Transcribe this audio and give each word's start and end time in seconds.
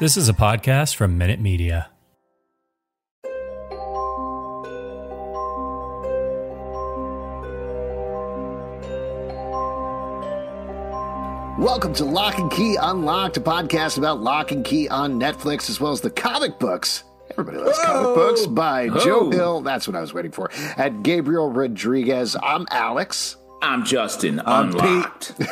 This 0.00 0.16
is 0.16 0.28
a 0.28 0.32
podcast 0.32 0.94
from 0.94 1.18
Minute 1.18 1.40
Media. 1.40 1.90
Welcome 11.58 11.92
to 11.94 12.04
Locke 12.04 12.38
and 12.38 12.48
Key 12.48 12.76
Unlocked, 12.80 13.38
a 13.38 13.40
podcast 13.40 13.98
about 13.98 14.20
Locke 14.20 14.52
and 14.52 14.64
Key 14.64 14.88
on 14.88 15.18
Netflix, 15.18 15.68
as 15.68 15.80
well 15.80 15.90
as 15.90 16.00
the 16.00 16.10
comic 16.10 16.60
books. 16.60 17.02
Everybody 17.32 17.58
loves 17.58 17.80
comic 17.80 18.14
books 18.14 18.46
by 18.46 18.88
Joe 19.00 19.28
Hill. 19.32 19.62
That's 19.62 19.88
what 19.88 19.96
I 19.96 20.00
was 20.00 20.14
waiting 20.14 20.30
for. 20.30 20.48
At 20.76 21.02
Gabriel 21.02 21.50
Rodriguez. 21.50 22.36
I'm 22.40 22.68
Alex. 22.70 23.36
I'm 23.60 23.84
Justin. 23.84 24.40
I'm 24.44 24.70
Unlocked. 24.70 25.36
Pete. 25.38 25.48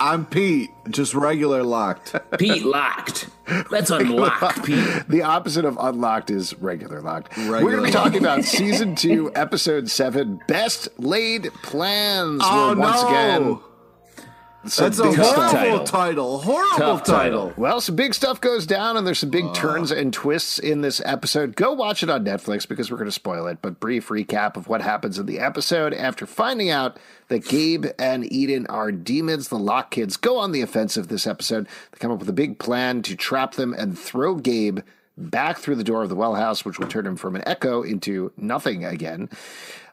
I'm 0.00 0.26
Pete. 0.26 0.70
Just 0.90 1.14
regular 1.14 1.62
locked. 1.62 2.14
Pete 2.38 2.64
locked. 2.64 3.28
Let's 3.70 3.90
unlock 3.90 4.64
Pete. 4.64 5.08
The 5.08 5.22
opposite 5.22 5.64
of 5.64 5.76
unlocked 5.80 6.30
is 6.30 6.54
regular 6.58 7.00
locked. 7.00 7.36
Regular 7.36 7.62
We're 7.64 7.70
going 7.72 7.82
to 7.84 7.86
be 7.88 7.92
talking 7.92 8.18
about 8.18 8.44
season 8.44 8.94
two, 8.96 9.30
episode 9.34 9.90
seven, 9.90 10.40
best 10.48 10.88
laid 10.98 11.52
plans. 11.62 12.42
Oh, 12.44 12.74
once 12.74 13.02
no. 13.02 13.08
again. 13.08 13.60
Some 14.64 14.84
That's 14.84 14.98
a 15.00 15.12
horrible 15.12 15.50
title. 15.50 15.84
title. 15.84 16.38
Horrible 16.38 16.78
Tough 16.78 17.02
title. 17.02 17.48
title. 17.48 17.54
Well, 17.56 17.80
some 17.80 17.96
big 17.96 18.14
stuff 18.14 18.40
goes 18.40 18.64
down, 18.64 18.96
and 18.96 19.04
there's 19.04 19.18
some 19.18 19.30
big 19.30 19.46
ah. 19.46 19.52
turns 19.52 19.90
and 19.90 20.12
twists 20.12 20.60
in 20.60 20.82
this 20.82 21.02
episode. 21.04 21.56
Go 21.56 21.72
watch 21.72 22.04
it 22.04 22.10
on 22.10 22.24
Netflix 22.24 22.68
because 22.68 22.88
we're 22.88 22.96
going 22.96 23.08
to 23.08 23.12
spoil 23.12 23.48
it. 23.48 23.58
But 23.60 23.80
brief 23.80 24.08
recap 24.08 24.56
of 24.56 24.68
what 24.68 24.80
happens 24.80 25.18
in 25.18 25.26
the 25.26 25.40
episode 25.40 25.92
after 25.92 26.26
finding 26.26 26.70
out 26.70 26.96
that 27.26 27.44
Gabe 27.44 27.86
and 27.98 28.30
Eden 28.32 28.68
are 28.68 28.92
demons. 28.92 29.48
The 29.48 29.58
Locke 29.58 29.90
Kids 29.90 30.16
go 30.16 30.38
on 30.38 30.52
the 30.52 30.62
offensive 30.62 31.08
this 31.08 31.26
episode. 31.26 31.66
They 31.90 31.98
come 31.98 32.12
up 32.12 32.20
with 32.20 32.28
a 32.28 32.34
big 32.34 32.60
plan 32.60 33.02
to 33.02 33.16
trap 33.16 33.54
them 33.54 33.74
and 33.74 33.98
throw 33.98 34.36
Gabe 34.36 34.78
back 35.18 35.58
through 35.58 35.76
the 35.76 35.84
door 35.84 36.02
of 36.02 36.08
the 36.08 36.16
well 36.16 36.36
house, 36.36 36.64
which 36.64 36.78
will 36.78 36.86
turn 36.86 37.06
him 37.06 37.16
from 37.16 37.34
an 37.34 37.42
echo 37.46 37.82
into 37.82 38.32
nothing 38.36 38.84
again. 38.84 39.28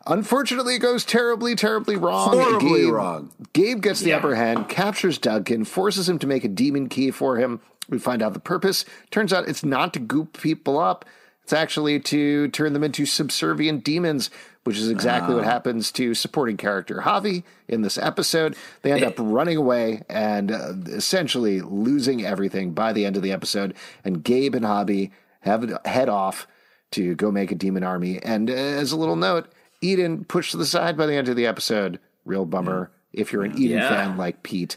Unfortunately, 0.10 0.76
it 0.76 0.80
goes 0.80 1.06
terribly, 1.06 1.56
terribly 1.56 1.96
wrong. 1.96 2.34
Horribly 2.34 2.84
Gabe, 2.86 2.94
wrong. 2.94 3.32
Gabe 3.54 3.82
gets 3.82 4.02
the 4.02 4.10
Yeah. 4.10 4.18
upper 4.18 4.36
hand, 4.36 4.68
captures 4.68 5.18
Duncan, 5.18 5.64
forces 5.66 6.10
him 6.10 6.18
to 6.20 6.28
make 6.28 6.44
a 6.44 6.48
demon 6.50 6.90
key 6.90 7.12
for 7.12 7.38
him. 7.38 7.62
We 7.90 8.00
find 8.00 8.22
out 8.22 8.34
the 8.34 8.40
purpose. 8.40 8.86
Turns 9.12 9.32
out 9.32 9.48
it's 9.48 9.64
not 9.64 9.94
to 9.94 10.00
goop 10.00 10.38
people 10.40 10.80
up. 10.80 11.06
It's 11.44 11.54
actually 11.54 12.00
to 12.02 12.48
turn 12.50 12.74
them 12.74 12.84
into 12.84 13.06
subservient 13.06 13.84
demons, 13.84 14.30
which 14.66 14.78
is 14.78 14.90
exactly 14.90 15.34
what 15.34 15.46
happens 15.46 15.92
to 15.94 16.14
supporting 16.14 16.58
character 16.58 17.02
Javi 17.06 17.44
in 17.68 17.82
this 17.82 17.98
episode. 17.98 18.56
They 18.84 18.92
end 18.92 19.04
up 19.04 19.16
running 19.18 19.58
away 19.58 20.04
and 20.10 20.52
uh, 20.52 20.74
essentially 20.88 21.62
losing 21.62 22.24
everything 22.24 22.72
by 22.74 22.94
the 22.94 23.06
end 23.06 23.16
of 23.16 23.24
the 23.24 23.32
episode. 23.32 23.74
And 24.04 24.24
Gabe 24.24 24.54
and 24.54 24.66
Javi 24.66 25.10
have 25.42 25.76
head 25.86 26.10
off 26.10 26.46
to 26.92 27.16
go 27.16 27.32
make 27.32 27.52
a 27.52 27.56
demon 27.56 27.84
army. 27.84 28.20
And 28.22 28.50
uh, 28.50 28.54
as 28.54 28.92
a 28.92 28.98
little 28.98 29.16
note, 29.16 29.48
Eden 29.82 30.26
pushed 30.26 30.52
to 30.52 30.58
the 30.58 30.66
side 30.66 30.98
by 30.98 31.06
the 31.06 31.16
end 31.16 31.30
of 31.30 31.36
the 31.36 31.46
episode. 31.46 32.00
Real 32.26 32.46
bummer 32.46 32.92
if 33.14 33.32
you're 33.34 33.44
an 33.44 33.58
Eden 33.58 33.78
Yeah. 33.78 33.90
fan 33.90 34.18
like 34.18 34.44
Pete. 34.44 34.76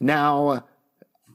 Now, 0.00 0.64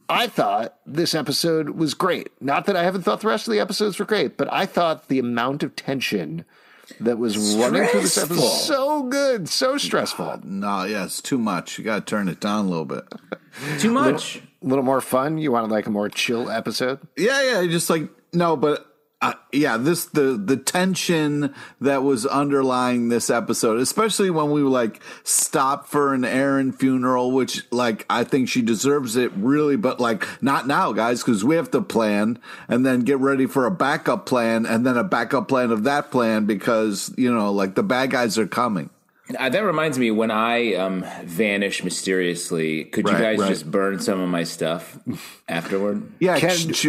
I 0.10 0.28
thought 0.28 0.76
this 0.86 1.14
episode 1.16 1.70
was 1.72 1.94
great. 1.94 2.30
Not 2.42 2.66
that 2.66 2.76
I 2.76 2.84
haven't 2.84 3.04
thought 3.04 3.22
the 3.22 3.28
rest 3.28 3.48
of 3.48 3.54
the 3.54 3.60
episodes 3.60 4.00
were 4.00 4.06
great, 4.06 4.38
but 4.38 4.52
I 4.52 4.66
thought 4.66 5.08
the 5.08 5.20
amount 5.20 5.64
of 5.64 5.76
tension 5.76 6.44
that 7.00 7.18
was 7.18 7.38
running 7.56 7.86
through 7.88 8.02
this 8.02 8.18
episode 8.18 8.36
was 8.42 8.66
so 8.68 9.04
good, 9.04 9.48
so 9.48 9.78
stressful. 9.78 10.42
No, 10.44 10.84
yeah, 10.84 11.06
it's 11.06 11.22
too 11.22 11.38
much. 11.38 11.78
You 11.78 11.86
got 11.86 12.06
to 12.06 12.10
turn 12.10 12.28
it 12.28 12.40
down 12.42 12.66
a 12.66 12.70
little 12.70 12.86
bit. 12.86 13.04
Too 13.80 13.92
much. 13.92 14.42
A 14.64 14.66
little 14.68 14.84
more 14.84 15.00
fun. 15.00 15.38
You 15.38 15.52
wanted 15.52 15.70
like 15.72 15.86
a 15.86 15.90
more 15.92 16.10
chill 16.10 16.50
episode? 16.50 17.00
Yeah, 17.16 17.42
yeah, 17.62 17.68
just 17.68 17.90
like 17.90 18.10
no, 18.34 18.58
but 18.58 18.93
uh, 19.24 19.34
yeah, 19.54 19.78
this 19.78 20.04
the 20.04 20.34
the 20.34 20.58
tension 20.58 21.56
that 21.80 22.04
was 22.04 22.26
underlying 22.26 23.08
this 23.08 23.30
episode, 23.30 23.80
especially 23.80 24.30
when 24.30 24.52
we 24.52 24.62
like 24.64 25.00
stop 25.24 25.88
for 25.88 26.14
an 26.14 26.26
Erin 26.26 26.74
funeral, 26.74 27.32
which 27.32 27.64
like 27.72 28.06
I 28.10 28.26
think 28.26 28.50
she 28.50 28.62
deserves 28.62 29.16
it 29.16 29.32
really, 29.38 29.78
but 29.78 30.02
like 30.02 30.28
not 30.44 30.68
now, 30.68 30.92
guys, 30.92 31.24
because 31.24 31.42
we 31.42 31.56
have 31.56 31.72
to 31.72 31.82
plan 31.82 32.38
and 32.68 32.86
then 32.86 33.00
get 33.00 33.18
ready 33.20 33.46
for 33.46 33.66
a 33.66 33.72
backup 33.72 34.26
plan 34.26 34.66
and 34.66 34.86
then 34.86 34.98
a 34.98 35.06
backup 35.06 35.48
plan 35.48 35.72
of 35.72 35.86
that 35.86 36.12
plan 36.12 36.46
because 36.46 37.14
you 37.18 37.34
know 37.34 37.54
like 37.54 37.76
the 37.76 37.84
bad 37.84 38.12
guys 38.12 38.38
are 38.38 38.46
coming. 38.46 38.90
Uh, 39.40 39.48
that 39.48 39.64
reminds 39.64 39.98
me 39.98 40.12
when 40.12 40.32
I 40.32 40.74
um, 40.74 41.06
vanish 41.24 41.82
mysteriously. 41.82 42.84
Could 42.84 43.08
you 43.08 43.14
guys 43.14 43.40
right. 43.40 43.48
just 43.48 43.72
burn 43.72 44.00
some 44.02 44.20
of 44.20 44.28
my 44.28 44.44
stuff 44.44 45.00
afterward? 45.48 46.12
Yeah, 46.20 46.38
Can, 46.38 46.74
sh- 46.74 46.76
sh- 46.76 46.88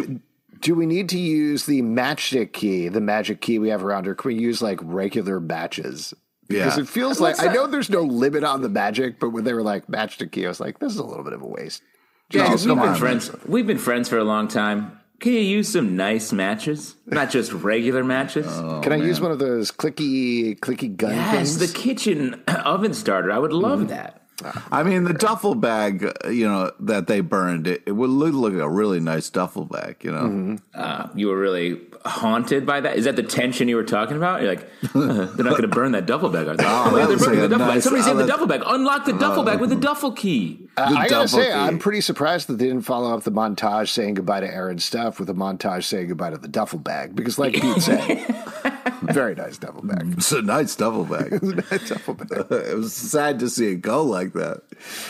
do 0.60 0.74
we 0.74 0.86
need 0.86 1.08
to 1.10 1.18
use 1.18 1.66
the 1.66 1.82
matchstick 1.82 2.52
key, 2.52 2.88
the 2.88 3.00
magic 3.00 3.40
key 3.40 3.58
we 3.58 3.68
have 3.68 3.84
around 3.84 4.06
her? 4.06 4.14
Can 4.14 4.28
we 4.28 4.34
use 4.36 4.62
like 4.62 4.78
regular 4.82 5.40
matches? 5.40 6.14
Because 6.48 6.76
Yeah. 6.76 6.82
it 6.82 6.88
feels 6.88 7.20
like 7.20 7.40
I 7.40 7.52
know 7.52 7.66
there's 7.66 7.90
no 7.90 8.02
limit 8.02 8.44
on 8.44 8.60
the 8.62 8.68
magic, 8.68 9.18
but 9.18 9.30
when 9.30 9.44
they 9.44 9.52
were 9.52 9.62
like 9.62 9.86
matchstick 9.86 10.32
key, 10.32 10.44
I 10.44 10.48
was 10.48 10.60
like, 10.60 10.78
this 10.78 10.92
is 10.92 10.98
a 10.98 11.04
little 11.04 11.24
bit 11.24 11.32
of 11.32 11.42
a 11.42 11.46
waste. 11.46 11.82
Yeah, 12.30 12.48
Just 12.48 12.66
we've 12.66 12.76
been 12.76 12.88
on. 12.88 12.96
friends. 12.96 13.30
We've 13.46 13.66
been 13.66 13.78
friends 13.78 14.08
for 14.08 14.18
a 14.18 14.24
long 14.24 14.48
time. 14.48 14.98
Can 15.20 15.32
you 15.32 15.40
use 15.40 15.72
some 15.72 15.96
nice 15.96 16.32
matches, 16.32 16.96
not 17.06 17.30
just 17.30 17.52
regular 17.52 18.04
matches? 18.04 18.46
Can 18.82 18.92
I 18.92 18.96
use 18.96 19.20
one 19.20 19.30
of 19.30 19.38
those 19.38 19.70
clicky 19.70 20.58
clicky 20.58 20.94
gun 20.94 21.12
yes, 21.14 21.56
things? 21.56 21.58
the 21.58 21.78
kitchen 21.78 22.42
oven 22.48 22.92
starter. 22.92 23.30
I 23.30 23.38
would 23.38 23.52
love 23.52 23.78
mm-hmm. 23.80 23.88
that. 23.88 24.23
I 24.70 24.82
mean, 24.82 25.04
the 25.04 25.12
duffel 25.12 25.54
bag, 25.54 26.04
uh, 26.24 26.28
you 26.28 26.46
know, 26.46 26.72
that 26.80 27.06
they 27.06 27.20
burned, 27.20 27.66
it, 27.66 27.82
it 27.86 27.92
would 27.92 28.10
look 28.10 28.34
like 28.34 28.60
a 28.60 28.68
really 28.68 29.00
nice 29.00 29.30
duffel 29.30 29.64
bag, 29.64 29.96
you 30.02 30.10
know. 30.10 30.58
Uh, 30.74 31.08
you 31.14 31.28
were 31.28 31.38
really 31.38 31.80
haunted 32.04 32.66
by 32.66 32.80
that. 32.80 32.96
Is 32.96 33.04
that 33.04 33.16
the 33.16 33.22
tension 33.22 33.68
you 33.68 33.76
were 33.76 33.84
talking 33.84 34.16
about? 34.16 34.42
You're 34.42 34.54
like, 34.54 34.68
"Uh, 34.94 35.26
they're 35.34 35.44
not 35.44 35.50
going 35.50 35.62
to 35.62 35.68
burn 35.68 35.92
that 35.92 36.06
duffel 36.06 36.28
bag, 36.28 36.48
are 36.48 36.56
they? 36.56 36.64
Oh, 36.66 36.96
that 36.96 37.08
they're 37.08 37.16
burning 37.16 37.40
like 37.40 37.48
the 37.50 37.56
a 37.56 37.58
duffel 37.58 37.66
bag. 37.66 37.82
Somebody's 37.82 38.06
oh, 38.08 38.10
in 38.10 38.16
the 38.18 38.26
duffel 38.26 38.46
bag. 38.46 38.62
Unlock 38.66 39.04
the 39.04 39.12
duffel 39.12 39.42
bag 39.44 39.60
with 39.60 39.70
the 39.70 39.76
duffel 39.76 40.12
key. 40.12 40.68
Uh, 40.76 40.90
The 40.90 40.96
I 40.96 41.08
gotta 41.08 41.28
say, 41.28 41.46
key. 41.46 41.52
I'm 41.52 41.78
pretty 41.78 42.00
surprised 42.00 42.48
that 42.48 42.58
they 42.58 42.66
didn't 42.66 42.82
follow 42.82 43.16
up 43.16 43.22
the 43.22 43.32
montage 43.32 43.88
saying 43.88 44.14
goodbye 44.14 44.40
to 44.40 44.52
Erin's 44.52 44.84
stuff 44.84 45.20
with 45.20 45.30
a 45.30 45.34
montage 45.34 45.84
saying 45.84 46.08
goodbye 46.08 46.30
to 46.30 46.38
the 46.38 46.48
duffel 46.48 46.78
bag. 46.78 47.14
Because, 47.14 47.38
like 47.38 47.54
Pete 47.54 47.82
said, 47.82 48.00
very 49.02 49.34
nice 49.34 49.58
duffel 49.58 49.82
bag. 49.82 50.14
It's 50.16 50.32
a 50.32 50.42
nice 50.42 50.74
duffel 50.76 51.04
bag. 51.04 51.42
nice 51.70 51.88
duffel 51.88 52.16
it 52.30 52.76
was 52.76 52.92
sad 52.92 53.38
to 53.40 53.48
see 53.48 53.68
it 53.68 53.76
go 53.76 54.02
like 54.02 54.32
that. 54.34 54.62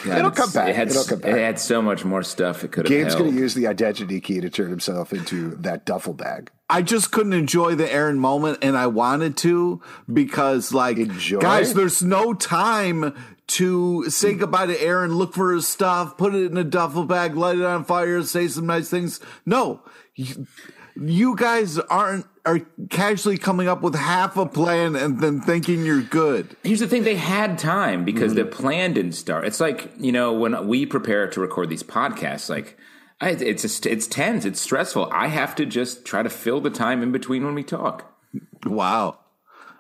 God, 0.05 0.19
It'll 0.19 0.31
come 0.31 0.51
back. 0.51 0.69
It 0.69 0.77
had, 0.77 0.89
It'll 0.91 1.05
come 1.05 1.21
back. 1.21 1.31
It 1.33 1.39
had 1.39 1.59
so 1.59 1.83
much 1.83 2.05
more 2.05 2.23
stuff 2.23 2.65
it 2.65 2.73
could 2.73 2.87
have 2.87 2.91
Gabe's 2.91 3.15
going 3.15 3.33
to 3.33 3.37
use 3.39 3.55
the 3.55 3.67
identity 3.67 4.21
key 4.21 4.41
to 4.41 4.51
turn 4.51 4.71
himself 4.71 5.13
into 5.13 5.57
that 5.57 5.85
duffel 5.85 6.15
bag. 6.15 6.51
I 6.69 6.83
just 6.83 7.11
couldn't 7.11 7.35
enjoy 7.35 7.75
the 7.75 7.93
Erin 7.93 8.19
moment, 8.19 8.59
and 8.63 8.77
I 8.77 8.87
wanted 8.87 9.37
to 9.39 9.83
because, 10.11 10.73
like, 10.73 10.97
Enjoy? 10.97 11.39
guys, 11.39 11.75
there's 11.75 12.03
no 12.03 12.33
time 12.33 13.15
to 13.47 14.09
say 14.09 14.35
goodbye 14.35 14.67
to 14.67 14.83
Erin, 14.83 15.15
look 15.15 15.35
for 15.35 15.53
his 15.53 15.69
stuff, 15.69 16.17
put 16.17 16.35
it 16.35 16.51
in 16.51 16.57
a 16.57 16.65
duffel 16.65 17.05
bag, 17.05 17.37
light 17.37 17.59
it 17.59 17.65
on 17.65 17.85
fire, 17.85 18.23
say 18.23 18.49
some 18.49 18.67
nice 18.67 18.89
things. 18.89 19.21
No, 19.45 19.83
you, 20.15 20.47
you 20.97 21.37
guys 21.37 21.79
aren't 21.79 22.27
are 22.47 22.61
casually 22.91 23.39
coming 23.39 23.69
up 23.69 23.81
with 23.83 23.95
half 23.95 24.37
a 24.37 24.45
plan 24.47 24.97
and 24.97 25.21
then 25.21 25.41
thinking 25.41 25.85
you're 25.85 26.03
good. 26.03 26.57
Here's 26.63 26.81
the 26.81 26.87
thing: 26.87 27.05
they 27.05 27.17
had 27.17 27.59
time 27.59 28.05
because 28.05 28.33
Mm-hmm. 28.33 28.51
the 28.51 28.57
plan 28.57 28.93
didn't 28.93 29.13
start. 29.13 29.47
It's 29.47 29.61
like 29.61 29.91
you 29.99 30.13
know 30.13 30.33
when 30.33 30.67
we 30.69 30.85
prepare 30.87 31.27
to 31.29 31.41
record 31.41 31.69
these 31.71 31.83
podcasts, 31.83 32.49
like 32.51 32.77
I, 33.21 33.31
it's 33.31 33.63
just, 33.63 33.87
it's 33.87 34.07
tense, 34.07 34.45
it's 34.45 34.61
stressful. 34.61 35.09
I 35.13 35.29
have 35.29 35.55
to 35.57 35.65
just 35.67 36.05
try 36.05 36.23
to 36.23 36.29
fill 36.31 36.61
the 36.61 36.71
time 36.71 37.03
in 37.03 37.13
between 37.13 37.45
when 37.45 37.55
we 37.55 37.63
talk 37.63 38.13
Wow. 38.67 39.19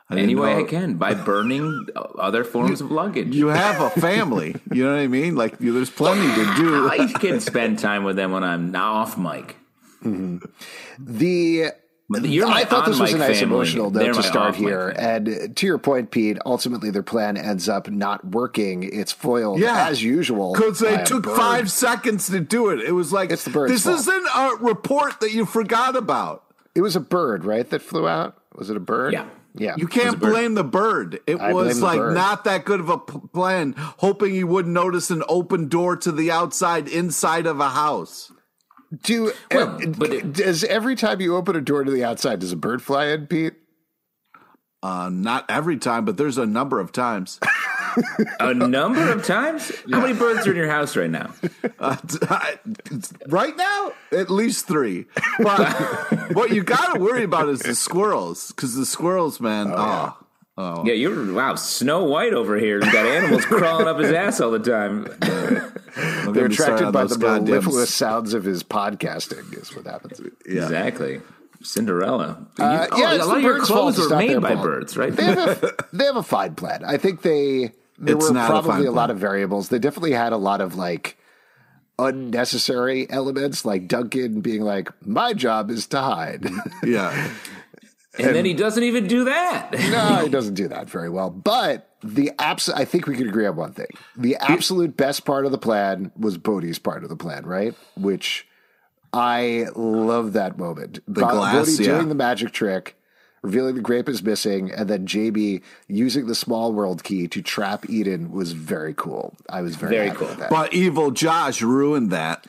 I 0.08 0.19
any 0.19 0.34
way 0.34 0.52
know- 0.55 0.60
I 0.60 0.62
can 0.69 0.94
by 0.94 1.14
burning 1.31 1.87
other 1.96 2.44
forms 2.44 2.81
of 2.81 2.90
luggage. 2.93 3.34
You 3.34 3.49
have 3.49 3.81
a 3.81 3.90
family. 4.00 4.55
you 4.72 4.84
know 4.84 4.93
what 4.93 5.00
I 5.00 5.06
mean? 5.08 5.34
Like, 5.34 5.60
you, 5.60 5.72
there's 5.72 5.90
plenty 5.90 6.26
to 6.34 6.55
do. 6.56 6.88
I 6.90 7.06
can 7.12 7.40
spend 7.40 7.78
time 7.78 8.05
with 8.05 8.14
them 8.17 8.31
when 8.31 8.44
I'm 8.44 8.70
not 8.70 8.93
off 8.93 9.19
mic. 9.19 9.56
The 10.99 11.56
You're 11.58 11.67
my 11.67 11.72
Mm-hmm. 12.12 12.53
I 12.53 12.65
thought 12.65 12.85
this 12.87 13.01
was 13.01 13.12
a 13.15 13.19
nice 13.19 13.41
family. 13.41 13.55
emotional 13.56 13.91
They're 13.91 14.09
note 14.09 14.17
to 14.17 14.23
start 14.23 14.55
here. 14.56 14.93
family. 14.95 15.37
And 15.39 15.56
to 15.56 15.67
your 15.67 15.79
point, 15.79 16.11
Pete, 16.11 16.37
ultimately 16.45 16.91
their 16.91 17.03
plan 17.03 17.37
ends 17.39 17.69
up 17.69 17.89
not 17.91 18.25
working. 18.27 18.83
It's 18.83 19.11
foiled 19.11 19.59
Yeah. 19.59 19.89
as 19.89 20.03
usual. 20.03 20.53
Because 20.53 20.81
they 20.81 21.03
took 21.05 21.25
five 21.25 21.71
seconds 21.71 22.27
to 22.29 22.41
do 22.41 22.69
it. 22.69 22.81
It 22.81 22.93
was 22.93 23.12
like 23.12 23.31
It's 23.31 23.45
the 23.45 23.51
bird's 23.51 23.73
this 23.73 23.85
fault. 23.85 23.99
isn't 24.01 24.27
a 24.37 24.56
report 24.61 25.21
that 25.21 25.33
you 25.33 25.47
forgot 25.47 25.97
about. 25.97 26.45
It 26.75 26.83
was 26.83 26.95
a 26.95 27.01
bird, 27.01 27.45
right? 27.45 27.69
That 27.71 27.81
flew 27.83 28.06
out. 28.06 28.37
Was 28.55 28.69
it 28.69 28.77
a 28.77 28.81
bird? 28.81 29.12
Yeah. 29.15 29.25
Yeah. 29.56 29.75
You 29.79 29.87
can't 29.87 30.19
blame 30.19 30.55
the 30.55 30.65
bird. 30.65 31.21
It 31.29 31.37
I 31.41 31.53
was 31.53 31.81
like 31.81 31.99
bird. 31.99 32.15
not 32.15 32.43
that 32.45 32.65
good 32.65 32.81
of 32.81 32.89
a 32.91 32.99
p- 32.99 33.21
plan, 33.33 33.75
hoping 33.79 34.35
you 34.35 34.47
wouldn't 34.49 34.75
notice 34.75 35.11
an 35.11 35.23
open 35.29 35.69
door 35.69 35.97
to 35.99 36.11
the 36.12 36.31
outside 36.33 36.89
inside 36.89 37.47
of 37.47 37.61
a 37.61 37.69
house. 37.71 38.33
Do 39.02 39.32
Well, 39.52 39.69
uh, 39.82 39.87
but 39.99 40.12
it- 40.12 40.32
does 40.35 40.64
every 40.64 40.94
time 40.96 41.20
you 41.20 41.37
open 41.37 41.56
a 41.56 41.61
door 41.61 41.85
to 41.85 41.91
the 41.91 42.05
outside, 42.05 42.41
does 42.41 42.52
a 42.52 42.56
bird 42.56 42.82
fly 42.82 43.06
in, 43.06 43.26
Pete? 43.26 43.55
Uh, 44.82 45.08
not 45.11 45.46
every 45.49 45.79
time, 45.79 46.05
but 46.05 46.19
there's 46.19 46.37
a 46.37 46.44
number 46.44 46.79
of 46.81 46.93
times. 46.93 47.41
A 48.41 48.52
number 48.52 49.12
of 49.12 49.25
times? 49.25 49.70
How 49.88 50.00
many 50.00 50.14
birds 50.14 50.49
are 50.49 50.50
in 50.50 50.56
your 50.56 50.69
house 50.69 50.96
right 50.96 51.08
now? 51.11 51.32
Uh, 51.79 51.96
right 53.29 53.56
now, 53.56 53.93
at 54.11 54.29
least 54.31 54.67
three. 54.67 55.06
But 55.38 55.73
what 56.32 56.50
you 56.50 56.64
got 56.64 56.94
to 56.94 56.99
worry 57.00 57.23
about 57.23 57.49
is 57.49 57.61
the 57.61 57.76
squirrels, 57.76 58.49
because 58.49 58.75
the 58.75 58.85
squirrels, 58.85 59.41
man, 59.41 59.69
oh, 59.70 59.76
Yeah, 59.76 60.12
you're 60.56 61.33
wow, 61.35 61.55
Snow 61.56 62.05
White 62.05 62.33
over 62.35 62.56
here. 62.59 62.77
You 62.85 62.93
got 62.93 63.06
animals 63.06 63.45
crawling 63.47 63.87
up 63.89 63.99
his 63.99 64.12
ass 64.12 64.41
all 64.41 64.51
the 64.53 64.59
time. 64.59 65.05
don't 65.21 66.33
They're 66.33 66.49
get 66.49 66.51
me 66.51 66.55
started 66.56 66.89
attracted 66.89 66.93
by 66.93 67.05
the 67.05 67.17
goddamn 67.17 67.45
mellifluous 67.51 67.93
sounds 67.95 68.35
of 68.35 68.45
his 68.45 68.62
podcasting, 68.62 69.56
is 69.61 69.75
what 69.75 69.87
happens. 69.87 70.21
Yeah. 70.47 70.62
Exactly. 70.62 71.21
Cinderella. 71.62 72.47
Uh, 72.61 72.87
You- 72.93 72.99
yeah, 72.99 73.11
oh, 73.21 73.25
a 73.25 73.27
lot 73.27 73.37
of 73.39 73.43
your 73.43 73.61
clothes 73.61 73.99
It's 73.99 74.11
were 74.11 74.17
made 74.17 74.41
by 74.41 74.53
fault. 74.55 74.65
birds, 74.65 74.97
right? 74.97 75.15
They 75.15 75.25
have 75.25 75.62
a 75.62 75.73
they 75.93 76.05
have 76.05 76.17
a 76.17 76.23
fine 76.23 76.55
plan. 76.55 76.85
I 76.85 76.99
think 76.99 77.23
they 77.23 77.73
there 77.99 78.15
It's 78.17 78.29
were 78.29 78.35
not 78.35 78.47
a 78.51 78.53
probably 78.53 78.71
fine 78.73 78.87
a, 78.87 78.91
lot 78.91 79.11
of 79.11 79.19
variables. 79.19 79.71
They 79.71 79.79
definitely 79.79 80.12
had 80.12 80.33
a 80.33 80.37
lot 80.37 80.61
of 80.61 80.75
like 80.77 81.17
unnecessary 81.99 83.09
elements, 83.11 83.65
like 83.65 83.89
Duncan 83.89 84.41
being 84.41 84.62
like, 84.62 84.89
"My 85.06 85.33
job 85.33 85.71
is 85.71 85.87
to 85.89 86.01
hide." 86.01 86.47
Yeah. 86.85 87.29
and 88.19 88.34
then 88.34 88.44
he 88.44 88.55
doesn't 88.55 88.82
even 88.82 89.06
do 89.06 89.25
that. 89.25 89.72
no, 89.72 90.22
he 90.25 90.28
doesn't 90.31 90.55
do 90.55 90.69
that 90.69 90.88
very 90.88 91.08
well. 91.11 91.31
But 91.31 91.88
the 92.02 92.32
abs- 92.38 92.69
I 92.69 92.84
think 92.84 93.06
we 93.06 93.16
could 93.16 93.26
agree 93.28 93.46
on 93.46 93.56
one 93.56 93.72
thing: 93.72 93.88
the 94.16 94.37
absolute 94.40 94.96
best 94.96 95.25
part 95.25 95.46
of 95.46 95.52
the 95.52 95.58
plan 95.58 96.12
was 96.16 96.38
Bode's 96.38 96.78
part 96.78 97.02
of 97.02 97.08
the 97.08 97.16
plan, 97.16 97.44
right? 97.46 97.75
Which 97.96 98.46
I 99.12 99.66
love 99.76 100.32
that 100.34 100.58
moment. 100.58 101.00
The 101.06 101.20
glass, 101.26 101.76
Bode 101.76 101.87
yeah. 101.87 101.94
doing 101.96 102.08
the 102.08 102.14
magic 102.14 102.52
trick, 102.52 102.96
revealing 103.43 103.75
the 103.76 103.81
grape 103.81 104.08
is 104.08 104.22
missing, 104.22 104.70
and 104.72 104.88
then 104.88 105.06
JB 105.06 105.62
using 105.88 106.26
the 106.26 106.34
small 106.34 106.72
world 106.72 107.05
key 107.05 107.28
to 107.28 107.40
trap 107.43 107.88
Eden 107.88 108.32
was 108.32 108.52
very 108.52 108.94
cool. 108.94 109.34
I 109.49 109.60
was 109.62 109.76
very, 109.76 109.94
Very 109.94 110.06
happy 110.08 110.19
cool. 110.19 110.28
with 110.28 110.38
that. 110.38 110.50
But 110.50 110.75
evil 110.75 111.10
Josh 111.10 111.62
ruined 111.62 112.10
that. 112.10 112.46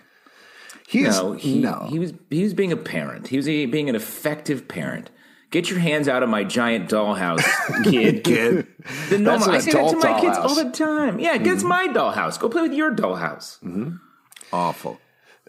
He's 0.87 1.07
No, 1.19 1.33
he, 1.33 1.59
no. 1.59 1.87
he 1.89 1.97
was 1.97 2.13
he 2.29 2.43
was 2.43 2.53
being 2.53 2.71
a 2.71 2.77
parent. 2.77 3.29
He 3.29 3.37
was 3.37 3.45
being 3.47 3.89
an 3.89 3.95
effective 3.95 4.67
parent. 4.67 5.09
Get 5.55 5.69
your 5.69 5.79
hands 5.79 6.09
out 6.09 6.21
of 6.21 6.27
my 6.27 6.43
giant 6.43 6.89
dollhouse, 6.89 7.41
kid. 7.89 8.25
Kid. 8.25 8.67
The 9.07 9.17
normal, 9.17 9.47
an 9.51 9.55
I 9.55 9.59
say 9.59 9.71
that 9.71 9.89
to 9.89 9.95
my 9.95 10.19
kids 10.19 10.37
dollhouse. 10.37 10.43
all 10.43 10.55
the 10.55 10.69
time. 10.69 11.17
Yeah, 11.17 11.37
get 11.37 11.63
my 11.63 11.87
dollhouse. 11.87 12.37
Go 12.37 12.49
play 12.49 12.61
with 12.63 12.73
your 12.73 12.93
dollhouse. 12.93 13.63
Mm-hmm. 13.63 13.95
Awful. 14.51 14.99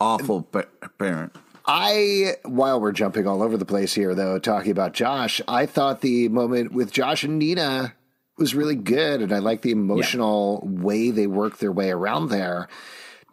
Awful 0.01 0.43
pa- 0.43 0.63
parent. 0.97 1.35
I, 1.67 2.35
while 2.45 2.81
we're 2.81 2.93
jumping 2.93 3.27
all 3.27 3.43
over 3.43 3.57
the 3.57 3.65
place 3.65 3.95
here, 3.95 4.15
though, 4.15 4.39
talking 4.39 4.71
about 4.71 4.93
Josh, 4.95 5.41
I 5.49 5.67
thought 5.67 6.03
the 6.03 6.29
moment 6.29 6.71
with 6.71 6.93
Josh 6.93 7.25
and 7.25 7.41
Nina 7.41 7.93
was 8.39 8.55
really 8.55 8.77
good. 8.77 9.21
And 9.23 9.33
I 9.33 9.41
like 9.41 9.63
the 9.63 9.73
emotional 9.73 10.61
way 10.63 11.11
they 11.11 11.27
work 11.27 11.59
their 11.59 11.73
way 11.73 11.91
around 11.91 12.29
there, 12.29 12.69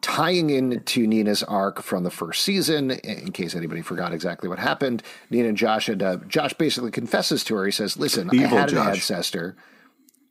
tying 0.04 0.50
into 0.50 1.08
Nina's 1.08 1.42
arc 1.42 1.82
from 1.82 2.04
the 2.04 2.12
first 2.12 2.44
season. 2.44 2.92
In 2.92 3.32
case 3.32 3.56
anybody 3.56 3.82
forgot 3.82 4.14
exactly 4.14 4.48
what 4.48 4.60
happened, 4.60 5.02
Nina 5.32 5.48
and 5.48 5.58
Josh 5.58 5.88
had, 5.88 6.04
uh, 6.04 6.18
Josh 6.28 6.54
basically 6.54 6.92
confesses 6.92 7.44
to 7.46 7.56
her. 7.56 7.66
He 7.66 7.72
says, 7.72 7.98
Listen, 7.98 8.30
I 8.30 8.36
Evil 8.36 8.58
had 8.58 8.72
an 8.72 8.78
ancestor. 8.78 9.56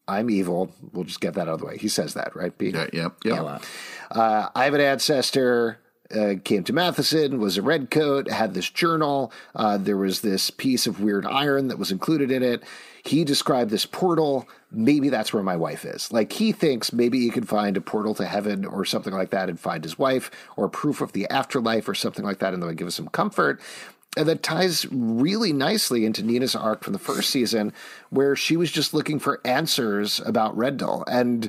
I'm 0.06 0.30
evil. 0.30 0.74
We'll 0.92 1.04
just 1.04 1.20
get 1.20 1.34
that 1.34 1.48
out 1.48 1.54
of 1.54 1.60
the 1.60 1.66
way. 1.66 1.78
He 1.78 1.88
says 1.88 2.14
that, 2.14 2.36
right, 2.36 2.56
Pete? 2.56 2.74
Yeah, 2.74 2.86
yep, 2.92 3.16
yep. 3.24 3.42
Yeah. 3.42 3.58
Uh, 4.10 4.48
I 4.54 4.64
have 4.64 4.74
an 4.74 4.80
ancestor. 4.80 5.78
Uh, 6.14 6.34
came 6.44 6.62
to 6.62 6.74
Matheson, 6.74 7.40
was 7.40 7.56
a 7.56 7.62
redcoat, 7.62 8.30
had 8.30 8.52
this 8.52 8.68
journal. 8.68 9.32
Uh, 9.56 9.78
there 9.78 9.96
was 9.96 10.20
this 10.20 10.50
piece 10.50 10.86
of 10.86 11.00
weird 11.00 11.24
iron 11.24 11.68
that 11.68 11.78
was 11.78 11.90
included 11.90 12.30
in 12.30 12.42
it. 12.42 12.62
He 13.02 13.24
described 13.24 13.70
this 13.70 13.86
portal. 13.86 14.46
Maybe 14.74 15.10
that's 15.10 15.32
where 15.34 15.42
my 15.42 15.56
wife 15.56 15.84
is. 15.84 16.10
Like 16.10 16.32
he 16.32 16.50
thinks 16.50 16.92
maybe 16.92 17.20
he 17.20 17.30
can 17.30 17.44
find 17.44 17.76
a 17.76 17.80
portal 17.80 18.14
to 18.14 18.24
heaven 18.24 18.64
or 18.64 18.84
something 18.84 19.12
like 19.12 19.30
that 19.30 19.48
and 19.48 19.60
find 19.60 19.84
his 19.84 19.98
wife 19.98 20.30
or 20.56 20.68
proof 20.68 21.00
of 21.00 21.12
the 21.12 21.28
afterlife 21.28 21.88
or 21.88 21.94
something 21.94 22.24
like 22.24 22.38
that, 22.38 22.54
and 22.54 22.62
that 22.62 22.66
would 22.66 22.78
give 22.78 22.86
us 22.86 22.94
some 22.94 23.08
comfort. 23.08 23.60
And 24.16 24.28
that 24.28 24.42
ties 24.42 24.86
really 24.90 25.52
nicely 25.52 26.04
into 26.04 26.22
Nina's 26.22 26.54
arc 26.54 26.84
from 26.84 26.92
the 26.92 26.98
first 26.98 27.30
season, 27.30 27.72
where 28.10 28.36
she 28.36 28.56
was 28.56 28.70
just 28.70 28.92
looking 28.92 29.18
for 29.18 29.40
answers 29.44 30.20
about 30.20 30.56
Rendell. 30.56 31.04
And 31.06 31.48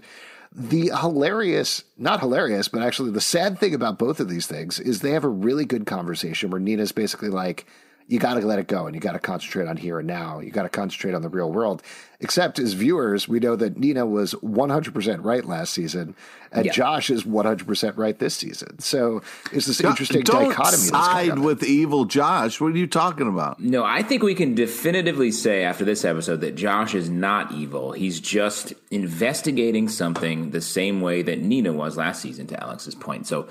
the 0.56 0.92
hilarious, 1.00 1.84
not 1.98 2.20
hilarious, 2.20 2.68
but 2.68 2.82
actually 2.82 3.12
the 3.12 3.22
sad 3.22 3.58
thing 3.58 3.74
about 3.74 3.98
both 3.98 4.20
of 4.20 4.30
these 4.30 4.48
things 4.48 4.80
is 4.80 5.02
they 5.02 5.12
have 5.12 5.24
a 5.24 5.30
really 5.30 5.66
good 5.66 5.86
conversation 5.86 6.52
where 6.52 6.60
Nina's 6.60 6.92
basically 6.92 7.30
like, 7.30 7.66
you 8.08 8.20
got 8.20 8.34
to 8.36 8.46
let 8.46 8.60
it 8.60 8.68
go 8.68 8.86
and 8.86 8.94
you 8.96 9.02
got 9.02 9.14
to 9.14 9.20
concentrate 9.20 9.68
on 9.68 9.78
here 9.78 10.00
and 10.00 10.08
now. 10.08 10.40
You 10.40 10.52
got 10.52 10.64
to 10.64 10.70
concentrate 10.70 11.14
on 11.14 11.22
the 11.22 11.30
real 11.30 11.52
world. 11.52 11.82
Except 12.20 12.58
as 12.60 12.74
viewers, 12.74 13.28
we 13.28 13.40
know 13.40 13.56
that 13.56 13.78
Nina 13.78 14.06
was 14.06 14.34
100% 14.36 15.24
right 15.26 15.46
last 15.46 15.74
season 15.74 16.16
and 16.52 16.66
Yeah. 16.66 16.72
Josh 16.72 17.10
is 17.10 17.24
100% 17.26 17.98
right 17.98 18.18
this 18.18 18.36
season. 18.36 18.80
So 18.80 19.22
it's 19.52 19.66
this 19.66 19.82
interesting 19.82 20.22
Don't 20.22 20.50
dichotomy. 20.50 20.72
that's 20.72 20.90
side 20.90 21.40
with 21.40 21.64
evil 21.64 22.06
Josh. 22.06 22.62
What 22.62 22.74
are 22.74 22.78
you 22.78 22.88
talking 22.88 23.28
about? 23.28 23.60
No, 23.60 23.84
I 23.84 24.04
think 24.04 24.24
we 24.24 24.36
can 24.36 24.56
definitively 24.56 25.32
say 25.32 25.64
after 25.64 25.84
this 25.84 26.06
episode 26.06 26.42
that 26.42 26.56
Josh 26.56 26.94
is 26.96 27.10
not 27.10 27.52
evil. 27.52 27.92
He's 27.92 28.20
just 28.22 28.74
investigating 28.92 29.90
something 29.90 30.52
the 30.52 30.62
same 30.62 31.02
way 31.02 31.22
that 31.24 31.42
Nina 31.42 31.74
was 31.74 31.98
last 31.98 32.22
season, 32.22 32.48
to 32.48 32.62
Alex's 32.64 32.96
point. 32.96 33.28
So, 33.28 33.48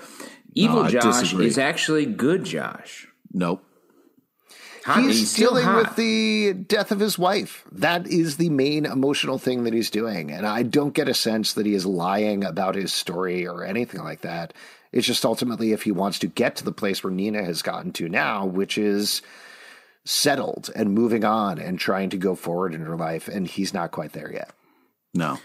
evil 0.54 0.80
I 0.84 0.90
Josh 0.90 1.20
disagree. 1.20 1.46
is 1.46 1.58
actually 1.58 2.06
good 2.06 2.44
Josh. 2.44 3.08
Nope. 3.32 3.64
Hot- 4.84 5.02
he's, 5.02 5.30
still 5.30 5.50
dealing 5.50 5.64
hot. 5.64 5.76
with 5.76 5.96
the 5.96 6.54
death 6.54 6.90
of 6.90 7.00
his 7.00 7.18
wife. 7.18 7.64
That 7.70 8.06
is 8.06 8.36
the 8.36 8.50
main 8.50 8.84
emotional 8.84 9.38
thing 9.38 9.64
that 9.64 9.72
he's 9.72 9.90
doing. 9.90 10.30
And 10.30 10.46
I 10.46 10.62
don't 10.62 10.94
get 10.94 11.08
a 11.08 11.14
sense 11.14 11.52
that 11.54 11.66
he 11.66 11.74
is 11.74 11.86
lying 11.86 12.44
about 12.44 12.74
his 12.74 12.92
story 12.92 13.46
or 13.46 13.64
anything 13.64 14.02
like 14.02 14.22
that. 14.22 14.52
It's 14.90 15.06
just 15.06 15.24
ultimately 15.24 15.72
if 15.72 15.82
he 15.82 15.92
wants 15.92 16.18
to 16.20 16.26
get 16.26 16.56
to 16.56 16.64
the 16.64 16.72
place 16.72 17.02
where 17.02 17.12
Nina 17.12 17.44
has 17.44 17.62
gotten 17.62 17.92
to 17.92 18.08
now, 18.08 18.44
which 18.44 18.76
is 18.76 19.22
settled 20.04 20.70
and 20.74 20.92
moving 20.92 21.24
on 21.24 21.58
and 21.58 21.78
trying 21.78 22.10
to 22.10 22.18
go 22.18 22.34
forward 22.34 22.74
in 22.74 22.80
her 22.80 22.96
life. 22.96 23.28
And 23.28 23.46
he's 23.46 23.72
not 23.72 23.92
quite 23.92 24.12
there 24.12 24.32
yet. 24.32 24.50
No. 25.14 25.38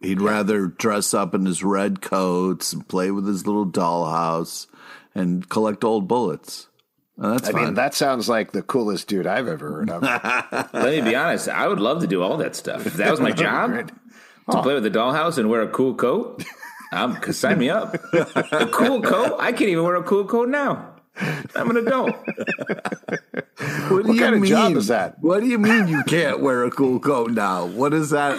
He'd 0.00 0.20
rather 0.20 0.66
dress 0.66 1.14
up 1.14 1.34
in 1.34 1.46
his 1.46 1.64
red 1.64 2.02
coats 2.02 2.74
and 2.74 2.86
play 2.86 3.10
with 3.10 3.26
his 3.26 3.46
little 3.46 3.66
dollhouse 3.66 4.66
and 5.14 5.48
collect 5.48 5.82
old 5.82 6.06
bullets. 6.06 6.68
And 7.16 7.32
that's 7.32 7.48
I 7.48 7.52
fine. 7.52 7.64
mean, 7.64 7.74
that 7.74 7.94
sounds 7.94 8.28
like 8.28 8.52
the 8.52 8.62
coolest 8.62 9.06
dude 9.08 9.26
I've 9.26 9.46
ever 9.46 9.70
heard 9.70 9.90
of. 9.90 10.02
Let 10.72 10.84
me 10.84 11.00
be 11.00 11.14
honest. 11.14 11.48
I 11.48 11.68
would 11.68 11.80
love 11.80 12.00
to 12.00 12.06
do 12.06 12.22
all 12.22 12.36
that 12.38 12.56
stuff. 12.56 12.86
If 12.86 12.94
that 12.94 13.10
was 13.10 13.20
my 13.20 13.30
job, 13.46 13.92
to 14.50 14.62
play 14.62 14.74
with 14.74 14.82
the 14.82 14.90
dollhouse 14.90 15.38
and 15.38 15.48
wear 15.48 15.62
a 15.62 15.68
cool 15.68 15.94
coat, 15.94 16.44
I'm 16.92 17.20
sign 17.32 17.58
me 17.58 17.70
up. 17.70 17.94
A 18.12 18.68
cool 18.72 19.00
coat? 19.02 19.36
I 19.38 19.52
can't 19.52 19.70
even 19.70 19.84
wear 19.84 19.96
a 19.96 20.02
cool 20.02 20.24
coat 20.24 20.48
now. 20.48 20.93
I'm 21.54 21.70
an 21.70 21.76
adult. 21.76 22.10
what 22.26 23.88
do 23.88 23.94
what 23.94 24.06
you 24.14 24.20
kind 24.20 24.34
of 24.34 24.40
mean? 24.40 24.50
job 24.50 24.72
is 24.72 24.88
that? 24.88 25.22
What 25.22 25.40
do 25.40 25.46
you 25.46 25.58
mean 25.58 25.86
you 25.86 26.02
can't 26.04 26.40
wear 26.40 26.64
a 26.64 26.70
cool 26.70 26.98
coat 26.98 27.30
now? 27.30 27.66
What 27.66 27.94
is 27.94 28.10
that? 28.10 28.36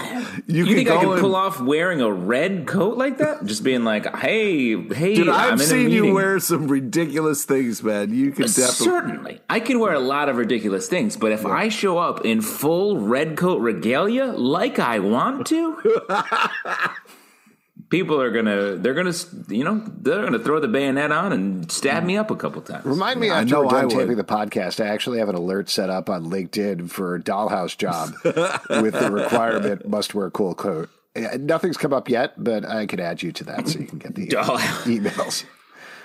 You 0.47 0.65
can 0.65 0.75
think 0.75 0.89
I 0.89 0.97
can 0.97 1.11
and- 1.11 1.21
pull 1.21 1.35
off 1.35 1.61
wearing 1.61 2.01
a 2.01 2.11
red 2.11 2.67
coat 2.67 2.97
like 2.97 3.19
that? 3.19 3.45
Just 3.45 3.63
being 3.63 3.85
like, 3.85 4.13
hey, 4.17 4.75
hey, 4.93 5.15
Dude, 5.15 5.29
I'm 5.29 5.53
I've 5.53 5.61
seen 5.61 5.89
you 5.89 6.13
wear 6.13 6.39
some 6.39 6.67
ridiculous 6.67 7.45
things, 7.45 7.81
man. 7.81 8.13
You 8.13 8.31
can 8.31 8.47
definitely. 8.47 8.85
Certainly. 8.85 9.41
I 9.49 9.59
can 9.61 9.79
wear 9.79 9.93
a 9.93 9.99
lot 9.99 10.27
of 10.27 10.35
ridiculous 10.35 10.89
things, 10.89 11.15
but 11.15 11.31
if 11.31 11.45
I 11.45 11.69
show 11.69 11.97
up 11.97 12.25
in 12.25 12.41
full 12.41 12.99
red 12.99 13.37
coat 13.37 13.61
regalia 13.61 14.25
like 14.25 14.79
I 14.79 14.99
want 14.99 15.47
to, 15.47 15.81
people 17.95 18.19
are 18.19 18.29
gonna 18.29 18.75
they're 18.75 18.93
gonna 18.93 19.13
you 19.47 19.63
know 19.63 19.81
they're 20.01 20.23
gonna 20.25 20.37
throw 20.37 20.59
the 20.59 20.67
bayonet 20.67 21.13
on 21.13 21.31
and 21.31 21.71
stab 21.71 22.03
me 22.03 22.17
up 22.17 22.29
a 22.29 22.35
couple 22.35 22.61
times. 22.61 22.83
Remind 22.85 23.21
me 23.21 23.29
I 23.29 23.41
after 23.41 23.53
know 23.53 23.61
we're 23.61 23.67
done 23.69 23.81
I 23.81 23.85
would. 23.85 23.91
taping 23.95 24.17
the 24.17 24.23
podcast, 24.25 24.83
I 24.83 24.87
actually 24.89 25.19
have 25.19 25.29
an 25.29 25.35
alert 25.35 25.69
set 25.69 25.89
up 25.89 26.09
on 26.09 26.25
LinkedIn 26.25 26.89
for 26.89 27.15
a 27.15 27.21
dollhouse 27.21 27.77
job 27.77 28.11
with 28.83 28.93
the 28.95 29.09
requirement 29.11 29.87
must 29.87 30.13
wear 30.13 30.25
a 30.27 30.31
cool 30.31 30.55
coat. 30.55 30.89
Nothing's 31.39 31.77
come 31.77 31.93
up 31.93 32.09
yet, 32.09 32.33
but 32.43 32.65
I 32.65 32.85
could 32.85 32.99
add 32.99 33.23
you 33.23 33.31
to 33.31 33.43
that 33.45 33.69
so 33.69 33.79
you 33.79 33.85
can 33.85 33.99
get 33.99 34.15
the 34.15 34.27
Dollhouse. 34.35 34.83
emails. 34.83 35.45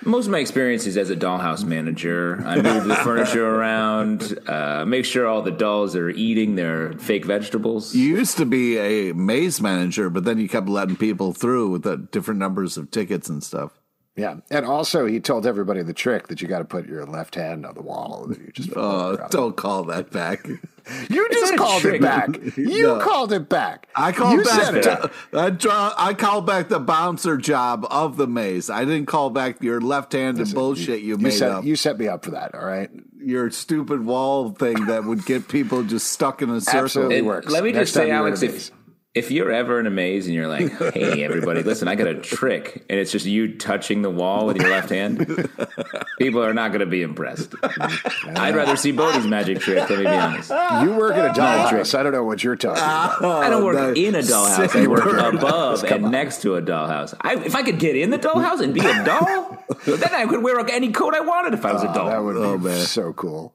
Most 0.03 0.25
of 0.25 0.31
my 0.31 0.39
experiences 0.39 0.97
as 0.97 1.11
a 1.11 1.15
dollhouse 1.15 1.63
manager, 1.63 2.41
I 2.43 2.59
move 2.59 2.85
the 2.85 2.95
furniture 2.95 3.47
around, 3.47 4.39
uh, 4.47 4.83
make 4.83 5.05
sure 5.05 5.27
all 5.27 5.43
the 5.43 5.51
dolls 5.51 5.95
are 5.95 6.09
eating 6.09 6.55
their 6.55 6.93
fake 6.93 7.23
vegetables. 7.25 7.93
You 7.93 8.17
used 8.17 8.37
to 8.37 8.45
be 8.45 8.77
a 8.77 9.13
maze 9.13 9.61
manager, 9.61 10.09
but 10.09 10.23
then 10.23 10.39
you 10.39 10.49
kept 10.49 10.67
letting 10.67 10.95
people 10.95 11.33
through 11.33 11.69
with 11.69 11.83
the 11.83 11.97
different 11.97 12.39
numbers 12.39 12.77
of 12.77 12.89
tickets 12.89 13.29
and 13.29 13.43
stuff. 13.43 13.80
Yeah, 14.17 14.35
and 14.49 14.65
also 14.65 15.05
he 15.05 15.21
told 15.21 15.45
everybody 15.47 15.81
the 15.83 15.93
trick 15.93 16.27
that 16.27 16.41
you 16.41 16.47
got 16.49 16.59
to 16.59 16.65
put 16.65 16.85
your 16.85 17.05
left 17.05 17.33
hand 17.35 17.65
on 17.65 17.75
the 17.75 17.81
wall. 17.81 18.25
That 18.27 18.39
you 18.39 18.51
just 18.51 18.69
Oh, 18.75 19.17
don't 19.29 19.55
call 19.55 19.85
that 19.85 20.11
back. 20.11 20.45
you 21.09 21.29
just 21.31 21.53
not 21.53 21.57
called 21.57 21.85
it 21.85 22.01
back. 22.01 22.29
You 22.57 22.87
No. 22.87 22.99
called 22.99 23.31
it 23.31 23.47
back. 23.47 23.87
I 23.95 24.11
called 24.11 24.33
you 24.39 24.43
back. 24.43 24.61
said 24.65 24.75
it. 24.75 24.83
The, 24.83 25.39
I, 25.39 25.49
draw, 25.49 25.93
I 25.97 26.13
called 26.13 26.45
back 26.45 26.67
the 26.67 26.79
bouncer 26.79 27.37
job 27.37 27.87
of 27.89 28.17
the 28.17 28.27
maze. 28.27 28.69
I 28.69 28.83
didn't 28.83 29.05
call 29.05 29.29
back 29.29 29.63
your 29.63 29.79
left-handed 29.79 30.53
bullshit 30.53 30.99
you, 31.01 31.15
You 31.15 31.17
made 31.17 31.31
set, 31.31 31.49
up. 31.51 31.63
you 31.63 31.77
set 31.77 31.97
me 31.97 32.09
up 32.09 32.25
for 32.25 32.31
that. 32.31 32.53
All 32.53 32.65
right. 32.65 32.89
your 33.17 33.49
stupid 33.49 34.05
wall 34.05 34.49
thing 34.51 34.87
that 34.87 35.05
would 35.05 35.25
get 35.25 35.47
people 35.47 35.83
just 35.83 36.07
stuck 36.07 36.41
in 36.41 36.49
a 36.49 36.59
circle. 36.59 36.81
Absolutely. 36.81 37.17
And 37.19 37.27
works. 37.27 37.47
Let 37.49 37.63
me 37.63 37.71
Next 37.71 37.91
just 37.91 37.93
say, 37.93 38.07
you're 38.07 38.15
Alex, 38.17 38.41
if 38.41 38.51
maze. 38.51 38.71
If 39.13 39.29
you're 39.29 39.51
ever 39.51 39.77
in 39.77 39.87
a 39.87 39.89
maze 39.89 40.25
and 40.25 40.33
you're 40.33 40.47
like, 40.47 40.71
"Hey, 40.93 41.21
everybody, 41.21 41.63
listen, 41.63 41.89
I 41.89 41.95
got 41.95 42.07
a 42.07 42.15
trick," 42.15 42.85
and 42.89 42.97
it's 42.97 43.11
just 43.11 43.25
you 43.25 43.57
touching 43.57 44.03
the 44.03 44.09
wall 44.09 44.45
with 44.45 44.55
your 44.55 44.69
left 44.69 44.89
hand, 44.89 45.49
people 46.17 46.41
are 46.41 46.53
not 46.53 46.69
going 46.69 46.79
to 46.79 46.85
be 46.85 47.01
impressed. 47.01 47.49
Mm-hmm. 47.49 48.37
I'd 48.37 48.55
rather 48.55 48.77
see 48.77 48.93
Bode's 48.93 49.27
magic 49.27 49.59
trick. 49.59 49.89
Let 49.89 49.99
me 49.99 50.05
be 50.05 50.07
honest. 50.07 50.49
You 50.49 50.97
work 50.97 51.17
in 51.17 51.25
a 51.25 51.33
dollhouse. 51.33 51.87
So 51.87 51.99
I 51.99 52.03
don't 52.03 52.13
know 52.13 52.23
what 52.23 52.41
you're 52.41 52.55
talking 52.55 52.81
about. 52.81 53.21
I 53.43 53.49
don't 53.49 53.65
work 53.65 53.75
that 53.75 53.97
in 53.97 54.15
a 54.15 54.19
dollhouse. 54.19 54.59
I 54.59 54.67
same 54.67 54.89
work 54.89 55.03
above 55.03 55.83
and 55.83 56.09
next 56.09 56.41
to 56.43 56.55
a 56.55 56.61
dollhouse. 56.61 57.13
I, 57.19 57.35
if 57.35 57.53
I 57.53 57.63
could 57.63 57.79
get 57.79 57.97
in 57.97 58.11
the 58.11 58.19
dollhouse 58.19 58.61
and 58.61 58.73
be 58.73 58.79
a 58.79 59.03
doll, 59.03 59.57
then 59.85 60.15
I 60.15 60.25
could 60.25 60.41
wear 60.41 60.57
any 60.69 60.93
coat 60.93 61.15
I 61.15 61.19
wanted 61.19 61.53
if 61.53 61.65
I 61.65 61.73
was 61.73 61.83
a 61.83 61.89
ah, 61.89 61.93
doll. 61.93 62.05
That 62.07 62.23
would 62.23 62.37
Oh, 62.37 62.57
be 62.57 62.65
man. 62.65 62.85
so 62.85 63.11
cool. 63.11 63.53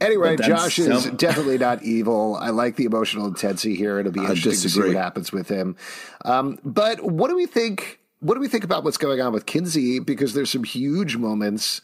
Anyway, 0.00 0.36
Josh 0.36 0.78
is 0.78 1.02
some- 1.04 1.16
definitely 1.16 1.58
not 1.58 1.82
evil. 1.82 2.36
I 2.36 2.50
like 2.50 2.76
the 2.76 2.84
emotional 2.84 3.26
intensity 3.26 3.74
here. 3.74 3.98
It'll 3.98 4.12
be 4.12 4.20
interesting 4.20 4.52
to 4.52 4.68
see 4.68 4.80
what 4.80 4.94
happens 4.96 5.32
with 5.32 5.48
him. 5.48 5.76
Um, 6.24 6.58
but 6.64 7.02
what 7.02 7.28
do 7.28 7.36
we 7.36 7.46
think? 7.46 7.98
What 8.20 8.34
do 8.34 8.40
we 8.40 8.48
think 8.48 8.64
about 8.64 8.84
what's 8.84 8.98
going 8.98 9.20
on 9.20 9.32
with 9.32 9.46
Kinsey? 9.46 9.98
Because 9.98 10.34
there's 10.34 10.50
some 10.50 10.64
huge 10.64 11.16
moments 11.16 11.80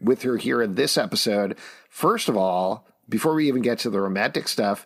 with 0.00 0.22
her 0.22 0.36
here 0.36 0.62
in 0.62 0.74
this 0.76 0.96
episode. 0.98 1.58
First 1.88 2.28
of 2.28 2.36
all, 2.36 2.86
before 3.08 3.34
we 3.34 3.48
even 3.48 3.62
get 3.62 3.78
to 3.80 3.90
the 3.90 4.00
romantic 4.00 4.46
stuff, 4.48 4.84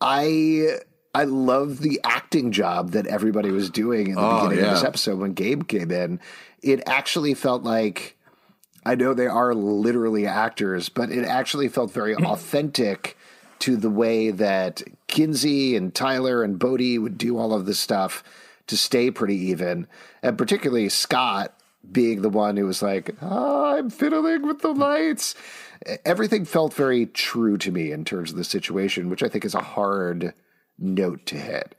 I 0.00 0.76
I 1.14 1.24
love 1.24 1.80
the 1.80 2.00
acting 2.04 2.52
job 2.52 2.92
that 2.92 3.06
everybody 3.06 3.50
was 3.50 3.70
doing 3.70 4.08
in 4.08 4.14
the 4.14 4.20
Oh, 4.20 4.48
beginning 4.48 4.66
of 4.66 4.70
this 4.74 4.84
episode 4.84 5.18
when 5.18 5.32
Gabe 5.32 5.66
came 5.66 5.90
in. 5.90 6.20
It 6.62 6.82
actually 6.86 7.34
felt 7.34 7.62
like 7.64 8.16
I 8.88 8.94
know 8.94 9.12
they 9.12 9.26
are 9.26 9.54
literally 9.54 10.26
actors, 10.26 10.88
but 10.88 11.10
it 11.10 11.24
actually 11.24 11.68
felt 11.68 11.90
very 11.92 12.14
authentic 12.32 13.16
to 13.60 13.76
the 13.76 13.90
way 13.90 14.30
that 14.30 14.82
Kinsey 15.08 15.76
and 15.76 15.94
Tyler 15.94 16.42
and 16.42 16.58
Bode 16.58 16.98
would 16.98 17.18
do 17.18 17.36
all 17.36 17.52
of 17.52 17.66
this 17.66 17.78
stuff 17.78 18.22
to 18.68 18.76
stay 18.76 19.10
pretty 19.10 19.36
even. 19.36 19.86
And 20.22 20.38
particularly 20.38 20.88
Scott 20.88 21.54
being 21.90 22.22
the 22.22 22.28
one 22.30 22.56
who 22.56 22.66
was 22.66 22.82
like, 22.82 23.14
oh, 23.20 23.76
I'm 23.76 23.90
fiddling 23.90 24.46
with 24.46 24.60
the 24.60 24.72
lights. 24.72 25.34
Everything 26.04 26.44
felt 26.44 26.72
very 26.74 27.06
true 27.06 27.58
to 27.58 27.70
me 27.70 27.92
in 27.92 28.04
terms 28.04 28.30
of 28.30 28.36
the 28.36 28.44
situation, 28.44 29.10
which 29.10 29.22
I 29.22 29.28
think 29.28 29.44
is 29.44 29.54
a 29.54 29.60
hard 29.60 30.34
note 30.78 31.26
to 31.26 31.36
hit. 31.36 31.74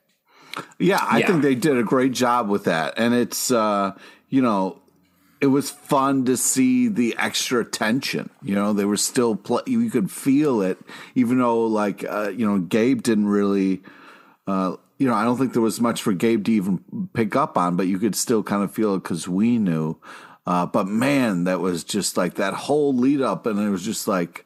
Yeah, 0.78 1.00
I 1.02 1.20
Yeah. 1.20 1.28
think 1.28 1.42
they 1.42 1.56
did 1.56 1.78
a 1.78 1.84
great 1.84 2.12
job 2.12 2.50
with 2.50 2.66
that. 2.66 2.96
And 2.98 3.14
it's, 3.14 3.52
uh, 3.52 3.94
you 4.30 4.42
know, 4.42 4.82
it 5.42 5.48
was 5.48 5.70
fun 5.70 6.26
to 6.26 6.36
see 6.36 6.88
the 6.88 7.16
extra 7.18 7.64
tension. 7.64 8.30
You 8.42 8.56
know, 8.56 8.74
they 8.74 8.86
were 8.86 8.98
still, 8.98 9.36
pl- 9.36 9.64
you 9.66 9.90
could 9.90 10.12
feel 10.12 10.62
it, 10.62 10.78
even 11.16 11.40
though, 11.40 11.66
like, 11.66 12.04
uh, 12.04 12.30
you 12.30 12.46
know, 12.46 12.60
Gabe 12.60 13.02
didn't 13.02 13.28
really, 13.28 13.82
uh, 14.48 14.76
you 14.98 15.08
know, 15.08 15.14
I 15.14 15.24
don't 15.24 15.38
think 15.38 15.54
there 15.54 15.62
was 15.62 15.80
much 15.80 16.02
for 16.02 16.12
Gabe 16.12 16.44
to 16.46 16.52
even 16.52 17.10
pick 17.14 17.36
up 17.36 17.58
on, 17.58 17.78
but 17.78 17.88
you 17.88 18.00
could 18.00 18.16
still 18.16 18.44
kind 18.44 18.64
of 18.64 18.74
feel 18.74 18.96
it 18.96 19.04
because 19.04 19.30
we 19.30 19.58
knew. 19.58 19.98
Uh, 20.46 20.66
but 20.66 20.88
man, 20.88 21.46
that 21.46 21.62
was 21.62 21.84
just 21.84 22.18
like 22.18 22.36
that 22.36 22.54
whole 22.54 22.94
lead 22.94 23.22
up, 23.22 23.46
and 23.46 23.60
it 23.60 23.70
was 23.70 23.86
just 23.86 24.08
like, 24.08 24.46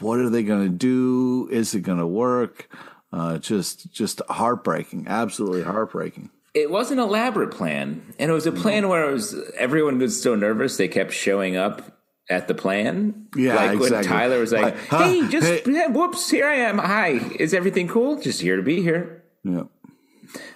what 0.00 0.18
are 0.18 0.28
they 0.28 0.42
going 0.42 0.64
to 0.64 0.76
do? 0.76 1.48
Is 1.50 1.74
it 1.74 1.80
going 1.80 1.98
to 1.98 2.06
work? 2.06 2.68
Uh, 3.12 3.38
just, 3.38 3.90
just 3.92 4.20
heartbreaking, 4.28 5.06
absolutely 5.08 5.62
heartbreaking. 5.62 6.30
It 6.54 6.70
was 6.70 6.90
an 6.90 6.98
elaborate 6.98 7.50
plan, 7.50 8.02
and 8.18 8.30
it 8.30 8.34
was 8.34 8.46
a 8.46 8.52
plan 8.52 8.88
where 8.88 9.08
it 9.08 9.12
was 9.12 9.34
everyone 9.56 9.98
was 9.98 10.20
so 10.20 10.34
nervous 10.34 10.76
they 10.76 10.88
kept 10.88 11.12
showing 11.12 11.56
up 11.56 11.98
at 12.28 12.46
the 12.46 12.54
plan. 12.54 13.28
Yeah, 13.34 13.54
like 13.54 13.78
when. 13.78 14.02
Tyler 14.04 14.38
was 14.38 14.52
like, 14.52 14.62
Like, 14.62 14.86
huh, 14.88 15.04
"Hey, 15.04 15.28
just 15.28 15.46
hey." 15.46 15.62
yeah, 15.66 15.86
whoops, 15.88 16.30
here 16.30 16.46
I 16.46 16.56
am. 16.56 16.78
Hi, 16.78 17.12
is 17.38 17.54
everything 17.54 17.88
cool? 17.88 18.20
Just 18.20 18.40
here 18.42 18.56
to 18.56 18.62
be 18.62 18.82
here." 18.82 19.22
Yeah. 19.44 19.64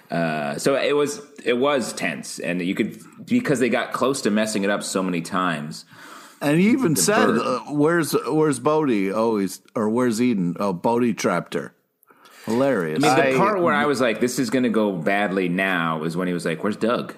Uh, 0.09 0.57
so 0.57 0.75
it 0.75 0.95
was 0.95 1.21
it 1.43 1.57
was 1.57 1.93
tense, 1.93 2.39
and 2.39 2.61
you 2.61 2.75
could 2.75 2.99
because 3.25 3.59
they 3.59 3.69
got 3.69 3.91
close 3.91 4.21
to 4.21 4.29
messing 4.31 4.63
it 4.63 4.69
up 4.69 4.83
so 4.83 5.01
many 5.01 5.21
times. 5.21 5.85
And 6.41 6.59
he 6.59 6.69
even 6.69 6.95
said, 6.95 7.29
uh, 7.29 7.59
"Where's 7.69 8.13
Where's 8.27 8.59
Bode? 8.59 9.11
Oh, 9.13 9.37
he's 9.39 9.61
or 9.75 9.89
where's 9.89 10.21
Eden? 10.21 10.55
Oh, 10.59 10.73
Bode 10.73 11.17
trapped 11.17 11.55
her. 11.55 11.73
Hilarious. 12.47 13.03
I 13.03 13.07
mean, 13.07 13.15
the 13.15 13.35
I- 13.35 13.37
part 13.37 13.61
where 13.61 13.73
I 13.75 13.85
was 13.85 14.01
like, 14.01 14.19
"This 14.19 14.39
is 14.39 14.49
going 14.49 14.63
to 14.63 14.69
go 14.69 14.91
badly 14.93 15.47
now," 15.49 16.03
is 16.03 16.17
when 16.17 16.27
he 16.27 16.33
was 16.33 16.45
like, 16.45 16.63
"Where's 16.63 16.77
Doug?" 16.77 17.13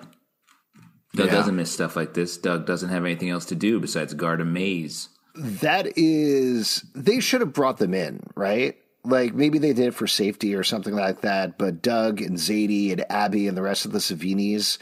Doug 1.15 1.27
Yeah. 1.27 1.31
doesn't 1.33 1.55
miss 1.55 1.71
stuff 1.71 1.95
like 1.95 2.13
this. 2.13 2.37
Doug 2.37 2.65
doesn't 2.65 2.89
have 2.89 3.05
anything 3.05 3.29
else 3.29 3.45
to 3.45 3.55
do 3.55 3.79
besides 3.79 4.13
guard 4.13 4.41
a 4.41 4.45
maze. 4.45 5.09
That 5.35 5.93
is, 5.95 6.83
they 6.93 7.19
should 7.19 7.41
have 7.41 7.53
brought 7.53 7.77
them 7.77 7.93
in, 7.93 8.21
right? 8.35 8.75
Like 9.05 9.33
maybe 9.33 9.57
they 9.59 9.73
did 9.73 9.87
it 9.87 9.93
for 9.93 10.05
safety 10.07 10.53
or 10.55 10.63
something 10.63 10.93
like 10.93 11.21
that. 11.21 11.57
But 11.57 11.81
Doug 11.81 12.21
and 12.21 12.37
Zadie 12.37 12.91
and 12.91 13.05
Abby 13.09 13.47
and 13.47 13.55
the 13.57 13.61
rest 13.61 13.85
of 13.85 13.91
the 13.91 13.99
Savinis, 13.99 14.77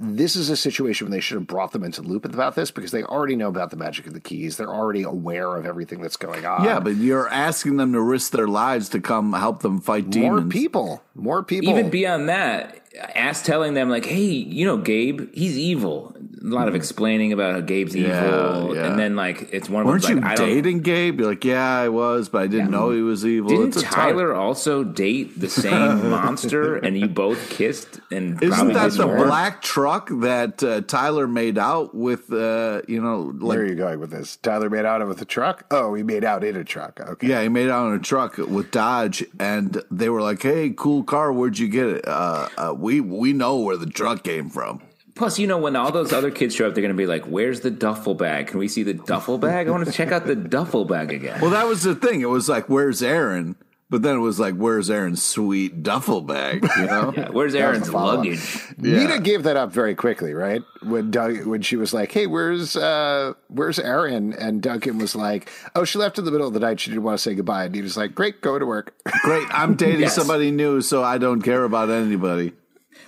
this 0.00 0.36
is 0.36 0.48
a 0.48 0.56
situation 0.56 1.06
where 1.06 1.10
they 1.16 1.20
should 1.20 1.36
have 1.38 1.46
brought 1.46 1.72
them 1.72 1.82
into 1.82 2.02
loop 2.02 2.24
about 2.24 2.54
this 2.54 2.70
because 2.70 2.92
they 2.92 3.02
already 3.02 3.34
know 3.34 3.48
about 3.48 3.70
the 3.70 3.76
magic 3.76 4.06
of 4.06 4.14
the 4.14 4.20
keys. 4.20 4.56
They're 4.56 4.72
already 4.72 5.02
aware 5.02 5.56
of 5.56 5.66
everything 5.66 6.00
that's 6.00 6.16
going 6.16 6.44
on. 6.46 6.64
yeah, 6.64 6.78
but 6.78 6.96
you're 6.96 7.28
asking 7.28 7.76
them 7.78 7.92
to 7.92 8.00
risk 8.00 8.32
their 8.32 8.46
lives 8.48 8.88
to 8.90 9.00
come 9.00 9.32
help 9.32 9.62
them 9.62 9.80
fight 9.80 10.04
more 10.04 10.10
demons. 10.12 10.42
More 10.42 10.50
people, 10.50 11.02
more 11.14 11.42
people. 11.42 11.70
Even 11.70 11.90
beyond 11.90 12.28
that, 12.28 12.80
ask 13.14 13.44
telling 13.44 13.74
them 13.74 13.90
like, 13.90 14.04
"Hey, 14.06 14.22
you 14.22 14.64
know, 14.64 14.76
Gabe, 14.76 15.32
he's 15.34 15.58
evil." 15.58 16.14
A 16.40 16.46
lot 16.46 16.68
of 16.68 16.74
explaining 16.74 17.32
about 17.32 17.54
how 17.54 17.60
Gabe's 17.60 17.96
Yeah, 17.96 18.26
evil, 18.26 18.74
yeah. 18.76 18.86
and 18.86 18.98
then 18.98 19.16
like 19.16 19.48
it's 19.52 19.68
one 19.68 19.82
of 19.82 19.88
Weren't 19.88 20.02
those, 20.02 20.10
you 20.10 20.16
like, 20.16 20.24
I 20.24 20.34
don't- 20.36 20.46
dating 20.48 20.80
Gabe? 20.80 21.18
You're 21.20 21.30
like, 21.30 21.44
yeah, 21.44 21.76
I 21.78 21.88
was, 21.88 22.28
but 22.28 22.42
I 22.42 22.46
didn't 22.46 22.70
know 22.70 22.90
he 22.90 23.02
was 23.02 23.26
evil. 23.26 23.50
Didn't 23.50 23.68
It's 23.68 23.76
a 23.78 23.82
tough- 23.82 23.94
Tyler 23.94 24.34
also 24.34 24.84
date 24.84 25.40
the 25.40 25.48
same 25.48 26.10
monster, 26.10 26.76
and 26.76 26.96
you 26.98 27.08
both 27.08 27.50
kissed? 27.50 28.00
And 28.10 28.40
Isn't 28.42 28.72
that 28.74 28.92
the 28.92 29.06
more? 29.06 29.26
black 29.26 29.62
truck 29.62 30.10
that 30.20 30.62
uh, 30.62 30.80
Tyler 30.82 31.26
made 31.26 31.58
out 31.58 31.94
with? 31.94 32.32
Uh, 32.32 32.82
you 32.86 33.00
know, 33.02 33.32
Where 33.38 33.60
are 33.60 33.66
you 33.66 33.74
going 33.74 33.98
with 33.98 34.10
this? 34.10 34.36
Tyler 34.36 34.70
made 34.70 34.84
out 34.84 35.06
with 35.08 35.20
a 35.20 35.24
truck? 35.24 35.64
Oh, 35.70 35.94
he 35.94 36.02
made 36.02 36.24
out 36.24 36.44
in 36.44 36.56
a 36.56 36.64
truck. 36.64 37.00
Okay. 37.00 37.26
yeah, 37.26 37.42
he 37.42 37.48
made 37.48 37.68
out 37.68 37.88
in 37.88 37.94
a 37.94 37.98
truck 37.98 38.38
with 38.38 38.70
Dodge, 38.70 39.24
and 39.40 39.82
they 39.90 40.08
were 40.08 40.22
like, 40.22 40.42
"Hey, 40.42 40.70
cool 40.76 41.02
car, 41.02 41.32
where'd 41.32 41.58
you 41.58 41.68
get 41.68 41.86
it? 41.86 42.06
Uh, 42.06 42.48
uh, 42.56 42.74
we 42.76 43.00
we 43.00 43.32
know 43.32 43.56
where 43.58 43.76
the 43.76 43.86
truck 43.86 44.22
came 44.22 44.48
from." 44.50 44.82
Plus, 45.18 45.38
you 45.38 45.46
know, 45.46 45.58
when 45.58 45.76
all 45.76 45.92
those 45.92 46.12
other 46.12 46.30
kids 46.30 46.54
show 46.54 46.66
up, 46.68 46.74
they're 46.74 46.82
going 46.82 46.94
to 46.94 46.96
be 46.96 47.06
like, 47.06 47.24
"Where's 47.24 47.60
the 47.60 47.70
duffel 47.70 48.14
bag? 48.14 48.46
Can 48.46 48.58
we 48.58 48.68
see 48.68 48.84
the 48.84 48.94
duffel 48.94 49.36
bag? 49.36 49.68
I 49.68 49.70
want 49.70 49.84
to 49.84 49.92
check 49.92 50.12
out 50.12 50.26
the 50.26 50.36
duffel 50.36 50.84
bag 50.84 51.12
again." 51.12 51.40
Well, 51.40 51.50
that 51.50 51.66
was 51.66 51.82
the 51.82 51.94
thing. 51.94 52.20
It 52.22 52.30
was 52.30 52.48
like, 52.48 52.68
"Where's 52.68 53.02
Erin?" 53.02 53.56
But 53.90 54.02
then 54.02 54.16
it 54.16 54.20
was 54.20 54.38
like, 54.38 54.54
"Where's 54.54 54.90
Erin's 54.90 55.22
sweet 55.22 55.82
duffel 55.82 56.20
bag?" 56.20 56.62
You 56.78 56.86
know. 56.86 57.12
Yeah, 57.16 57.30
Where's 57.30 57.54
Erin's 57.54 57.86
the 57.86 57.92
follow-up. 57.92 58.18
luggage? 58.18 58.64
Nina 58.76 59.18
gave 59.18 59.44
that 59.44 59.56
up 59.56 59.72
very 59.72 59.94
quickly, 59.94 60.34
right? 60.34 60.62
When 60.82 61.10
Doug, 61.10 61.46
when 61.46 61.62
she 61.62 61.76
was 61.76 61.92
like, 61.94 62.12
"Hey, 62.12 62.26
where's 62.26 62.76
uh, 62.76 63.32
where's 63.48 63.78
Erin?" 63.78 64.34
and 64.34 64.60
Duncan 64.62 64.98
was 64.98 65.16
like, 65.16 65.50
"Oh, 65.74 65.84
she 65.84 65.98
left 65.98 66.18
in 66.18 66.26
the 66.26 66.30
middle 66.30 66.46
of 66.46 66.52
the 66.54 66.60
night. 66.60 66.80
She 66.80 66.90
didn't 66.90 67.02
want 67.02 67.18
to 67.18 67.22
say 67.22 67.34
goodbye." 67.34 67.64
And 67.64 67.74
Nina's 67.74 67.96
like, 67.96 68.14
"Great, 68.14 68.40
go 68.42 68.58
to 68.58 68.66
work." 68.66 68.94
Great. 69.24 69.46
I'm 69.50 69.74
dating 69.84 70.00
Yes. 70.02 70.14
somebody 70.14 70.50
new, 70.50 70.80
so 70.82 71.02
I 71.02 71.16
don't 71.18 71.40
care 71.42 71.64
about 71.64 71.88
anybody. 71.90 72.52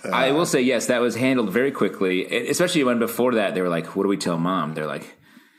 I 0.03 0.31
will 0.31 0.45
say 0.45 0.61
yes, 0.61 0.87
that 0.87 1.01
was 1.01 1.15
handled 1.15 1.51
very 1.51 1.71
quickly. 1.71 2.47
Especially 2.49 2.83
when 2.83 2.99
before 2.99 3.35
that 3.35 3.53
they 3.53 3.61
were 3.61 3.69
like, 3.69 3.95
"What 3.95 4.03
do 4.03 4.09
we 4.09 4.17
tell 4.17 4.37
mom?" 4.37 4.73
They're 4.73 4.87
like, 4.87 5.15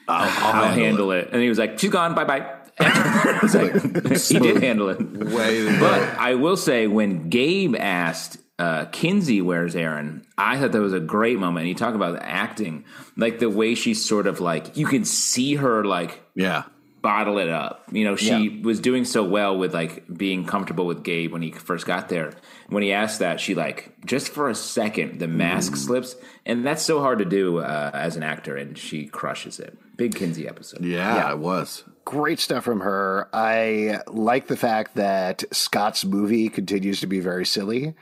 "I'll, 0.08 0.72
handle 0.72 1.12
it. 1.12 1.28
and 1.32 1.42
he 1.42 1.48
was 1.48 1.58
like, 1.58 1.78
"She's 1.78 1.90
gone, 1.90 2.14
bye 2.14 2.24
bye." 2.24 2.58
like 2.80 3.72
he 4.18 4.38
did 4.38 4.62
handle 4.62 4.88
it. 4.88 4.98
Wait, 5.00 5.78
But 5.78 6.18
I 6.18 6.34
will 6.34 6.56
say, 6.56 6.86
when 6.86 7.28
Gabe 7.28 7.76
asked 7.76 8.38
uh, 8.58 8.86
Kinsey, 8.86 9.42
"Where's 9.42 9.76
Erin?" 9.76 10.24
I 10.38 10.58
thought 10.58 10.72
that 10.72 10.80
was 10.80 10.94
a 10.94 11.00
great 11.00 11.38
moment. 11.38 11.64
And 11.64 11.68
you 11.68 11.74
talk 11.74 11.94
about 11.94 12.14
the 12.14 12.26
acting, 12.26 12.84
like 13.16 13.38
the 13.38 13.50
way 13.50 13.74
she's 13.74 14.04
sort 14.04 14.26
of 14.26 14.40
like 14.40 14.76
you 14.76 14.86
can 14.86 15.04
see 15.04 15.56
her 15.56 15.84
like 15.84 16.22
yeah. 16.34 16.64
Bottle 17.02 17.38
it 17.38 17.48
up. 17.48 17.84
You 17.92 18.04
know, 18.04 18.16
she 18.16 18.60
was 18.62 18.80
doing 18.80 19.04
so 19.04 19.24
well 19.24 19.58
with 19.58 19.74
like 19.74 20.04
being 20.16 20.46
comfortable 20.46 20.86
with 20.86 21.02
Gabe 21.02 21.32
when 21.32 21.42
he 21.42 21.50
first 21.50 21.84
got 21.84 22.08
there. 22.08 22.32
When 22.68 22.82
he 22.82 22.92
asked 22.92 23.18
that, 23.18 23.40
she 23.40 23.54
like 23.54 23.92
just 24.06 24.28
for 24.28 24.48
a 24.48 24.54
second 24.54 25.18
the 25.18 25.28
mask 25.28 25.76
slips, 25.76 26.16
and 26.46 26.64
that's 26.64 26.82
so 26.82 27.00
hard 27.00 27.18
to 27.18 27.24
do 27.24 27.58
uh, 27.58 27.90
as 27.92 28.16
an 28.16 28.22
actor, 28.22 28.56
and 28.56 28.78
she 28.78 29.06
crushes 29.06 29.58
it. 29.60 29.76
Big 29.96 30.14
Kinsey 30.14 30.48
episode. 30.48 30.84
Yeah, 30.84 31.16
Yeah, 31.16 31.32
it 31.32 31.38
was. 31.38 31.84
Great 32.04 32.40
stuff 32.40 32.64
from 32.64 32.80
her. 32.80 33.28
I 33.32 34.00
like 34.08 34.46
the 34.46 34.56
fact 34.56 34.96
that 34.96 35.44
Scott's 35.52 36.04
movie 36.04 36.48
continues 36.48 37.00
to 37.00 37.06
be 37.06 37.20
very 37.20 37.44
silly. 37.44 37.94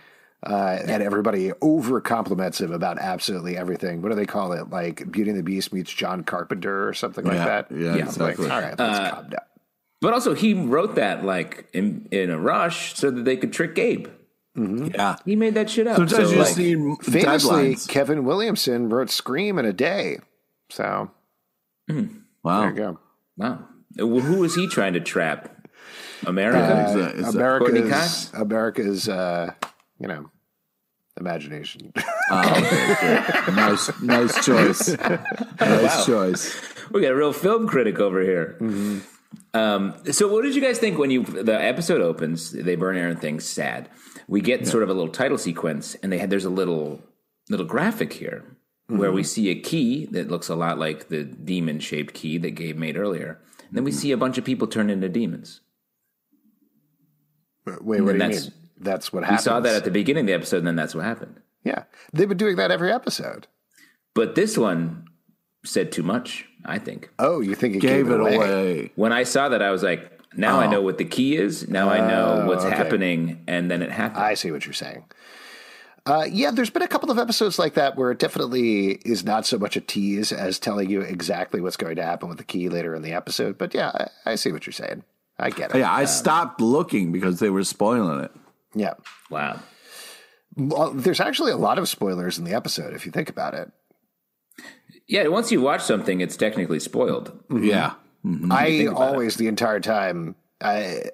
Uh, 0.42 0.78
and 0.86 1.02
everybody 1.02 1.52
over 1.60 2.00
compliments 2.00 2.60
him 2.62 2.72
about 2.72 2.98
absolutely 2.98 3.56
everything. 3.58 4.00
What 4.00 4.08
do 4.08 4.14
they 4.14 4.24
call 4.26 4.52
it? 4.52 4.70
Like 4.70 5.10
Beauty 5.12 5.30
and 5.30 5.38
the 5.38 5.42
Beast 5.42 5.70
meets 5.72 5.92
John 5.92 6.22
Carpenter 6.24 6.88
or 6.88 6.94
something 6.94 7.24
like 7.26 7.36
that. 7.36 7.70
yeah, 7.70 7.90
Like, 7.92 8.00
exactly. 8.04 8.48
all 8.50 8.60
right, 8.60 8.78
let's 8.78 8.98
uh, 8.98 9.10
calm 9.10 9.28
down. 9.28 9.40
But 10.00 10.14
also, 10.14 10.32
he 10.34 10.54
wrote 10.54 10.94
that 10.94 11.26
like 11.26 11.68
in 11.74 12.08
in 12.10 12.30
a 12.30 12.38
rush 12.38 12.94
so 12.94 13.10
that 13.10 13.26
they 13.26 13.36
could 13.36 13.52
trick 13.52 13.74
Gabe. 13.74 14.06
Mm-hmm. 14.56 14.88
Yeah. 14.94 15.16
He 15.26 15.36
made 15.36 15.52
that 15.54 15.68
shit 15.68 15.86
up. 15.86 15.96
Sometimes 15.98 16.30
So, 16.30 16.34
you 16.34 16.42
like, 16.42 16.56
need 16.56 17.04
Famously, 17.04 17.74
deadlines. 17.74 17.88
Kevin 17.88 18.24
Williamson 18.24 18.88
wrote 18.88 19.10
Scream 19.10 19.58
in 19.58 19.66
a 19.66 19.72
day. 19.74 20.20
So 20.70 21.10
hmm. 21.88 22.06
Wow. 22.42 22.60
there 22.62 22.70
you 22.70 22.76
go. 22.76 22.98
wow, 23.36 23.58
uh, 24.00 24.06
Well, 24.06 24.20
who 24.20 24.40
was 24.40 24.54
he 24.54 24.66
trying 24.68 24.94
to 24.94 25.00
trap? 25.00 25.54
Uh, 26.26 26.30
America. 26.30 26.86
Is 26.88 26.94
that- 26.94 27.14
is 27.14 27.24
that- 27.26 27.34
America's 27.34 28.30
America's 28.34 29.08
uh, 29.08 29.52
you 30.00 30.08
know 30.08 30.30
imagination. 31.18 31.92
Oh, 32.32 32.48
okay, 32.48 33.44
good. 33.46 33.56
nice, 33.56 34.00
nice 34.00 34.44
choice. 34.44 34.96
Nice 35.58 36.06
choice. 36.06 36.60
we 36.92 37.00
got 37.00 37.10
a 37.10 37.16
real 37.16 37.32
film 37.32 37.66
critic 37.66 37.98
over 37.98 38.20
here. 38.20 38.56
Mm-hmm. 38.60 38.98
Um, 39.52 39.96
so, 40.12 40.28
what 40.28 40.42
did 40.42 40.54
you 40.54 40.62
guys 40.62 40.78
think 40.78 40.96
when 40.96 41.10
you 41.10 41.24
the 41.24 41.60
episode 41.60 42.00
opens? 42.00 42.52
They 42.52 42.76
burn 42.76 42.96
Erin 42.96 43.16
things 43.16 43.44
sad. 43.44 43.88
We 44.28 44.40
get 44.40 44.68
sort 44.68 44.84
of 44.84 44.90
a 44.90 44.94
little 44.94 45.10
title 45.10 45.38
sequence, 45.38 45.96
and 45.96 46.12
they 46.12 46.18
had 46.18 46.30
there's 46.30 46.44
a 46.44 46.50
little 46.50 47.02
little 47.48 47.66
graphic 47.66 48.12
here 48.12 48.44
where 48.86 49.10
we 49.10 49.22
mm-hmm. 49.22 49.26
see 49.26 49.48
a 49.50 49.60
key 49.60 50.06
that 50.06 50.30
looks 50.30 50.48
a 50.48 50.54
lot 50.54 50.78
like 50.78 51.08
the 51.08 51.24
demon 51.24 51.80
shaped 51.80 52.14
key 52.14 52.38
that 52.38 52.52
Gabe 52.52 52.76
made 52.76 52.96
earlier. 52.96 53.40
And 53.58 53.76
then 53.76 53.82
we 53.82 53.90
mm-hmm. 53.90 53.98
see 53.98 54.12
a 54.12 54.16
bunch 54.16 54.38
of 54.38 54.44
people 54.44 54.68
turn 54.68 54.88
into 54.88 55.08
demons. 55.08 55.62
Wait, 57.66 57.82
what 57.82 57.96
do 57.98 58.04
you 58.04 58.18
that's- 58.18 58.44
mean? 58.44 58.54
That's 58.80 59.12
what 59.12 59.20
We 59.20 59.26
happened. 59.26 59.40
saw 59.44 59.60
that 59.60 59.74
at 59.76 59.84
the 59.84 59.90
beginning 59.90 60.22
of 60.22 60.26
the 60.28 60.32
episode, 60.32 60.58
and 60.58 60.66
then 60.66 60.76
that's 60.76 60.94
what 60.94 61.04
happened. 61.04 61.40
Yeah, 61.64 61.84
they've 62.12 62.28
been 62.28 62.38
doing 62.38 62.56
that 62.56 62.70
every 62.70 62.90
episode. 62.90 63.46
But 64.14 64.34
this 64.34 64.56
one 64.58 65.04
said 65.64 65.92
too 65.92 66.02
much, 66.02 66.46
I 66.64 66.78
think. 66.78 67.10
Oh, 67.18 67.40
you 67.40 67.54
think 67.54 67.76
it 67.76 67.80
Gave 67.80 68.06
gave, 68.06 68.10
it 68.14 68.20
away? 68.20 68.34
away. 68.36 68.92
When 68.96 69.12
I 69.12 69.24
saw 69.24 69.50
that, 69.50 69.60
I 69.62 69.70
was 69.70 69.82
like, 69.82 70.10
now 70.36 70.58
I 70.58 70.66
know 70.66 70.80
what 70.80 70.96
the 70.98 71.04
key 71.04 71.36
is. 71.36 71.68
Now 71.68 71.90
I 71.90 71.98
know 72.06 72.46
what's 72.46 72.64
Oh, 72.64 72.68
okay. 72.68 72.76
happening. 72.76 73.44
And 73.46 73.70
then 73.70 73.82
it 73.82 73.90
happened. 73.90 74.22
I 74.24 74.34
see 74.34 74.50
what 74.50 74.64
you're 74.64 74.72
saying. 74.72 75.04
Uh, 76.06 76.24
yeah, 76.30 76.50
there's 76.50 76.70
been 76.70 76.80
a 76.82 76.88
couple 76.88 77.10
of 77.10 77.18
episodes 77.18 77.58
like 77.58 77.74
that 77.74 77.94
where 77.96 78.10
it 78.10 78.18
definitely 78.18 78.92
is 79.04 79.22
not 79.22 79.44
so 79.44 79.58
much 79.58 79.76
a 79.76 79.80
tease 79.82 80.32
as 80.32 80.58
telling 80.58 80.88
you 80.88 81.02
exactly 81.02 81.60
what's 81.60 81.76
going 81.76 81.96
to 81.96 82.02
happen 82.02 82.28
with 82.28 82.38
the 82.38 82.44
key 82.44 82.68
later 82.70 82.94
in 82.94 83.02
the 83.02 83.12
episode. 83.12 83.58
But 83.58 83.74
yeah, 83.74 83.90
I, 84.24 84.32
I 84.32 84.34
see 84.36 84.50
what 84.50 84.64
you're 84.66 84.72
saying. 84.72 85.04
I 85.38 85.50
get 85.50 85.74
it. 85.74 85.78
Yeah, 85.78 85.92
I 85.92 86.06
stopped 86.06 86.60
looking 86.60 87.12
because 87.12 87.38
they 87.40 87.50
were 87.50 87.64
spoiling 87.64 88.24
it. 88.24 88.30
Yeah. 88.74 88.94
wow. 89.30 89.60
Well, 90.56 90.92
there's 90.92 91.20
actually 91.20 91.52
a 91.52 91.56
lot 91.56 91.78
of 91.78 91.88
spoilers 91.88 92.38
in 92.38 92.44
the 92.44 92.54
episode 92.54 92.92
if 92.92 93.06
you 93.06 93.12
think 93.12 93.28
about 93.28 93.54
it. 93.54 93.70
Yeah, 95.06 95.26
once 95.28 95.50
you 95.50 95.60
watch 95.60 95.82
something, 95.82 96.20
it's 96.20 96.36
technically 96.36 96.80
spoiled. 96.80 97.32
Yeah. 97.52 97.94
I 98.50 98.86
always, 98.86 99.36
the 99.36 99.48
entire 99.48 99.80
time, 99.80 100.34
I, 100.60 101.04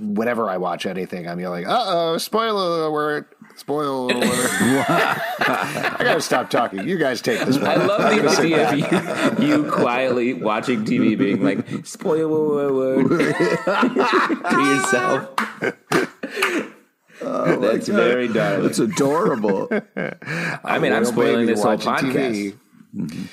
whenever 0.00 0.48
I 0.48 0.56
watch 0.56 0.86
anything, 0.86 1.28
I'm 1.28 1.38
yelling, 1.38 1.66
"Uh 1.66 1.84
oh, 1.86 2.18
spoiler 2.18 2.86
alert! 2.86 3.36
Spoiler 3.54 4.14
alert!" 4.14 4.22
I 4.88 5.96
gotta 6.00 6.22
stop 6.22 6.48
talking. 6.48 6.88
You 6.88 6.96
guys 6.96 7.20
take 7.20 7.38
this 7.40 7.58
one. 7.58 7.66
I 7.66 7.74
love 7.76 8.00
the 8.00 8.28
idea 8.40 8.70
of 8.70 9.38
you, 9.40 9.46
you 9.46 9.70
quietly 9.70 10.32
watching 10.32 10.86
TV 10.86 11.18
being 11.18 11.44
like, 11.44 11.86
spoiler 11.86 12.66
alert 12.66 13.08
to 14.50 14.64
yourself. 14.64 15.28
That's 17.24 17.88
very 17.88 18.28
darling. 18.28 18.66
It's 18.66 18.78
adorable. 18.78 19.68
I 19.96 20.78
mean, 20.78 20.92
I'm 20.92 21.04
spoiling 21.04 21.46
this 21.46 21.62
whole 21.62 21.76
podcast. 21.76 22.54
TV. 22.94 23.28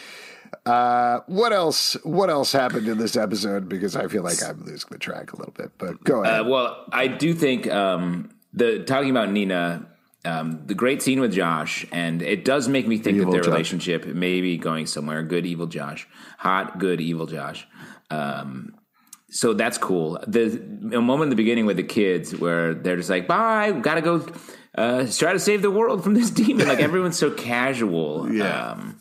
Uh, 0.66 1.22
what 1.28 1.54
else? 1.54 1.94
What 2.04 2.30
else 2.30 2.52
happened 2.52 2.88
in 2.88 2.98
this 2.98 3.16
episode? 3.16 3.68
Because 3.68 3.96
I 3.96 4.08
feel 4.08 4.24
like 4.24 4.44
I'm 4.44 4.64
losing 4.64 4.90
the 4.92 4.98
track 4.98 5.34
a 5.34 5.38
little 5.38 5.54
bit. 5.54 5.72
But 5.78 6.04
go 6.04 6.24
ahead. 6.24 6.42
Uh, 6.42 6.44
well, 6.46 6.86
I 6.92 7.08
do 7.08 7.34
think 7.34 7.68
um, 7.68 8.30
the 8.54 8.84
talking 8.84 9.10
about 9.10 9.32
Nina, 9.32 9.88
um, 10.24 10.62
the 10.66 10.76
great 10.76 11.02
scene 11.02 11.20
with 11.20 11.34
Josh, 11.34 11.86
and 11.92 12.22
it 12.22 12.46
does 12.46 12.68
make 12.68 12.88
me 12.88 12.98
think 12.98 13.18
Evil 13.18 13.32
that 13.32 13.38
their 13.38 13.44
Josh. 13.44 13.52
relationship 13.52 14.06
may 14.06 14.42
be 14.42 14.58
going 14.58 14.86
somewhere. 14.86 15.24
Good, 15.24 15.46
evil 15.48 15.66
Josh, 15.68 16.08
hot, 16.38 16.78
good, 16.78 17.02
evil 17.02 17.26
Josh. 17.26 17.68
Um, 18.12 18.76
so 19.32 19.54
that's 19.54 19.78
cool. 19.78 20.20
The 20.28 20.62
a 20.94 21.02
moment 21.02 21.24
in 21.24 21.30
the 21.30 21.36
beginning 21.38 21.66
with 21.66 21.78
the 21.78 21.84
kids 21.84 22.36
where 22.36 22.74
they're 22.74 22.98
just 22.98 23.10
like, 23.10 23.28
"Bye, 23.28 23.72
gotta 23.72 24.02
go." 24.02 24.26
Uh, 24.76 25.06
try 25.10 25.34
to 25.34 25.40
save 25.40 25.62
the 25.62 25.72
world 25.72 26.04
from 26.04 26.14
this 26.14 26.30
demon. 26.42 26.68
Like 26.68 26.80
everyone's 26.80 27.18
so 27.18 27.32
casual. 27.32 28.32
Yeah. 28.32 28.72
Um, 28.72 29.00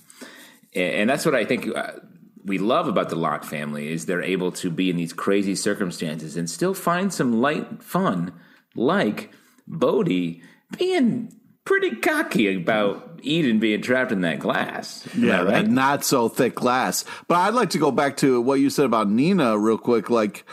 and, 0.75 0.95
and 0.95 1.11
that's 1.11 1.27
what 1.27 1.35
I 1.35 1.45
think 1.45 1.69
uh, 1.77 1.93
we 2.45 2.59
love 2.59 2.87
about 2.87 3.09
the 3.09 3.17
Locke 3.17 3.45
family 3.45 3.89
is 3.89 4.07
they're 4.07 4.23
able 4.23 4.53
to 4.53 4.71
be 4.71 4.89
in 4.89 4.97
these 4.97 5.13
crazy 5.13 5.55
circumstances 5.55 6.37
and 6.37 6.49
still 6.49 6.75
find 6.75 7.13
some 7.13 7.41
light 7.41 7.83
fun, 7.83 8.33
like 8.75 9.33
Bode 9.67 10.41
being 10.77 11.40
pretty 11.65 11.97
cocky 11.97 12.55
about 12.55 13.21
Eden 13.23 13.59
being 13.59 13.83
trapped 13.83 14.13
in 14.13 14.23
that 14.23 14.39
glass. 14.39 15.07
Yeah, 15.17 15.43
right? 15.43 15.65
that 15.65 15.69
not 15.69 16.05
so 16.05 16.29
thick 16.29 16.55
glass. 16.55 17.05
But 17.29 17.37
I'd 17.37 17.55
like 17.55 17.71
to 17.71 17.79
go 17.79 17.91
back 17.91 18.17
to 18.19 18.41
what 18.41 18.61
you 18.61 18.71
said 18.71 18.87
about 18.87 19.09
Nina 19.09 19.59
real 19.59 19.79
quick. 19.79 20.11
Like, 20.11 20.45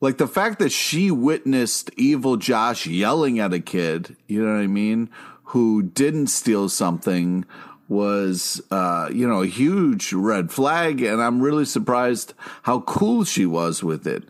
like 0.00 0.18
the 0.18 0.28
fact 0.28 0.58
that 0.58 0.72
she 0.72 1.10
witnessed 1.10 1.90
evil 1.96 2.36
Josh 2.36 2.86
yelling 2.86 3.38
at 3.38 3.52
a 3.52 3.60
kid, 3.60 4.16
you 4.26 4.44
know 4.44 4.52
what 4.52 4.60
I 4.60 4.66
mean, 4.66 5.10
who 5.44 5.82
didn't 5.82 6.28
steal 6.28 6.68
something 6.68 7.44
was, 7.88 8.60
uh, 8.70 9.08
you 9.12 9.28
know, 9.28 9.42
a 9.42 9.46
huge 9.46 10.12
red 10.12 10.50
flag. 10.50 11.02
And 11.02 11.22
I'm 11.22 11.40
really 11.40 11.64
surprised 11.64 12.34
how 12.62 12.80
cool 12.80 13.24
she 13.24 13.46
was 13.46 13.82
with 13.82 14.06
it. 14.06 14.24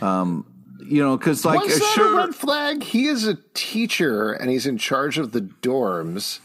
Um, 0.00 0.46
you 0.90 1.02
know, 1.02 1.16
because 1.16 1.44
like, 1.44 1.60
Was 1.60 1.78
that 1.78 1.92
sure, 1.94 2.12
a 2.20 2.26
red 2.26 2.34
flag? 2.34 2.82
He 2.82 3.06
is 3.06 3.26
a 3.26 3.38
teacher 3.54 4.32
and 4.32 4.50
he's 4.50 4.66
in 4.66 4.76
charge 4.78 5.18
of 5.18 5.32
the 5.32 5.40
dorms. 5.40 6.40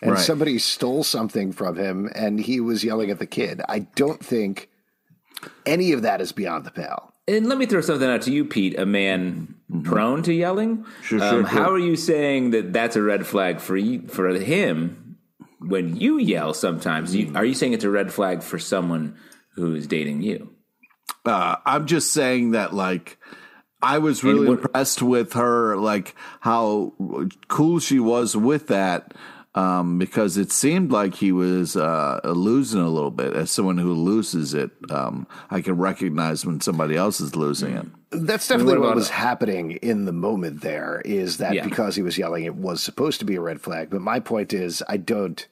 And 0.00 0.12
Right. 0.12 0.20
somebody 0.20 0.58
stole 0.58 1.02
something 1.02 1.50
from 1.50 1.74
him, 1.76 2.08
and 2.14 2.38
he 2.38 2.60
was 2.60 2.84
yelling 2.84 3.10
at 3.10 3.18
the 3.18 3.26
kid. 3.26 3.60
I 3.68 3.80
don't 3.80 4.24
think 4.24 4.68
any 5.66 5.90
of 5.90 6.02
that 6.02 6.20
is 6.20 6.30
beyond 6.30 6.64
the 6.64 6.70
pale. 6.70 7.12
And 7.26 7.48
let 7.48 7.58
me 7.58 7.66
throw 7.66 7.80
something 7.80 8.08
out 8.08 8.22
to 8.22 8.30
you, 8.32 8.44
Pete, 8.44 8.78
a 8.78 8.86
man 8.86 9.56
prone 9.82 10.22
to 10.22 10.32
yelling. 10.32 10.78
Mm-hmm. 10.78 11.02
Sure, 11.02 11.20
um, 11.20 11.28
sure, 11.30 11.42
How 11.46 11.70
are 11.72 11.78
you 11.80 11.96
saying 11.96 12.52
that 12.52 12.72
that's 12.72 12.94
a 12.94 13.02
red 13.02 13.26
flag 13.26 13.58
for 13.60 13.76
you, 13.76 14.06
for 14.06 14.28
him 14.28 15.16
when 15.58 15.96
you 15.96 16.16
yell? 16.18 16.54
Sometimes 16.54 17.12
Mm-hmm. 17.12 17.32
you, 17.32 17.36
are 17.36 17.44
you 17.44 17.54
saying 17.54 17.72
it's 17.72 17.82
a 17.82 17.90
red 17.90 18.12
flag 18.12 18.44
for 18.44 18.60
someone 18.60 19.16
who 19.56 19.74
is 19.74 19.88
dating 19.88 20.22
you? 20.22 20.50
uh, 21.26 21.56
I'm 21.66 21.86
just 21.86 22.12
saying 22.12 22.52
that 22.52 22.72
like 22.72 23.18
I 23.82 23.98
was 23.98 24.24
really 24.24 24.48
what- 24.48 24.60
impressed 24.60 25.02
with 25.02 25.34
her, 25.34 25.76
like 25.76 26.14
how 26.40 26.92
cool 27.48 27.78
she 27.78 27.98
was 28.00 28.36
with 28.36 28.66
that. 28.68 29.14
Um, 29.54 29.98
because 29.98 30.36
it 30.36 30.52
seemed 30.52 30.92
like 30.92 31.14
he 31.16 31.32
was 31.32 31.74
uh, 31.76 32.20
losing 32.24 32.80
a 32.80 32.88
little 32.88 33.10
bit. 33.10 33.32
As 33.34 33.50
someone 33.50 33.78
who 33.78 33.92
loses 33.92 34.54
it, 34.54 34.70
um, 34.90 35.26
I 35.50 35.62
can 35.62 35.76
recognize 35.78 36.46
when 36.46 36.60
somebody 36.60 36.94
else 36.96 37.18
is 37.20 37.34
losing 37.34 37.74
it. 37.74 37.86
That's 38.10 38.46
definitely 38.46 38.74
what 38.74 38.80
what, 38.80 38.86
about- 38.88 38.96
was 38.96 39.08
happening 39.08 39.72
in 39.82 40.04
the 40.04 40.12
moment 40.12 40.60
there 40.60 41.02
is 41.04 41.38
that 41.38 41.54
Yeah. 41.54 41.64
because 41.64 41.96
he 41.96 42.02
was 42.02 42.16
yelling, 42.16 42.44
it 42.44 42.54
was 42.54 42.80
supposed 42.82 43.18
to 43.20 43.24
be 43.24 43.34
a 43.34 43.40
red 43.40 43.60
flag. 43.60 43.90
But 43.90 44.00
my 44.02 44.20
point 44.20 44.52
is, 44.52 44.82
I 44.88 44.96
don't. 44.96 45.44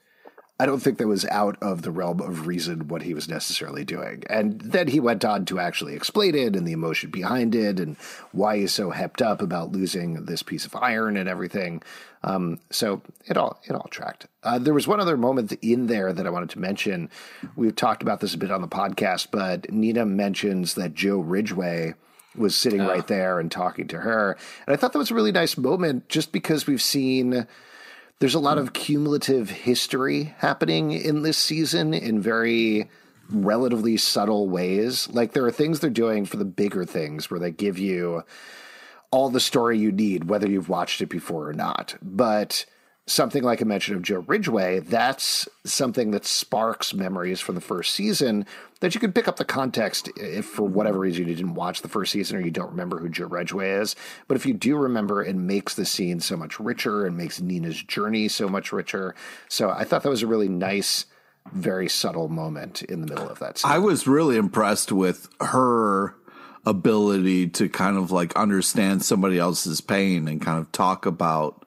I 0.59 0.65
don't 0.65 0.81
think 0.81 0.97
that 0.99 1.07
was 1.07 1.27
out 1.27 1.59
of 1.61 1.83
the 1.83 1.91
realm 1.91 2.21
of 2.21 2.47
reason 2.47 2.89
what 2.89 3.03
he 3.03 3.13
was 3.13 3.29
necessarily 3.29 3.85
doing. 3.85 4.23
And 4.31 4.59
then 4.63 4.89
he 4.89 5.01
went 5.01 5.23
on 5.23 5.45
to 5.47 5.59
actually 5.59 5.95
explain 5.95 6.35
it 6.35 6.57
and 6.57 6.67
the 6.67 6.73
emotion 6.73 7.11
behind 7.11 7.55
it 7.55 7.79
and 7.79 7.97
why 8.33 8.59
he's 8.59 8.73
so 8.73 8.91
hepped 8.91 9.21
up 9.21 9.43
about 9.43 9.73
losing 9.73 10.25
this 10.25 10.43
piece 10.43 10.65
of 10.65 10.75
iron 10.75 11.19
and 11.19 11.29
everything. 11.29 11.83
Um, 12.23 12.59
so 12.71 13.03
it 13.27 13.37
all 13.37 13.61
it 13.65 13.75
all 13.75 13.89
tracked. 13.91 14.27
Uh, 14.43 14.59
there 14.59 14.75
was 14.75 14.89
one 14.89 14.99
other 14.99 15.19
moment 15.19 15.53
in 15.61 15.89
there 15.89 16.13
that 16.13 16.27
I 16.27 16.31
wanted 16.31 16.51
to 16.51 16.59
mention. 16.59 17.11
We've 17.55 17.77
talked 17.77 18.03
about 18.03 18.21
this 18.21 18.35
a 18.35 18.39
bit 18.39 18.51
on 18.51 18.63
the 18.63 18.69
podcast, 18.69 19.29
but 19.31 19.71
Nina 19.71 20.07
mentions 20.07 20.75
that 20.75 20.95
Joe 20.95 21.19
Ridgway 21.19 21.95
was 22.35 22.55
sitting 22.55 22.81
right 22.81 23.07
there 23.07 23.39
and 23.39 23.51
talking 23.51 23.89
to 23.89 24.01
her. 24.01 24.37
And 24.67 24.75
I 24.75 24.77
thought 24.77 24.93
that 24.93 24.99
was 24.99 25.11
a 25.11 25.15
really 25.15 25.33
nice 25.33 25.57
moment 25.57 26.09
just 26.09 26.33
because 26.33 26.67
we've 26.67 26.83
seen 26.83 27.47
there's 28.19 28.35
a 28.35 28.41
lot 28.41 28.59
hmm. 28.59 28.65
of 28.65 28.73
cumulative 28.73 29.51
history 29.51 30.35
happening 30.39 30.93
in 30.93 31.23
this 31.23 31.39
season 31.39 31.95
in 31.95 32.21
very 32.21 32.89
relatively 33.31 33.97
subtle 33.97 34.49
ways. 34.49 35.09
Like 35.11 35.33
there 35.33 35.45
are 35.45 35.53
things 35.53 35.81
they're 35.81 35.91
doing 35.91 36.25
for 36.25 36.37
the 36.37 36.45
bigger 36.45 36.85
things 36.85 37.31
where 37.31 37.41
they 37.41 37.51
give 37.51 37.79
you 37.79 38.23
all 39.11 39.31
the 39.31 39.41
story 39.41 39.79
you 39.79 39.93
need, 39.93 40.29
whether 40.29 40.49
you've 40.49 40.69
watched 40.69 41.01
it 41.01 41.09
before 41.09 41.49
or 41.49 41.53
not. 41.53 41.97
But 42.03 42.67
something 43.07 43.45
like 43.45 43.61
a 43.61 43.65
mention 43.65 43.95
of 43.95 44.03
Joe 44.03 44.25
Ridgway, 44.27 44.81
that's 44.81 45.49
something 45.65 46.11
that 46.11 46.27
sparks 46.27 46.93
memories 46.93 47.41
from 47.41 47.55
the 47.55 47.61
first 47.61 47.95
season 47.95 48.45
that 48.81 48.95
you 48.95 49.01
can 49.01 49.13
pick 49.13 49.29
up 49.29 49.37
the 49.37 49.45
context 49.45 50.11
if 50.17 50.45
for 50.45 50.65
whatever 50.65 50.99
reason 50.99 51.27
you 51.27 51.35
didn't 51.35 51.55
watch 51.55 51.83
the 51.83 51.89
first 51.89 52.13
season 52.13 52.37
or 52.37 52.41
you 52.41 52.51
don't 52.51 52.71
remember 52.71 52.99
who 52.99 53.09
Joe 53.09 53.27
Ridgway 53.27 53.71
is. 53.71 53.97
But 54.29 54.37
if 54.37 54.45
you 54.45 54.53
do 54.53 54.77
remember, 54.77 55.23
it 55.25 55.37
makes 55.37 55.75
the 55.75 55.87
scene 55.87 56.21
so 56.21 56.37
much 56.37 56.61
richer 56.61 57.07
and 57.07 57.17
makes 57.17 57.41
Nina's 57.41 57.83
journey 57.83 58.29
so 58.29 58.49
much 58.49 58.73
richer. 58.73 59.15
So 59.49 59.71
I 59.71 59.85
thought 59.85 60.03
that 60.03 60.11
was 60.11 60.23
a 60.23 60.27
really 60.27 60.49
nice, 60.49 61.07
very 61.53 61.89
subtle 61.89 62.29
moment 62.29 62.83
in 62.83 63.01
the 63.01 63.07
middle 63.07 63.29
of 63.29 63.39
that 63.39 63.59
scene. 63.59 63.71
I 63.71 63.79
was 63.79 64.07
really 64.07 64.37
impressed 64.37 64.91
with 64.91 65.29
her 65.41 66.17
ability 66.67 67.47
to 67.47 67.69
kind 67.69 67.97
of 67.97 68.11
like 68.11 68.35
understand 68.35 69.05
somebody 69.05 69.39
else's 69.39 69.81
pain 69.81 70.27
and 70.27 70.43
kind 70.43 70.59
of 70.59 70.71
talk 70.73 71.07
about 71.07 71.66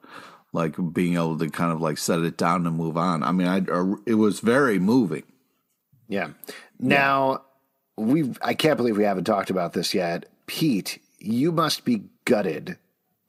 like 0.51 0.75
being 0.93 1.15
able 1.15 1.37
to 1.37 1.49
kind 1.49 1.71
of 1.71 1.81
like 1.81 1.97
set 1.97 2.21
it 2.21 2.37
down 2.37 2.65
and 2.65 2.75
move 2.75 2.97
on. 2.97 3.23
I 3.23 3.31
mean, 3.31 3.47
I 3.47 3.59
uh, 3.59 3.95
it 4.05 4.15
was 4.15 4.39
very 4.39 4.79
moving. 4.79 5.23
Yeah. 6.07 6.29
Now 6.79 7.43
we 7.97 8.33
I 8.41 8.53
can't 8.53 8.77
believe 8.77 8.97
we 8.97 9.03
haven't 9.03 9.25
talked 9.25 9.49
about 9.49 9.73
this 9.73 9.93
yet. 9.93 10.25
Pete, 10.47 10.99
you 11.19 11.51
must 11.51 11.85
be 11.85 12.03
gutted 12.25 12.77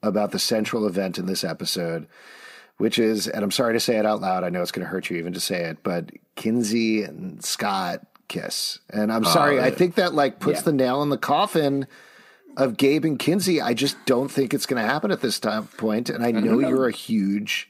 about 0.01 0.31
the 0.31 0.39
central 0.39 0.87
event 0.87 1.19
in 1.19 1.27
this 1.27 1.43
episode, 1.43 2.07
which 2.77 2.97
is, 2.97 3.27
and 3.27 3.43
I'm 3.43 3.51
sorry 3.51 3.73
to 3.73 3.79
say 3.79 3.97
it 3.97 4.05
out 4.05 4.21
loud. 4.21 4.43
I 4.43 4.49
know 4.49 4.61
it's 4.63 4.71
going 4.71 4.83
to 4.85 4.89
hurt 4.89 5.11
you 5.11 5.17
even 5.17 5.33
to 5.33 5.39
say 5.39 5.65
it, 5.65 5.83
but 5.83 6.09
Kinsey 6.35 7.03
and 7.03 7.43
Scott 7.43 8.01
kiss. 8.27 8.79
And 8.89 9.13
I'm 9.13 9.25
oh, 9.25 9.29
sorry, 9.29 9.59
I 9.59 9.69
think 9.69 9.95
that 9.95 10.15
like 10.15 10.39
puts 10.39 10.59
Yeah. 10.59 10.63
the 10.63 10.73
nail 10.73 11.03
in 11.03 11.09
the 11.09 11.17
coffin 11.17 11.85
of 12.57 12.77
Gabe 12.77 13.05
and 13.05 13.17
Kinsey. 13.17 13.61
I 13.61 13.73
just 13.73 13.97
don't 14.05 14.29
think 14.29 14.53
it's 14.53 14.65
going 14.65 14.81
to 14.81 14.87
happen 14.87 15.11
at 15.11 15.21
this 15.21 15.39
time 15.39 15.67
point. 15.67 16.09
And 16.09 16.23
I 16.23 16.31
know 16.31 16.59
you're 16.59 16.87
a 16.87 16.91
huge 16.91 17.69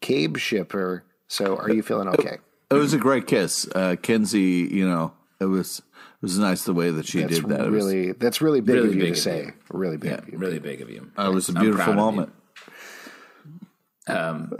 Cabe 0.00 0.36
shipper. 0.36 1.04
So 1.28 1.56
are 1.56 1.70
you 1.70 1.82
feeling 1.82 2.08
okay? 2.08 2.38
It 2.70 2.74
was 2.74 2.94
a 2.94 2.98
great 2.98 3.26
kiss. 3.26 3.68
Uh, 3.74 3.96
Kinsey, 4.00 4.68
you 4.70 4.88
know, 4.88 5.12
it 5.40 5.46
was 5.46 5.78
it 5.78 6.22
was 6.22 6.38
nice 6.38 6.64
the 6.64 6.72
way 6.72 6.90
that 6.90 7.06
she 7.06 7.20
That's 7.20 7.40
did 7.40 7.48
that. 7.48 7.60
It 7.60 7.70
was, 7.70 7.84
really 7.84 8.12
that's 8.12 8.40
really 8.40 8.60
big 8.60 8.76
Really 8.76 8.88
of 8.88 8.94
you 8.94 9.00
big 9.00 9.14
to 9.14 9.18
of 9.18 9.22
say. 9.22 9.40
you. 9.44 9.52
Really 9.70 9.96
big 9.96 10.12
of 10.12 10.28
you. 10.28 10.38
Really 10.38 10.58
big 10.58 10.80
of 10.80 10.90
you. 10.90 11.10
it 11.18 11.28
was 11.28 11.48
a 11.48 11.52
I'm 11.52 11.60
beautiful 11.60 11.94
proud 11.94 12.28
moment. 14.08 14.52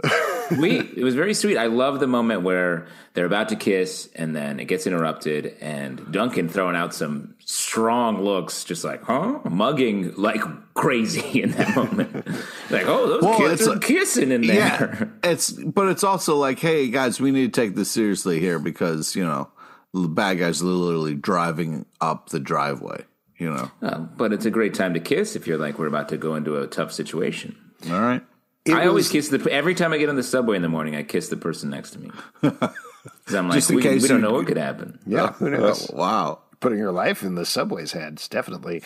we 0.57 0.79
it 0.79 1.03
was 1.03 1.15
very 1.15 1.33
sweet. 1.33 1.57
I 1.57 1.65
love 1.67 1.99
the 1.99 2.07
moment 2.07 2.43
where 2.43 2.87
they're 3.13 3.25
about 3.25 3.49
to 3.49 3.55
kiss 3.55 4.09
and 4.15 4.35
then 4.35 4.59
it 4.59 4.65
gets 4.65 4.87
interrupted 4.87 5.55
and 5.61 6.11
Duncan 6.11 6.47
throwing 6.49 6.75
out 6.75 6.93
some 6.93 7.35
strong 7.45 8.21
looks, 8.23 8.63
just 8.63 8.83
like 8.83 9.03
huh, 9.03 9.39
mugging 9.49 10.13
like 10.15 10.41
crazy 10.73 11.41
in 11.43 11.51
that 11.51 11.75
moment. 11.75 12.25
like 12.69 12.85
oh, 12.87 13.07
those 13.07 13.23
Well, 13.23 13.37
kids 13.37 13.67
are 13.67 13.79
kissing 13.79 14.31
in 14.31 14.41
there. 14.47 15.17
Yeah, 15.23 15.29
it's 15.31 15.51
but 15.51 15.89
it's 15.89 16.03
also 16.03 16.35
like, 16.35 16.59
hey 16.59 16.89
guys, 16.89 17.19
we 17.19 17.31
need 17.31 17.53
to 17.53 17.61
take 17.61 17.75
this 17.75 17.91
seriously 17.91 18.39
here 18.39 18.59
because 18.59 19.15
you 19.15 19.23
know 19.25 19.49
the 19.93 20.07
bad 20.07 20.39
guys 20.39 20.63
literally 20.63 21.15
driving 21.15 21.85
up 22.01 22.29
the 22.29 22.39
driveway. 22.39 23.03
You 23.37 23.49
know, 23.53 23.71
Uh, 23.81 23.97
but 23.97 24.31
it's 24.31 24.45
a 24.45 24.51
great 24.51 24.73
time 24.73 24.93
to 24.93 24.99
kiss 25.01 25.35
if 25.35 25.47
you're 25.47 25.57
like 25.57 25.77
we're 25.77 25.87
about 25.87 26.07
to 26.09 26.17
go 26.17 26.35
into 26.35 26.55
a 26.57 26.67
tough 26.67 26.93
situation. 26.93 27.55
all 27.91 27.99
right. 27.99 28.23
It 28.65 28.73
I 28.73 28.87
always 28.87 29.09
kiss 29.09 29.27
the 29.29 29.45
every 29.51 29.75
time 29.75 29.91
I 29.93 29.97
get 29.97 30.09
on 30.09 30.15
the 30.15 30.23
subway 30.23 30.55
in 30.55 30.61
the 30.61 30.69
morning. 30.69 30.95
I 30.95 31.03
kiss 31.03 31.27
the 31.29 31.37
person 31.37 31.69
next 31.69 31.91
to 31.91 31.99
me 31.99 32.11
because 32.41 33.35
I'm 33.35 33.47
like, 33.49 33.57
Just 33.57 33.69
in 33.69 33.75
we, 33.77 33.81
case 33.81 34.01
we 34.01 34.07
don't 34.07 34.21
you- 34.21 34.27
know 34.27 34.33
what 34.33 34.47
could 34.47 34.57
happen. 34.57 34.99
Yeah, 35.05 35.33
who 35.33 35.49
knows? 35.49 35.89
Oh, 35.91 35.97
wow. 35.97 36.39
Putting 36.61 36.77
your 36.79 36.93
life 36.93 37.23
in 37.23 37.35
the 37.35 37.45
subway's 37.45 37.91
hands, 37.91 38.27
definitely. 38.29 38.81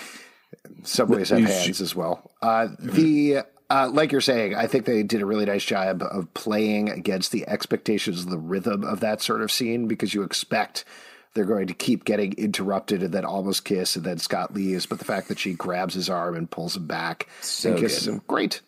Subways 0.83 1.29
have 1.29 1.39
You 1.39 1.45
hands 1.45 1.81
as 1.81 1.95
well. 1.95 2.31
Uh, 2.41 2.69
the 2.79 3.39
uh, 3.69 3.89
like 3.91 4.11
you're 4.11 4.21
saying, 4.21 4.55
I 4.55 4.65
think 4.65 4.85
they 4.85 5.03
did 5.03 5.21
a 5.21 5.25
really 5.25 5.45
nice 5.45 5.63
job 5.65 6.01
of 6.01 6.33
playing 6.33 6.89
against 6.89 7.31
the 7.31 7.47
expectations, 7.47 8.21
of 8.23 8.29
the 8.29 8.37
rhythm 8.37 8.83
of 8.83 9.01
that 9.01 9.21
sort 9.21 9.41
of 9.41 9.51
scene, 9.51 9.87
because 9.87 10.13
you 10.13 10.23
expect 10.23 10.85
they're 11.33 11.43
going 11.45 11.67
to 11.67 11.73
keep 11.73 12.05
getting 12.05 12.33
interrupted 12.33 13.03
and 13.03 13.13
then 13.13 13.25
almost 13.25 13.65
kiss, 13.65 13.95
and 13.95 14.05
then 14.05 14.17
Scott 14.17 14.53
leaves. 14.53 14.85
But 14.85 14.99
the 14.99 15.05
fact 15.05 15.27
that 15.27 15.37
she 15.37 15.53
grabs 15.53 15.93
his 15.93 16.09
arm 16.09 16.35
and 16.35 16.49
pulls 16.49 16.75
him 16.77 16.87
back 16.87 17.27
So 17.41 17.71
and 17.71 17.79
kisses 17.79 18.05
good. 18.07 18.13
him, 18.15 18.21
great, 18.27 18.61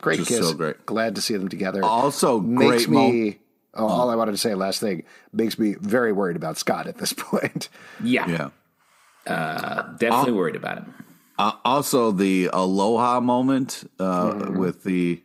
great 0.00 0.18
Just 0.18 0.28
kiss. 0.28 0.48
so 0.48 0.54
great. 0.54 0.84
Glad 0.86 1.14
to 1.16 1.20
see 1.20 1.36
them 1.36 1.48
together. 1.48 1.82
Also, 1.84 2.40
makes 2.40 2.86
great 2.86 2.88
mo- 2.88 3.10
me. 3.10 3.38
oh, 3.74 3.86
all 3.86 4.10
I 4.10 4.14
wanted 4.16 4.32
to 4.32 4.38
say, 4.38 4.54
last 4.54 4.80
thing, 4.80 5.04
makes 5.32 5.58
me 5.58 5.74
very 5.80 6.12
worried 6.12 6.36
about 6.36 6.58
Scott 6.58 6.86
at 6.86 6.98
this 6.98 7.12
point. 7.16 7.68
Yeah, 8.02 8.50
Yeah. 9.26 9.86
definitely 9.98 10.32
worried 10.32 10.56
about 10.56 10.78
him. 10.78 10.94
Uh, 11.38 11.52
also, 11.64 12.12
the 12.12 12.48
aloha 12.52 13.20
moment 13.20 13.88
uh, 14.00 14.32
Mm-hmm. 14.32 14.58
with 14.58 14.84
the, 14.84 15.22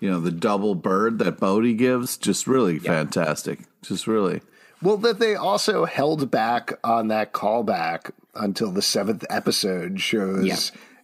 you 0.00 0.10
know, 0.10 0.20
the 0.20 0.30
double 0.30 0.74
bird 0.74 1.18
that 1.20 1.38
Bode 1.38 1.76
gives, 1.78 2.16
just 2.18 2.46
really 2.46 2.78
fantastic. 2.78 3.60
Just 3.82 4.06
really. 4.06 4.42
Well, 4.82 4.98
that 4.98 5.18
they 5.18 5.34
also 5.34 5.86
held 5.86 6.30
back 6.30 6.74
on 6.84 7.08
that 7.08 7.32
callback 7.32 8.10
until 8.34 8.70
the 8.70 8.82
seventh 8.82 9.24
episode 9.30 9.98
shows. 10.00 10.44
Yeah. 10.44 10.56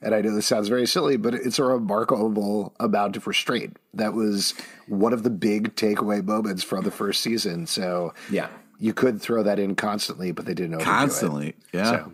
And 0.03 0.15
I 0.15 0.21
know 0.21 0.35
this 0.35 0.47
sounds 0.47 0.69
very 0.69 0.87
silly, 0.87 1.17
but 1.17 1.33
it's 1.35 1.59
a 1.59 1.65
remarkable 1.65 2.75
amount 2.81 3.17
of 3.17 3.27
restraint. 3.27 3.77
That 3.95 4.15
was 4.15 4.55
one 4.89 5.13
of 5.13 5.23
the 5.23 5.31
big 5.31 5.77
takeaway 5.77 6.25
moments 6.25 6.63
from 6.65 6.85
the 6.85 6.91
first 6.91 7.21
season. 7.23 7.67
So 7.67 8.13
Yeah. 8.31 8.49
you 8.79 8.93
could 8.93 9.21
throw 9.23 9.43
that 9.45 9.59
in 9.61 9.75
constantly, 9.77 10.33
but 10.33 10.45
they 10.45 10.55
didn't 10.55 10.75
overdo 10.75 10.91
it. 10.91 10.93
Constantly. 10.93 11.55
Yeah. 11.73 11.85
So 11.91 12.13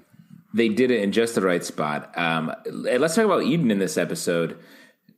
They 0.54 0.68
did 0.68 0.90
it 0.90 1.02
in 1.02 1.12
just 1.12 1.34
the 1.34 1.40
right 1.42 1.64
spot. 1.64 2.12
Um, 2.16 2.52
let's 2.70 3.14
talk 3.14 3.24
about 3.24 3.42
Eden 3.42 3.70
in 3.70 3.78
this 3.78 3.96
episode. 3.98 4.56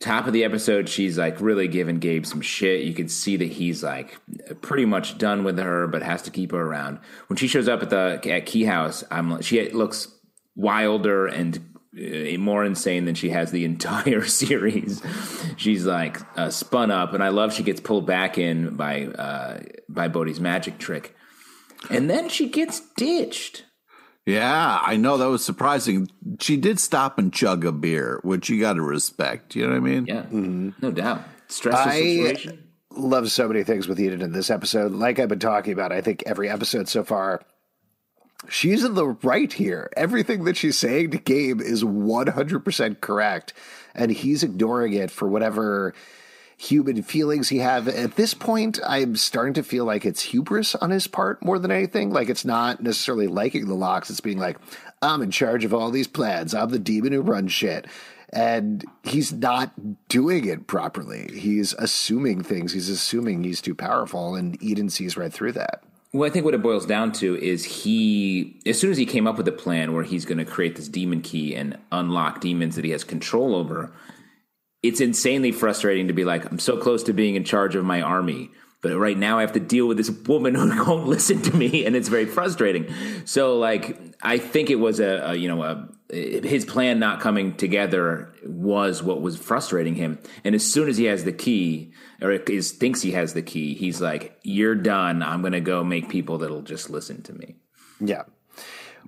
Top 0.01 0.27
of 0.27 0.33
the 0.33 0.45
episode, 0.45 0.89
she's 0.89 1.19
like 1.19 1.41
really 1.41 1.69
giving 1.69 1.99
Gabe 1.99 2.25
some 2.25 2.41
shit. 2.41 2.85
You 2.85 2.95
can 2.95 3.09
see 3.09 3.37
that 3.37 3.45
he's 3.51 3.83
like 3.83 4.17
pretty 4.63 4.87
much 4.87 5.19
done 5.19 5.45
with 5.45 5.59
her, 5.59 5.87
but 5.89 6.03
has 6.03 6.23
to 6.23 6.31
keep 6.31 6.53
her 6.53 6.61
around. 6.63 6.99
When 7.29 7.37
she 7.37 7.47
shows 7.49 7.69
up 7.69 7.83
at 7.83 7.91
the 7.91 8.21
at 8.33 8.47
Key 8.47 8.65
House, 8.65 9.05
I'm 9.11 9.41
she 9.43 9.69
looks 9.71 10.09
wilder 10.57 11.27
and 11.27 11.61
more 11.93 12.65
insane 12.65 13.05
than 13.05 13.15
she 13.15 13.31
has 13.31 13.51
the 13.51 13.65
entire 13.73 14.25
series. 14.25 15.03
She's 15.57 15.85
like 15.87 16.19
uh, 16.39 16.51
spun 16.51 16.91
up, 16.91 17.13
and 17.15 17.23
I 17.23 17.29
love 17.29 17.53
she 17.53 17.63
gets 17.63 17.81
pulled 17.81 18.07
back 18.07 18.39
in 18.39 18.77
by 18.77 19.07
uh, 19.07 19.61
by 19.89 20.09
Bode's 20.09 20.41
magic 20.41 20.79
trick, 20.79 21.15
and 21.91 22.09
then 22.09 22.29
she 22.29 22.49
gets 22.49 22.81
ditched. 22.97 23.65
Yeah, 24.27 24.79
I 24.83 24.97
know 24.97 25.17
that 25.17 25.27
was 25.29 25.45
surprising. 25.45 26.09
She 26.41 26.57
did 26.57 26.79
stop 26.79 27.19
and 27.19 27.33
chug 27.33 27.65
a 27.65 27.73
beer, 27.73 28.21
which 28.23 28.49
you 28.51 28.61
got 28.61 28.75
to 28.75 28.83
respect. 28.83 29.57
You 29.57 29.65
know 29.65 29.71
what 29.71 29.77
I 29.77 29.81
mean? 29.81 30.07
Yeah, 30.07 30.27
no 30.31 30.91
doubt. 30.93 31.23
Stressful 31.49 31.91
I- 31.91 32.01
situation. 32.01 32.69
love 32.93 33.31
so 33.33 33.49
many 33.49 33.65
things 33.65 33.89
with 33.89 33.99
Eden 33.99 34.21
in 34.23 34.33
this 34.33 34.51
episode. 34.51 34.93
Like 34.93 35.19
I've 35.19 35.29
been 35.31 35.39
talking 35.39 35.73
about, 35.73 35.91
I 35.91 36.01
think 36.03 36.23
every 36.27 36.49
episode 36.51 36.89
so 36.89 37.03
far, 37.03 37.41
she's 38.49 38.85
in 38.85 38.95
the 38.95 39.09
right 39.09 39.53
here. 39.53 39.91
Everything 39.97 40.45
that 40.45 40.57
she's 40.57 40.79
saying 40.79 41.11
to 41.11 41.19
Gabe 41.19 41.61
is 41.61 41.85
100% 41.85 43.01
correct. 43.01 43.53
And 43.95 44.11
he's 44.11 44.43
ignoring 44.43 44.93
it 44.93 45.11
for 45.11 45.29
whatever 45.29 45.95
human 46.57 47.03
feelings 47.03 47.49
he 47.49 47.59
have. 47.59 47.89
At 47.89 48.17
this 48.17 48.35
point, 48.35 48.79
I'm 48.87 49.17
starting 49.17 49.55
to 49.55 49.63
feel 49.63 49.87
like 49.87 50.05
it's 50.05 50.23
hubris 50.23 50.75
on 50.75 50.91
his 50.91 51.07
part 51.07 51.43
more 51.43 51.59
than 51.59 51.71
anything. 51.71 52.11
Like 52.11 52.29
it's 52.29 52.45
not 52.45 52.83
necessarily 52.83 53.27
liking 53.27 53.67
the 53.67 53.75
Lockes. 53.75 54.11
It's 54.11 54.21
being 54.21 54.39
like, 54.39 54.59
I'm 55.01 55.23
in 55.23 55.31
charge 55.31 55.65
of 55.65 55.73
all 55.73 55.91
these 55.91 56.07
plans. 56.07 56.55
I'm 56.55 56.69
the 56.69 56.79
demon 56.79 57.13
who 57.13 57.23
runs 57.23 57.53
shit. 57.53 57.87
And 58.33 58.85
he's 59.03 59.33
not 59.33 59.73
doing 60.09 60.45
it 60.45 60.67
properly. 60.67 61.31
He's 61.33 61.73
assuming 61.73 62.43
things. 62.43 62.73
He's 62.73 62.91
assuming 62.91 63.43
he's 63.43 63.61
too 63.61 63.75
powerful, 63.75 64.37
and 64.37 64.63
Eden 64.63 64.89
sees 64.89 65.17
right 65.17 65.33
through 65.33 65.53
that. 65.53 65.83
Well, 66.13 66.29
I 66.29 66.33
think 66.33 66.45
what 66.45 66.55
it 66.55 66.63
boils 66.63 66.87
down 66.87 67.13
to 67.13 67.37
is 67.41 67.65
he, 67.65 68.61
as 68.67 68.81
soon 68.81 68.91
as 68.91 68.97
he 68.97 69.07
came 69.07 69.29
up 69.29 69.37
with 69.37 69.47
a 69.47 69.53
plan 69.53 69.93
where 69.93 70.03
he's 70.03 70.25
going 70.25 70.39
to 70.39 70.45
create 70.45 70.75
this 70.75 70.89
demon 70.89 71.23
key 71.23 71.55
and 71.55 71.79
unlock 71.93 72.41
demons 72.41 72.75
that 72.75 72.85
he 72.85 72.91
has 72.91 73.05
control 73.05 73.55
over, 73.55 73.93
it's 74.83 75.01
insanely 75.01 75.53
frustrating 75.53 76.09
to 76.09 76.13
be 76.13 76.25
like, 76.25 76.51
I'm 76.51 76.59
so 76.59 76.77
close 76.77 77.05
to 77.05 77.13
being 77.13 77.37
in 77.37 77.45
charge 77.45 77.77
of 77.77 77.85
my 77.85 78.03
army, 78.03 78.51
but 78.83 78.97
right 78.97 79.17
now 79.17 79.39
I 79.39 79.43
have 79.43 79.53
to 79.53 79.61
deal 79.61 79.87
with 79.87 79.99
this 79.99 80.11
woman 80.11 80.57
who 80.57 80.85
won't 80.85 81.07
listen 81.07 81.43
to 81.43 81.57
me, 81.57 81.85
and 81.85 81.95
it's 81.95 82.09
very 82.09 82.27
frustrating. 82.27 82.93
So, 83.25 83.57
like, 83.57 84.01
I 84.21 84.39
think 84.39 84.69
it 84.71 84.77
was 84.77 84.99
a, 84.99 85.31
a 85.31 85.35
you 85.37 85.47
know, 85.47 85.63
a, 85.63 85.89
his 86.13 86.65
plan 86.65 86.99
not 86.99 87.21
coming 87.21 87.57
together 87.57 88.33
was 88.45 89.03
what 89.03 89.23
was 89.23 89.37
frustrating 89.37 89.95
him. 89.95 90.19
And 90.45 90.55
as 90.55 90.65
soon 90.71 90.89
as 90.89 90.97
he 90.97 91.05
has 91.05 91.25
the 91.25 91.33
key, 91.33 91.93
or 92.21 92.31
is 92.33 92.73
thinks 92.73 93.03
he 93.03 93.13
has 93.13 93.35
the 93.35 93.43
key, 93.43 93.75
he's 93.75 94.01
like, 94.01 94.39
"You're 94.43 94.75
done. 94.75 95.23
I'm 95.23 95.41
going 95.41 95.53
to 95.53 95.61
go 95.61 95.85
make 95.85 96.09
people 96.09 96.39
that'll 96.39 96.63
just 96.63 96.91
listen 96.91 97.23
to 97.23 97.33
me." 97.33 97.57
Yeah. 98.01 98.23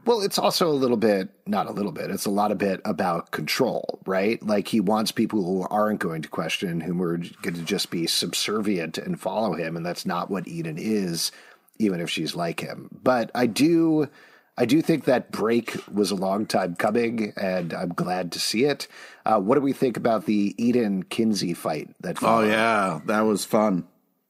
Well, 0.05 0.23
it's 0.23 0.39
also 0.39 0.69
a 0.69 0.73
little 0.75 0.97
bit, 0.97 1.29
not 1.47 1.69
a 1.69 1.73
little 1.73 1.93
bit, 1.93 2.11
it's 2.11 2.27
a 2.27 2.31
lot 2.31 2.51
of 2.51 2.59
bit 2.59 2.81
about 2.85 3.31
control, 3.31 4.01
right? 4.05 4.43
Like 4.43 4.67
he 4.67 4.81
wants 4.81 5.13
people 5.13 5.45
who 5.45 5.63
aren't 5.71 6.01
going 6.01 6.23
to 6.23 6.29
question, 6.29 6.81
whom 6.81 7.01
are 7.01 7.19
going 7.19 7.55
to 7.55 7.63
just 7.63 7.91
be 7.91 8.09
subservient 8.09 8.99
and 8.99 9.21
follow 9.21 9.53
him. 9.53 9.77
And 9.77 9.87
that's 9.87 10.05
not 10.05 10.29
what 10.29 10.49
Eden 10.49 10.77
is. 10.77 11.31
even 11.79 12.01
if 12.01 12.11
she's 12.11 12.35
like 12.35 12.61
him. 12.61 12.89
But 13.03 13.31
I 13.35 13.47
do. 13.47 14.09
I 14.57 14.67
do 14.67 14.83
think 14.83 15.05
that 15.05 15.33
break 15.33 15.77
was 15.91 16.11
a 16.11 16.15
long 16.15 16.45
time 16.45 16.77
coming, 16.77 17.33
and 17.37 17.73
I'm 17.73 17.89
glad 17.89 18.33
to 18.33 18.41
see 18.41 18.65
it. 18.65 18.87
Uh, 19.25 19.41
what 19.41 19.55
do 19.55 19.63
we 19.63 19.73
think 19.73 19.97
about 19.97 20.27
the 20.27 20.55
Eden 20.59 21.05
Kinsey 21.05 21.55
fight? 21.55 21.89
That 22.01 22.19
Oh 22.23 22.43
yeah, 22.43 23.01
that 23.07 23.23
was 23.23 23.45
fun. 23.45 23.87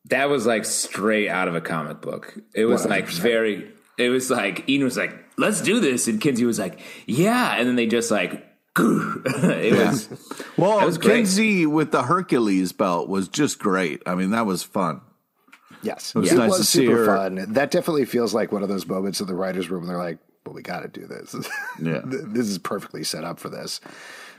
That 0.07 0.29
was 0.29 0.47
like 0.47 0.65
straight 0.65 1.29
out 1.29 1.49
of 1.49 1.55
a 1.55 1.61
comic 1.61 2.01
book. 2.01 2.39
It 2.55 2.67
was 2.67 2.87
like 2.87 3.09
very. 3.09 3.71
It 3.99 4.11
was 4.11 4.31
like 4.31 4.65
Eden 4.69 4.85
was 4.85 4.97
like, 4.97 5.13
"Let's 5.37 5.61
do 5.61 5.81
this," 5.81 6.07
and 6.07 6.21
Kinsey 6.21 6.45
was 6.45 6.59
like, 6.59 6.81
"Yeah," 7.07 7.57
and 7.57 7.69
then 7.69 7.77
they 7.77 7.87
just 7.87 8.11
like, 8.11 8.47
it 8.79 9.77
was. 9.77 10.09
Well, 10.57 10.79
That 10.79 10.87
was. 10.87 10.99
Kinsey 10.99 11.67
with 11.67 11.91
the 11.91 12.05
Hercules 12.05 12.73
belt 12.73 13.09
was 13.09 13.29
just 13.29 13.59
great. 13.59 14.03
I 14.07 14.15
mean, 14.15 14.31
that 14.31 14.47
was 14.47 14.63
fun. 14.63 15.01
Yes, 15.83 16.15
was 16.15 16.31
it 16.33 16.37
nice 16.37 16.51
was 16.51 16.59
to 16.61 16.65
see 16.65 16.87
super 16.87 16.97
her- 16.99 17.07
fun. 17.17 17.53
That 17.55 17.71
definitely 17.71 18.05
feels 18.05 18.33
like 18.35 18.53
one 18.53 18.63
of 18.63 18.69
those 18.69 18.87
moments 18.87 19.21
in 19.21 19.27
the 19.27 19.35
writers' 19.35 19.71
room. 19.71 19.87
They're 19.87 19.99
like, 19.99 20.19
"Well, 20.47 20.55
we 20.55 20.63
got 20.63 20.81
to 20.81 20.89
do 20.89 21.07
this. 21.07 21.35
Yeah. 21.83 22.01
this 22.05 22.49
is 22.49 22.59
perfectly 22.59 23.05
set 23.05 23.25
up 23.25 23.39
for 23.41 23.49
this. 23.49 23.81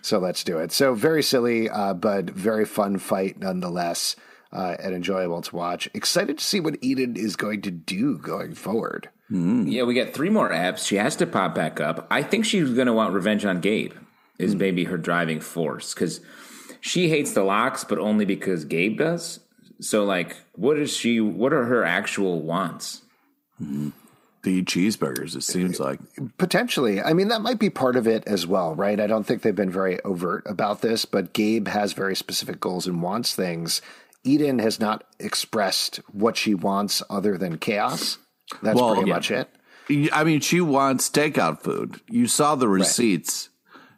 So 0.02 0.20
let's 0.20 0.44
do 0.44 0.58
it." 0.60 0.72
So 0.72 0.94
very 0.94 1.24
silly, 1.24 1.70
uh, 1.70 1.94
but 1.94 2.30
very 2.30 2.66
fun 2.66 2.98
fight 2.98 3.40
nonetheless, 3.40 4.16
uh, 4.52 4.76
and 4.80 4.94
enjoyable 4.96 5.42
to 5.42 5.56
watch. 5.56 5.90
Excited 5.94 6.38
to 6.38 6.44
see 6.44 6.60
what 6.60 6.78
Eden 6.82 7.16
is 7.16 7.36
going 7.36 7.62
to 7.64 7.72
do 7.72 8.18
going 8.18 8.54
forward. 8.56 9.10
Yeah, 9.30 9.84
we 9.84 9.96
got 9.96 10.14
three 10.14 10.30
more 10.30 10.52
apps. 10.52 10.86
She 10.86 10.98
has 10.98 11.16
to 11.16 11.26
pop 11.26 11.56
back 11.56 11.80
up. 11.82 12.06
I 12.12 12.22
think 12.22 12.46
she's 12.46 12.70
going 12.70 12.86
to 12.86 12.94
want 12.94 13.14
revenge 13.16 13.46
on 13.46 13.62
Gabe. 13.62 13.94
Is 14.40 14.56
maybe 14.56 14.84
her 14.86 14.98
driving 14.98 15.40
force 15.40 15.94
because 15.94 16.20
she 16.82 17.08
hates 17.10 17.34
the 17.34 17.42
Lockes, 17.42 17.88
but 17.88 17.98
only 18.00 18.26
because 18.26 18.66
Gabe 18.66 18.98
does. 18.98 19.40
So, 19.80 20.04
like, 20.06 20.38
what 20.54 20.78
is 20.78 20.96
she? 20.96 21.20
What 21.20 21.54
are 21.54 21.66
her 21.66 21.84
actual 21.84 22.42
wants? 22.42 23.02
Mm-hmm. 23.62 23.90
To 24.44 24.50
eat 24.50 24.66
cheeseburgers, 24.66 25.38
it 25.38 25.44
seems 25.44 25.80
like. 25.80 26.02
Potentially. 26.38 27.02
I 27.02 27.14
mean, 27.14 27.30
that 27.30 27.42
might 27.42 27.60
be 27.60 27.70
part 27.70 27.96
of 27.96 28.08
it 28.08 28.26
as 28.28 28.46
well, 28.46 28.76
right? 28.76 29.00
I 29.00 29.08
don't 29.08 29.24
think 29.24 29.42
they've 29.42 29.56
been 29.56 29.72
very 29.72 30.02
overt 30.02 30.44
about 30.46 30.82
this, 30.82 31.06
but 31.06 31.32
Gabe 31.32 31.70
has 31.70 31.94
very 31.94 32.14
specific 32.14 32.60
goals 32.60 32.86
and 32.86 33.02
wants 33.02 33.34
things. 33.34 33.82
Eden 34.26 34.60
has 34.60 34.82
not 34.82 35.06
expressed 35.18 36.02
what 36.12 36.36
she 36.36 36.54
wants 36.54 37.02
other 37.10 37.38
than 37.38 37.58
chaos. 37.58 38.18
That's 38.62 38.76
Well, 38.76 38.96
pretty 38.96 39.08
yeah. 39.10 39.16
much 39.16 39.32
it. 39.32 39.50
I 40.12 40.26
mean, 40.26 40.42
she 40.42 40.60
wants 40.60 41.10
takeout 41.10 41.62
food. 41.62 42.02
You 42.10 42.28
saw 42.28 42.56
the 42.56 42.68
receipts. 42.68 43.48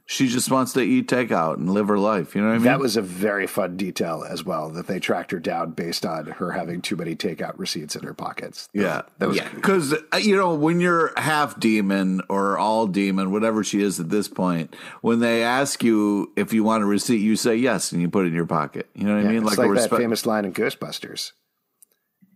She 0.08 0.28
just 0.28 0.52
wants 0.52 0.74
to 0.74 0.82
eat 0.82 1.08
takeout 1.08 1.58
and 1.58 1.72
live 1.72 1.88
her 1.88 1.98
life. 1.98 2.36
You 2.36 2.42
know 2.42 2.50
what 2.50 2.54
I 2.54 2.58
mean? 2.58 2.66
That 2.66 2.80
was 2.80 2.96
a 2.96 3.02
very 3.02 3.48
fun 3.48 3.76
detail 3.76 4.24
as 4.30 4.44
well 4.44 4.70
that 4.70 4.86
they 4.86 5.00
tracked 5.00 5.32
her 5.32 5.40
down 5.40 5.72
based 5.72 6.06
on 6.06 6.28
her 6.28 6.52
having 6.52 6.82
too 6.84 6.96
many 6.96 7.16
takeout 7.16 7.58
receipts 7.58 7.96
in 7.96 8.04
her 8.04 8.14
pockets. 8.14 8.68
That- 8.76 8.82
Yeah. 8.82 9.02
That 9.18 9.28
was 9.30 9.38
Yeah. 9.38 9.50
Because, 9.56 9.94
uh, 10.14 10.18
you 10.18 10.36
know, 10.36 10.54
when 10.54 10.80
you're 10.80 11.12
half 11.18 11.60
demon 11.60 12.22
or 12.30 12.56
all 12.60 12.86
demon, 12.86 13.32
whatever 13.32 13.64
she 13.64 13.82
is 13.82 14.00
at 14.00 14.12
this 14.12 14.28
point, 14.28 14.76
when 15.02 15.22
they 15.22 15.42
ask 15.42 15.84
you 15.84 16.32
if 16.36 16.54
you 16.54 16.64
want 16.64 16.84
a 16.84 16.86
receipt, 16.86 17.18
you 17.22 17.36
say 17.36 17.56
yes 17.56 17.92
and 17.92 18.00
you 18.00 18.08
put 18.08 18.26
it 18.26 18.28
in 18.28 18.36
your 18.36 18.46
pocket. 18.46 18.88
You 18.94 19.06
know 19.06 19.16
what 19.16 19.24
Yeah, 19.24 19.30
I 19.30 19.34
mean? 19.34 19.42
it's 19.48 19.58
a 19.58 19.62
like, 19.62 19.68
that 19.70 19.74
respect- 19.74 20.02
famous 20.02 20.26
line 20.28 20.46
in 20.46 20.54
Ghostbusters. 20.54 21.32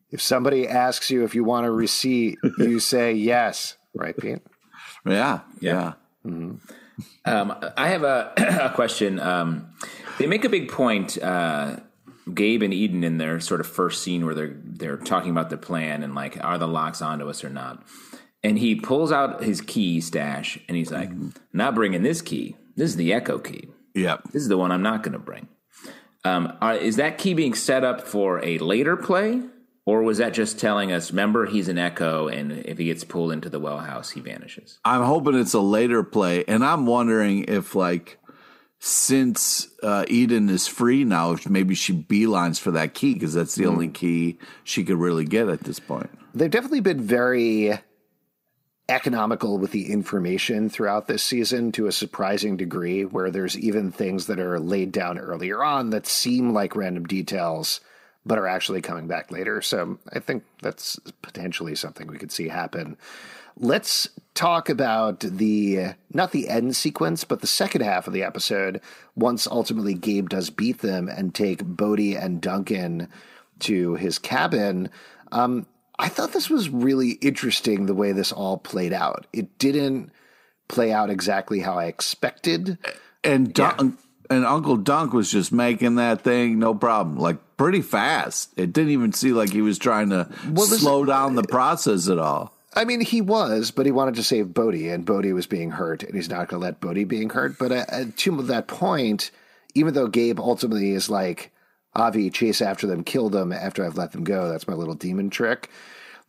If 0.10 0.23
somebody 0.23 0.67
asks 0.67 1.12
you 1.12 1.23
if 1.23 1.36
you 1.36 1.43
want 1.43 1.67
a 1.67 1.71
receipt, 1.71 2.39
you 2.58 2.79
say 2.79 3.13
yes. 3.13 3.77
Right, 3.93 4.17
Pete? 4.17 4.39
Yeah. 5.05 5.41
Yeah. 5.60 5.93
Um, 7.26 7.56
I 7.78 7.90
have 7.90 8.04
a, 8.04 8.34
a 8.38 8.70
question. 8.74 9.20
Um, 9.20 9.74
they 10.18 10.28
make 10.28 10.46
a 10.46 10.50
big 10.50 10.70
point. 10.70 11.22
Uh, 11.22 11.78
Gabe 12.34 12.62
and 12.62 12.74
Eden 12.74 13.04
in 13.04 13.18
their 13.18 13.40
sort 13.40 13.60
of 13.60 13.68
first 13.68 14.04
scene 14.04 14.26
where 14.26 14.36
they're 14.36 14.56
they're 14.64 14.98
talking 14.98 15.32
about 15.32 15.50
the 15.50 15.58
plan 15.58 16.04
and 16.04 16.14
like, 16.16 16.44
are 16.44 16.58
the 16.58 16.68
Lockes 16.68 17.02
onto 17.02 17.30
us 17.30 17.44
or 17.44 17.50
not? 17.50 17.84
And 18.44 18.58
he 18.58 18.76
pulls 18.76 19.12
out 19.12 19.44
his 19.44 19.62
key 19.62 20.00
stash 20.00 20.60
and 20.68 20.78
he's 20.78 20.92
like, 20.92 21.10
"Not 21.52 21.76
bringing 21.76 22.04
this 22.04 22.22
key. 22.22 22.56
This 22.76 22.92
is 22.92 22.96
the 22.96 23.14
Echo 23.14 23.40
key. 23.40 23.70
Yeah. 23.94 24.18
This 24.32 24.42
is 24.44 24.48
the 24.48 24.58
one 24.58 24.72
I'm 24.72 24.84
not 24.84 25.04
going 25.04 25.14
to 25.14 25.20
bring." 25.20 25.48
Um, 26.24 26.54
are, 26.62 26.76
is 26.76 26.98
that 26.98 27.18
key 27.18 27.34
being 27.34 27.54
set 27.54 27.84
up 27.84 28.02
for 28.02 28.44
a 28.44 28.58
later 28.60 28.96
play, 28.96 29.42
or 29.89 30.04
was 30.04 30.19
that 30.19 30.36
just 30.36 30.60
telling 30.60 30.91
us? 30.91 31.10
Remember, 31.10 31.47
he's 31.47 31.67
an 31.67 31.80
Echo, 31.80 32.28
and 32.28 32.52
if 32.52 32.78
he 32.78 32.86
gets 32.86 33.04
pulled 33.04 33.32
into 33.32 33.49
the 33.49 33.60
well 33.60 33.80
house, 33.80 34.12
he 34.12 34.19
vanishes. 34.19 34.78
I'm 34.86 35.02
hoping 35.02 35.34
it's 35.34 35.56
a 35.56 35.60
later 35.60 36.04
play, 36.04 36.45
and 36.45 36.63
I'm 36.63 36.86
wondering 36.86 37.45
if 37.47 37.73
like 37.73 38.19
since 38.78 39.67
uh, 39.82 40.06
Eden 40.08 40.47
is 40.49 40.67
free 40.67 41.04
now, 41.04 41.32
if 41.32 41.49
maybe 41.49 41.73
she 41.73 41.91
beelines 41.91 42.60
for 42.60 42.69
that 42.71 42.93
key 42.93 43.15
because 43.15 43.34
that's 43.34 43.56
the 43.56 43.65
only 43.65 43.88
key 43.88 44.38
she 44.63 44.84
could 44.84 44.97
really 44.97 45.25
get 45.25 45.49
at 45.49 45.62
this 45.62 45.80
point. 45.80 46.10
They've 46.36 46.52
definitely 46.52 46.82
been 46.82 47.02
very 47.02 47.80
economical 48.88 49.58
with 49.58 49.71
the 49.71 49.91
information 49.91 50.69
throughout 50.69 51.08
this 51.08 51.23
season 51.23 51.71
to 51.71 51.88
a 51.88 51.91
surprising 51.91 52.58
degree, 52.58 53.06
where 53.06 53.32
there's 53.32 53.58
even 53.58 53.91
things 53.91 54.28
that 54.28 54.39
are 54.39 54.60
laid 54.60 54.91
down 54.91 55.17
earlier 55.17 55.63
on 55.63 55.89
that 55.89 56.06
seem 56.06 56.54
like 56.54 56.75
random 56.75 57.06
details, 57.06 57.82
but 58.25 58.38
are 58.38 58.47
actually 58.47 58.82
coming 58.82 59.08
back 59.08 59.32
later. 59.32 59.62
So 59.62 59.99
I 60.13 60.19
think 60.19 60.43
that's 60.62 60.99
potentially 61.21 61.75
something 61.75 62.08
we 62.08 62.17
could 62.17 62.32
see 62.32 62.47
happen. 62.49 62.97
Let's 63.58 64.10
talk 64.36 64.69
about 64.69 65.19
the 65.21 65.95
not 66.13 66.32
the 66.32 66.47
end 66.47 66.75
sequence, 66.75 67.23
but 67.23 67.41
the 67.41 67.47
second 67.47 67.82
half 67.82 68.08
of 68.08 68.13
the 68.13 68.23
episode. 68.23 68.82
Once 69.15 69.47
ultimately 69.47 69.93
Gabe 69.93 70.29
does 70.29 70.49
beat 70.49 70.79
them 70.79 71.10
and 71.10 71.36
take 71.36 71.63
Bode 71.65 71.99
and 71.99 72.41
Duncan 72.41 73.10
to 73.60 73.95
his 73.95 74.17
cabin. 74.17 74.89
Um, 75.32 75.65
I 75.97 76.08
thought 76.08 76.32
this 76.32 76.49
was 76.49 76.69
really 76.69 77.12
interesting 77.13 77.86
the 77.86 77.93
way 77.93 78.13
this 78.13 78.32
all 78.32 78.58
played 78.58 78.93
out. 78.93 79.27
It 79.34 79.58
didn't 79.58 80.12
play 80.69 80.93
out 80.93 81.10
exactly 81.10 81.60
how 81.60 81.77
I 81.77 81.86
expected. 81.86 82.77
And 83.23 83.53
Dunk, 83.53 83.99
and 84.29 84.45
Uncle 84.45 84.77
Dunk 84.77 85.12
was 85.12 85.29
just 85.29 85.51
making 85.51 85.95
that 85.95 86.21
thing 86.21 86.60
no 86.60 86.73
problem, 86.73 87.17
like 87.17 87.38
pretty 87.60 87.82
fast. 87.82 88.54
It 88.56 88.72
didn't 88.72 88.91
even 88.91 89.12
seem 89.12 89.36
like 89.36 89.52
he 89.52 89.62
was 89.62 89.78
trying 89.78 90.10
to 90.12 90.30
this- 90.45 90.80
slow 90.80 91.04
down 91.04 91.36
the 91.36 91.43
process 91.43 92.08
at 92.08 92.17
all. 92.17 92.54
I 92.74 92.86
mean, 92.86 93.02
he 93.02 93.19
was, 93.19 93.72
but 93.72 93.86
he 93.86 93.91
wanted 93.91 94.15
to 94.15 94.24
save 94.24 94.54
Bode, 94.54 94.76
and 94.76 95.06
Bode 95.06 95.26
was 95.34 95.48
being 95.48 95.72
hurt, 95.72 96.04
and 96.04 96.15
he's 96.15 96.30
not 96.30 96.48
going 96.48 96.62
to 96.62 96.65
let 96.65 96.80
Bode 96.80 97.08
being 97.08 97.32
hurt. 97.32 97.58
But 97.58 97.72
uh, 97.72 97.86
uh, 97.91 98.06
to 98.15 98.41
that 98.43 98.67
point, 98.67 99.32
even 99.74 99.93
though 99.93 100.08
Gabe 100.08 100.39
ultimately 100.39 100.91
is 100.91 101.10
like, 101.10 101.52
Avi, 101.95 102.30
chase 102.30 102.62
after 102.62 102.88
them, 102.88 103.04
kill 103.04 103.30
them 103.30 103.52
after 103.52 103.84
I've 103.84 103.98
let 103.98 104.13
them 104.13 104.24
go. 104.24 104.48
That's 104.48 104.67
my 104.67 104.76
little 104.76 104.93
demon 104.93 105.30
trick. 105.30 105.69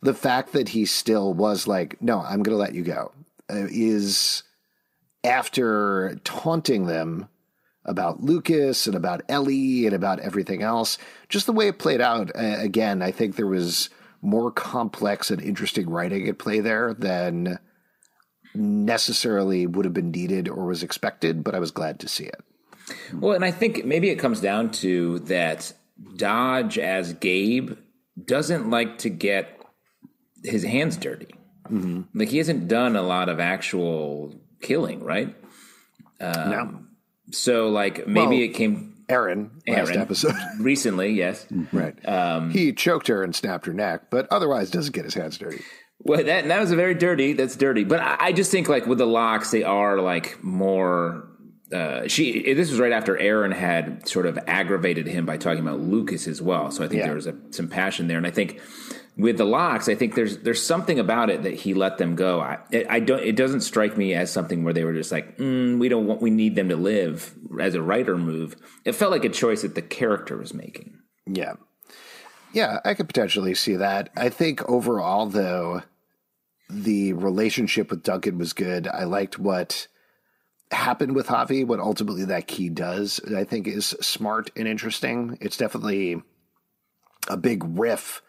The 0.01 0.15
fact 0.15 0.51
that 0.53 0.69
he 0.69 0.85
still 0.85 1.33
was 1.33 1.67
like, 1.67 2.01
no, 2.01 2.19
I'm 2.21 2.43
going 2.43 2.57
to 2.57 2.61
let 2.61 2.73
you 2.73 2.83
go, 2.83 3.11
uh, 3.49 3.67
is 3.69 4.41
after 5.23 6.19
taunting 6.23 6.87
them 6.87 7.29
about 7.85 8.21
Lucas 8.21 8.87
and 8.87 8.95
about 8.95 9.21
Ellie 9.27 9.85
and 9.85 9.95
about 9.95 10.19
everything 10.19 10.61
else, 10.61 10.97
just 11.29 11.45
the 11.45 11.53
way 11.53 11.67
it 11.67 11.79
played 11.79 12.01
out. 12.01 12.29
Uh, 12.35 12.57
again, 12.59 13.01
I 13.01 13.11
think 13.11 13.35
there 13.35 13.47
was 13.47 13.89
more 14.21 14.51
complex 14.51 15.31
and 15.31 15.41
interesting 15.41 15.89
writing 15.89 16.27
at 16.27 16.37
play 16.37 16.59
there 16.59 16.93
than 16.93 17.57
necessarily 18.53 19.65
would 19.65 19.85
have 19.85 19.93
been 19.93 20.11
needed 20.11 20.47
or 20.47 20.65
was 20.65 20.83
expected, 20.83 21.43
but 21.43 21.55
I 21.55 21.59
was 21.59 21.71
glad 21.71 21.99
to 22.01 22.07
see 22.07 22.25
it. 22.25 22.41
Well, 23.13 23.33
and 23.33 23.45
I 23.45 23.51
think 23.51 23.85
maybe 23.85 24.09
it 24.09 24.17
comes 24.17 24.41
down 24.41 24.71
to 24.71 25.19
that 25.19 25.73
Dodge 26.15 26.77
as 26.77 27.13
Gabe 27.13 27.77
doesn't 28.25 28.69
like 28.69 28.99
to 28.99 29.09
get 29.09 29.59
his 30.43 30.63
hands 30.63 30.97
dirty. 30.97 31.33
Like 32.13 32.29
he 32.29 32.37
hasn't 32.37 32.67
done 32.67 32.95
a 32.95 33.01
lot 33.01 33.29
of 33.29 33.39
actual 33.39 34.35
killing, 34.61 35.03
right? 35.03 35.35
no. 36.49 36.83
So, 37.31 37.69
like 37.69 38.07
maybe 38.07 38.27
Well, 38.37 38.41
it 38.43 38.53
came 38.53 38.95
Erin, 39.09 39.51
last 39.67 39.89
Erin. 39.89 39.99
episode. 40.01 40.35
recently, 40.59 41.11
yes. 41.11 41.45
Mm-hmm. 41.51 41.77
right. 41.77 42.07
Um, 42.07 42.51
he 42.51 42.71
choked 42.73 43.07
her 43.07 43.23
and 43.23 43.35
snapped 43.35 43.65
her 43.65 43.73
neck, 43.73 44.03
but 44.09 44.27
otherwise 44.31 44.69
doesn't 44.71 44.93
get 44.93 45.05
his 45.05 45.13
hands 45.13 45.37
dirty. 45.37 45.61
Well, 46.03 46.23
that 46.23 46.47
that 46.47 46.59
was 46.59 46.71
a 46.71 46.75
very 46.75 46.95
dirty. 46.95 47.33
That's 47.33 47.55
dirty. 47.55 47.83
But 47.83 47.99
I, 47.99 48.17
I 48.19 48.31
just 48.31 48.49
think 48.51 48.67
like 48.69 48.85
with 48.87 48.97
the 48.97 49.05
Lockes, 49.05 49.51
they 49.51 49.63
are 49.63 49.99
like 49.99 50.43
more. 50.43 51.27
Uh, 51.71 52.07
she. 52.07 52.45
Eh, 52.45 52.53
this 52.53 52.69
was 52.71 52.79
right 52.79 52.91
after 52.91 53.17
Erin 53.17 53.51
had 53.51 54.07
sort 54.07 54.25
of 54.25 54.37
aggravated 54.47 55.07
him 55.07 55.25
by 55.25 55.37
talking 55.37 55.61
about 55.61 55.79
Lucas 55.79 56.27
as 56.27 56.41
well. 56.41 56.71
So 56.71 56.83
I 56.83 56.87
think 56.87 56.99
Yeah. 56.99 57.05
there 57.07 57.15
was 57.15 57.27
a, 57.27 57.35
some 57.51 57.67
passion 57.67 58.07
there, 58.07 58.17
and 58.17 58.25
I 58.27 58.31
think 58.31 58.59
with 59.17 59.37
the 59.37 59.45
Lockes, 59.45 59.91
I 59.91 59.95
think 59.95 60.15
there's 60.15 60.37
there's 60.39 60.63
something 60.63 60.99
about 60.99 61.29
it 61.29 61.43
that 61.43 61.53
he 61.53 61.73
let 61.73 61.97
them 61.97 62.15
go. 62.15 62.41
I, 62.41 62.59
I 62.89 62.99
don't. 62.99 63.21
It 63.21 63.35
doesn't 63.35 63.61
strike 63.61 63.97
me 63.97 64.13
as 64.13 64.31
something 64.31 64.63
where 64.63 64.73
they 64.73 64.83
were 64.83 64.93
just 64.93 65.11
like, 65.11 65.37
mm, 65.37 65.79
we 65.79 65.89
don't 65.89 66.07
want. 66.07 66.21
We 66.21 66.29
need 66.29 66.55
them 66.55 66.69
to 66.69 66.75
live 66.75 67.33
as 67.59 67.75
a 67.75 67.81
writer 67.81 68.17
move. 68.17 68.55
It 68.85 68.93
felt 68.93 69.11
like 69.11 69.25
a 69.25 69.29
choice 69.29 69.63
that 69.63 69.75
the 69.75 69.81
character 69.81 70.37
was 70.37 70.53
making. 70.53 70.99
Yeah. 71.25 71.53
Yeah, 72.53 72.79
I 72.83 72.95
could 72.95 73.07
potentially 73.07 73.55
see 73.55 73.77
that. 73.77 74.09
I 74.17 74.27
think 74.27 74.67
overall, 74.69 75.25
though, 75.25 75.83
the 76.69 77.13
relationship 77.13 77.89
with 77.89 78.03
Duncan 78.03 78.37
was 78.37 78.51
good. 78.51 78.87
I 78.87 79.05
liked 79.05 79.39
what 79.39 79.87
happened 80.71 81.15
with 81.15 81.27
Javi, 81.27 81.65
what 81.65 81.79
ultimately 81.79 82.25
that 82.25 82.47
key 82.47 82.69
does, 82.69 83.19
I 83.35 83.43
think 83.43 83.67
is 83.67 83.87
smart 84.01 84.51
and 84.55 84.67
interesting. 84.67 85.37
It's 85.41 85.57
definitely 85.57 86.21
a 87.29 87.37
big 87.37 87.63
riff 87.65 88.21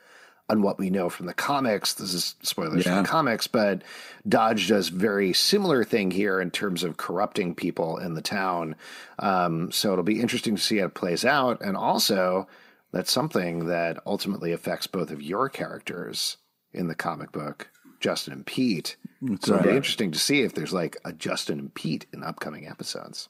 on 0.48 0.60
what 0.62 0.78
we 0.78 0.90
know 0.90 1.08
from 1.08 1.26
the 1.26 1.34
comics. 1.34 1.94
This 1.94 2.12
is 2.12 2.34
spoilers 2.42 2.84
Yeah. 2.84 2.94
from 2.96 3.02
the 3.04 3.08
comics, 3.08 3.46
but 3.46 3.82
Dodge 4.28 4.68
does 4.68 4.88
very 4.88 5.32
similar 5.32 5.84
thing 5.84 6.10
here 6.10 6.40
in 6.40 6.50
terms 6.50 6.82
of 6.84 6.96
corrupting 6.96 7.54
people 7.54 7.96
in 7.98 8.14
the 8.14 8.22
town. 8.22 8.74
Um, 9.18 9.70
so 9.70 9.92
it'll 9.92 10.04
be 10.04 10.20
interesting 10.20 10.56
to 10.56 10.62
see 10.62 10.78
how 10.78 10.86
it 10.86 10.94
plays 10.94 11.24
out, 11.24 11.62
and 11.62 11.76
also 11.76 12.46
that's 12.92 13.10
something 13.12 13.66
that 13.66 13.98
ultimately 14.04 14.52
affects 14.52 14.86
both 14.86 15.10
of 15.10 15.22
your 15.22 15.48
characters 15.48 16.36
in 16.74 16.88
the 16.88 16.94
comic 16.94 17.32
book, 17.32 17.70
Justin 18.00 18.32
and 18.34 18.44
Pete. 18.46 18.96
so 19.40 19.54
it'll 19.54 19.70
be 19.70 19.76
interesting 19.76 20.10
to 20.10 20.18
see 20.18 20.42
if 20.42 20.52
there's 20.54 20.72
like 20.72 20.96
a 21.04 21.12
Justin 21.12 21.58
and 21.60 21.72
Pete 21.74 22.06
in 22.12 22.22
upcoming 22.24 22.66
episodes. 22.66 23.28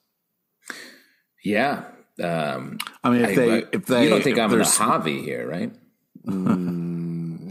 Yeah. 1.44 1.84
Um, 2.22 2.78
I 3.04 3.10
mean, 3.10 3.22
if 3.24 3.30
I- 3.30 3.34
they 3.34 3.58
if 3.72 3.86
they 3.86 4.04
you 4.04 4.10
don't 4.10 4.22
think 4.24 4.38
I'm 4.38 4.50
the 4.50 4.56
there's- 4.56 4.78
Javi 4.78 5.22
here, 5.22 5.46
right? 5.48 5.72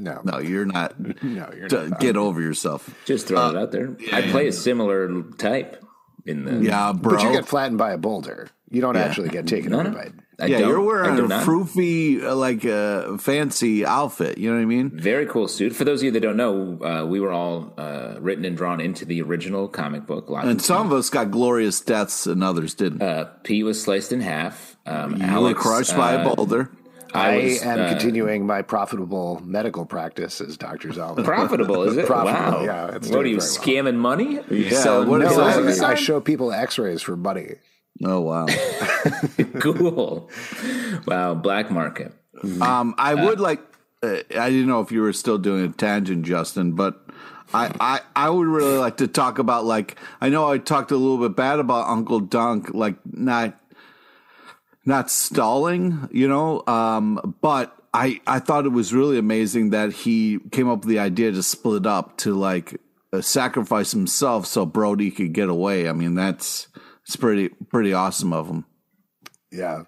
No, 0.01 0.21
No, 0.23 0.39
you're 0.39 0.65
not. 0.65 0.99
no, 1.23 1.49
you're 1.55 1.67
D- 1.67 1.89
not. 1.89 1.99
Get 1.99 2.17
over 2.17 2.41
yourself. 2.41 2.89
Just 3.05 3.27
throwing 3.27 3.55
it 3.55 3.59
out 3.59 3.71
there. 3.71 3.95
I 4.11 4.21
play 4.31 4.47
a 4.47 4.51
similar 4.53 5.23
type 5.37 5.83
in 6.25 6.45
the. 6.45 6.63
Yeah, 6.65 6.93
bro. 6.93 7.15
But 7.17 7.23
you 7.23 7.31
get 7.31 7.45
flattened 7.47 7.77
by 7.77 7.91
a 7.91 7.97
boulder. 7.97 8.49
You 8.69 8.79
don't 8.81 8.95
actually 8.95 9.29
get 9.29 9.47
taken 9.47 9.71
No, 9.71 9.81
over 9.81 9.89
no. 9.89 9.95
by 9.95 10.03
it. 10.03 10.13
I 10.39 10.45
yeah, 10.45 10.59
don't. 10.59 10.69
you're 10.69 10.81
wearing 10.81 11.19
a 11.19 11.27
not. 11.27 11.45
froofy, 11.45 12.23
uh, 12.23 12.33
like 12.35 12.65
uh, 12.65 13.17
fancy 13.17 13.85
outfit. 13.85 14.37
You 14.39 14.49
know 14.49 14.55
what 14.55 14.61
I 14.63 14.65
mean? 14.65 14.89
Very 14.97 15.25
cool 15.27 15.47
suit. 15.47 15.75
For 15.75 15.83
those 15.83 15.99
of 15.99 16.05
you 16.05 16.11
that 16.11 16.21
don't 16.21 16.37
know, 16.37 16.79
uh, 16.81 17.05
we 17.05 17.19
were 17.19 17.31
all 17.31 17.73
uh, 17.77 18.15
written 18.19 18.43
and 18.45 18.57
drawn 18.57 18.79
into 18.81 19.05
the 19.05 19.21
original 19.21 19.67
comic 19.67 20.07
book. 20.07 20.29
Lots 20.29 20.47
And 20.47 20.59
of- 20.59 20.65
some 20.65 20.87
of 20.87 20.93
us 20.93 21.09
got 21.11 21.29
glorious 21.29 21.79
deaths, 21.81 22.25
and 22.25 22.43
others 22.43 22.73
didn't. 22.73 23.03
uh, 23.03 23.25
P 23.43 23.61
was 23.61 23.83
sliced 23.83 24.11
in 24.13 24.21
half. 24.21 24.77
Um, 24.87 25.17
you 25.17 25.23
Alex, 25.23 25.57
were 25.57 25.61
crushed 25.61 25.95
by 25.95 26.15
uh, 26.15 26.31
a 26.31 26.35
boulder. 26.35 26.71
I, 27.13 27.38
was, 27.38 27.62
am 27.63 27.80
uh, 27.80 27.89
continuing 27.89 28.45
my 28.45 28.62
profitable 28.62 29.41
medical 29.43 29.86
practice 29.86 30.41
as 30.41 30.58
Dr. 30.58 30.89
Zalman. 30.89 31.24
Profitable, 31.26 31.84
is 31.84 31.97
it? 31.97 32.06
Profitable, 32.06 32.60
wow. 32.60 32.63
yeah, 32.63 32.95
it's 32.95 33.10
what 33.10 33.26
are 33.26 33.28
you 33.28 33.39
very 33.39 33.50
scamming 33.52 33.95
money? 33.95 34.39
Are 34.39 34.54
you 34.54 34.65
Yeah, 34.65 34.78
selling 34.78 35.10
what 35.10 35.21
is 35.21 35.36
No, 35.36 35.63
that? 35.63 35.84
I, 35.84 35.91
I 35.91 35.95
show 35.95 36.21
people 36.21 36.52
x-rays 36.52 37.02
for 37.02 37.15
money. 37.15 37.56
Oh 38.04 38.21
wow. 38.21 38.47
cool. 39.60 40.30
Wow, 41.06 41.36
black 41.36 41.69
market. 41.69 42.13
Um, 42.62 42.95
I 42.97 43.13
would 43.15 43.39
like. 43.39 43.62
Uh, 44.02 44.17
I 44.36 44.50
didn't 44.50 44.67
know 44.67 44.82
if 44.82 44.91
you 44.91 45.02
were 45.02 45.13
still 45.13 45.38
doing 45.38 45.65
a 45.65 45.69
tangent, 45.69 46.26
Justin, 46.26 46.71
but 46.71 47.00
I, 47.54 47.71
I, 47.80 48.02
I 48.15 48.30
would 48.30 48.47
really 48.47 48.78
like 48.78 48.97
to 48.97 49.08
talk 49.08 49.38
about 49.38 49.65
like 49.65 49.97
I 50.19 50.30
know 50.30 50.50
I 50.50 50.58
talked 50.58 50.91
a 50.91 50.97
little 50.97 51.17
bit 51.17 51.36
bad 51.36 51.60
about 51.60 51.88
Uncle 51.88 52.19
Dunk, 52.19 52.74
like 52.74 52.95
not 53.06 53.60
not 54.85 55.09
stalling, 55.11 56.09
you 56.11 56.27
know, 56.27 56.63
um, 56.67 57.35
but 57.41 57.75
I 57.93 58.21
I 58.25 58.39
thought 58.39 58.65
it 58.65 58.69
was 58.69 58.93
really 58.93 59.17
amazing 59.17 59.71
that 59.71 59.91
he 59.93 60.39
came 60.51 60.69
up 60.69 60.79
with 60.79 60.89
the 60.89 60.99
idea 60.99 61.31
to 61.31 61.43
split 61.43 61.85
up 61.85 62.17
to 62.17 62.33
like 62.33 62.79
uh, 63.13 63.21
sacrifice 63.21 63.91
himself 63.91 64.45
so 64.45 64.65
Bode 64.65 65.13
could 65.15 65.33
get 65.33 65.49
away. 65.49 65.89
I 65.89 65.93
mean, 65.93 66.15
that's 66.15 66.67
it's 67.05 67.15
pretty 67.15 67.49
pretty 67.49 67.93
awesome 67.93 68.33
of 68.33 68.47
him. 68.47 68.65
Yeah. 69.51 69.83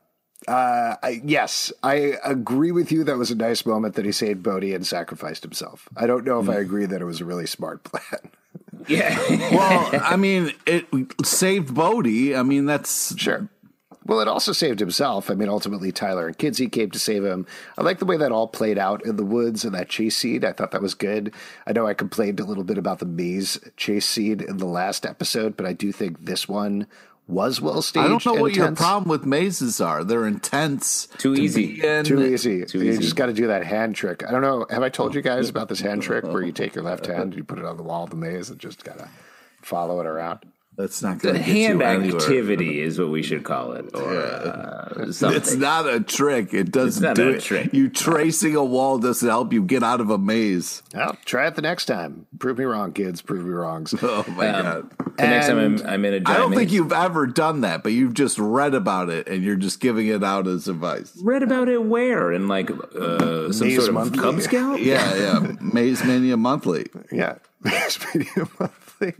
Uh, 0.45 0.97
I, 1.01 1.21
yes, 1.23 1.71
I 1.83 2.15
agree 2.21 2.73
with 2.73 2.91
you. 2.91 3.05
That 3.05 3.17
was 3.17 3.31
a 3.31 3.35
nice 3.35 3.65
moment 3.65 3.95
that 3.95 4.03
he 4.03 4.11
saved 4.11 4.43
Bode 4.43 4.65
and 4.65 4.85
sacrificed 4.85 5.41
himself. 5.41 5.87
I 5.95 6.05
don't 6.05 6.25
know 6.25 6.41
if 6.41 6.49
I 6.49 6.55
agree 6.55 6.85
that 6.85 7.01
it 7.01 7.05
was 7.05 7.21
a 7.21 7.25
really 7.25 7.47
smart 7.47 7.83
plan. 7.85 8.31
Yeah. 8.89 9.17
Well, 9.55 9.89
I 10.03 10.17
mean, 10.17 10.51
it 10.65 10.85
saved 11.23 11.73
Bode. 11.73 12.07
I 12.35 12.43
mean, 12.43 12.65
that's 12.65 13.17
Sure. 13.17 13.47
Well, 14.05 14.19
it 14.19 14.27
also 14.27 14.51
saved 14.51 14.79
himself. 14.79 15.29
I 15.31 15.33
mean, 15.33 15.49
ultimately, 15.49 15.91
Tyler 15.91 16.27
and 16.27 16.37
Kinsey 16.37 16.67
came 16.67 16.91
to 16.91 16.99
save 16.99 17.23
him. 17.23 17.45
I 17.77 17.83
like 17.83 17.99
the 17.99 18.05
way 18.05 18.17
that 18.17 18.31
all 18.31 18.47
played 18.47 18.77
out 18.77 19.05
in 19.05 19.15
the 19.15 19.23
woods 19.25 19.63
and 19.63 19.73
that 19.73 19.89
chase 19.89 20.17
scene. 20.17 20.43
I 20.43 20.51
thought 20.51 20.71
that 20.71 20.81
was 20.81 20.93
good. 20.93 21.33
I 21.65 21.71
know 21.71 21.87
I 21.87 21.93
complained 21.93 22.39
a 22.39 22.45
little 22.45 22.63
bit 22.65 22.77
about 22.77 22.99
the 22.99 23.05
maze 23.05 23.59
chase 23.77 24.05
scene 24.05 24.41
in 24.41 24.57
the 24.57 24.65
last 24.65 25.05
episode, 25.05 25.55
but 25.55 25.65
I 25.65 25.73
do 25.73 25.91
think 25.91 26.25
this 26.25 26.49
one 26.49 26.87
was 27.27 27.61
well 27.61 27.81
staged. 27.81 28.05
I 28.05 28.09
don't 28.09 28.25
know 28.25 28.33
and 28.33 28.41
what 28.41 28.55
your 28.55 28.71
problem 28.73 29.09
with 29.09 29.25
mazes 29.25 29.79
are. 29.79 30.03
They're 30.03 30.27
intense. 30.27 31.07
Too 31.17 31.35
to 31.35 31.41
easy. 31.41 31.81
be. 31.81 32.03
Too 32.03 32.21
easy. 32.21 32.65
Too 32.65 32.83
you 32.83 32.91
easy. 32.91 33.01
just 33.01 33.15
got 33.15 33.27
to 33.27 33.33
do 33.33 33.47
that 33.47 33.63
hand 33.63 33.95
trick. 33.95 34.27
I 34.27 34.31
don't 34.31 34.41
know. 34.41 34.65
Have 34.69 34.83
I 34.83 34.89
told 34.89 35.15
you 35.15 35.21
guys 35.21 35.49
about 35.49 35.69
this 35.69 35.79
hand 35.79 36.01
trick 36.03 36.25
where 36.25 36.43
you 36.43 36.51
take 36.51 36.75
your 36.75 36.83
left 36.83 37.05
hand, 37.05 37.35
you 37.35 37.43
put 37.43 37.59
it 37.59 37.65
on 37.65 37.77
the 37.77 37.83
wall 37.83 38.03
of 38.03 38.09
the 38.09 38.17
maze, 38.17 38.49
and 38.49 38.59
just 38.59 38.83
gotta 38.83 39.07
follow 39.61 40.01
it 40.01 40.05
around? 40.05 40.39
That's 40.75 41.03
not 41.03 41.19
going 41.19 41.35
to 41.35 41.39
get 41.41 41.47
hand 41.47 41.79
you 41.79 41.85
anywhere. 41.85 42.15
activity 42.21 42.81
is 42.81 42.97
what 42.99 43.09
we 43.09 43.21
should 43.21 43.43
call 43.43 43.73
it, 43.73 43.93
or 43.93 44.17
uh, 44.21 45.11
something. 45.11 45.37
It's 45.39 45.53
not 45.55 45.87
a 45.87 45.99
trick. 45.99 46.51
It 46.53 46.71
doesn't 46.71 47.03
not 47.03 47.15
do 47.15 47.29
a 47.29 47.33
it. 47.33 47.43
trick. 47.43 47.73
You 47.73 47.89
tracing 47.89 48.55
a 48.55 48.63
wall 48.63 48.97
doesn't 48.97 49.27
help 49.29 49.53
you 49.53 49.61
get 49.63 49.83
out 49.83 50.01
of 50.01 50.09
a 50.09 50.17
maze. 50.17 50.81
Well, 50.93 51.15
try 51.25 51.45
it 51.47 51.55
the 51.55 51.61
next 51.61 51.85
time. 51.85 52.25
Prove 52.39 52.57
me 52.57 52.65
wrong, 52.65 52.91
kids. 52.91 53.21
Prove 53.21 53.45
me 53.45 53.51
wrong. 53.51 53.85
Oh 54.01 54.25
my 54.29 54.45
god! 54.45 54.91
The 55.17 55.23
next 55.23 55.47
time 55.47 55.57
I'm, 55.57 55.87
I'm 55.87 56.05
in 56.05 56.13
a 56.13 56.19
giant 56.19 56.29
I 56.29 56.37
don't 56.41 56.49
think 56.51 56.69
maze. 56.69 56.73
you've 56.73 56.91
ever 56.93 57.27
done 57.27 57.61
that, 57.61 57.83
but 57.83 57.91
you've 57.91 58.13
just 58.13 58.37
read 58.39 58.73
about 58.73 59.09
it 59.09 59.27
and 59.27 59.43
you're 59.43 59.55
just 59.55 59.79
giving 59.79 60.07
it 60.07 60.23
out 60.23 60.47
as 60.47 60.67
advice. 60.67 61.11
read 61.23 61.43
about 61.43 61.69
it 61.69 61.83
where 61.83 62.31
in 62.31 62.47
like 62.47 62.69
uh, 62.71 63.51
some 63.51 63.67
Maze 63.67 63.77
sort 63.77 63.89
of 63.89 63.93
Monthly. 63.95 64.19
Cub 64.19 64.41
Scout. 64.41 64.81
Yeah, 64.81 65.15
yeah. 65.15 65.51
Maze 65.61 66.03
Mania 66.03 66.37
Monthly. 66.37 66.87
Yeah. 67.11 67.35
Speaking 67.87 68.41
of 68.41 68.59
monthly, 68.59 69.13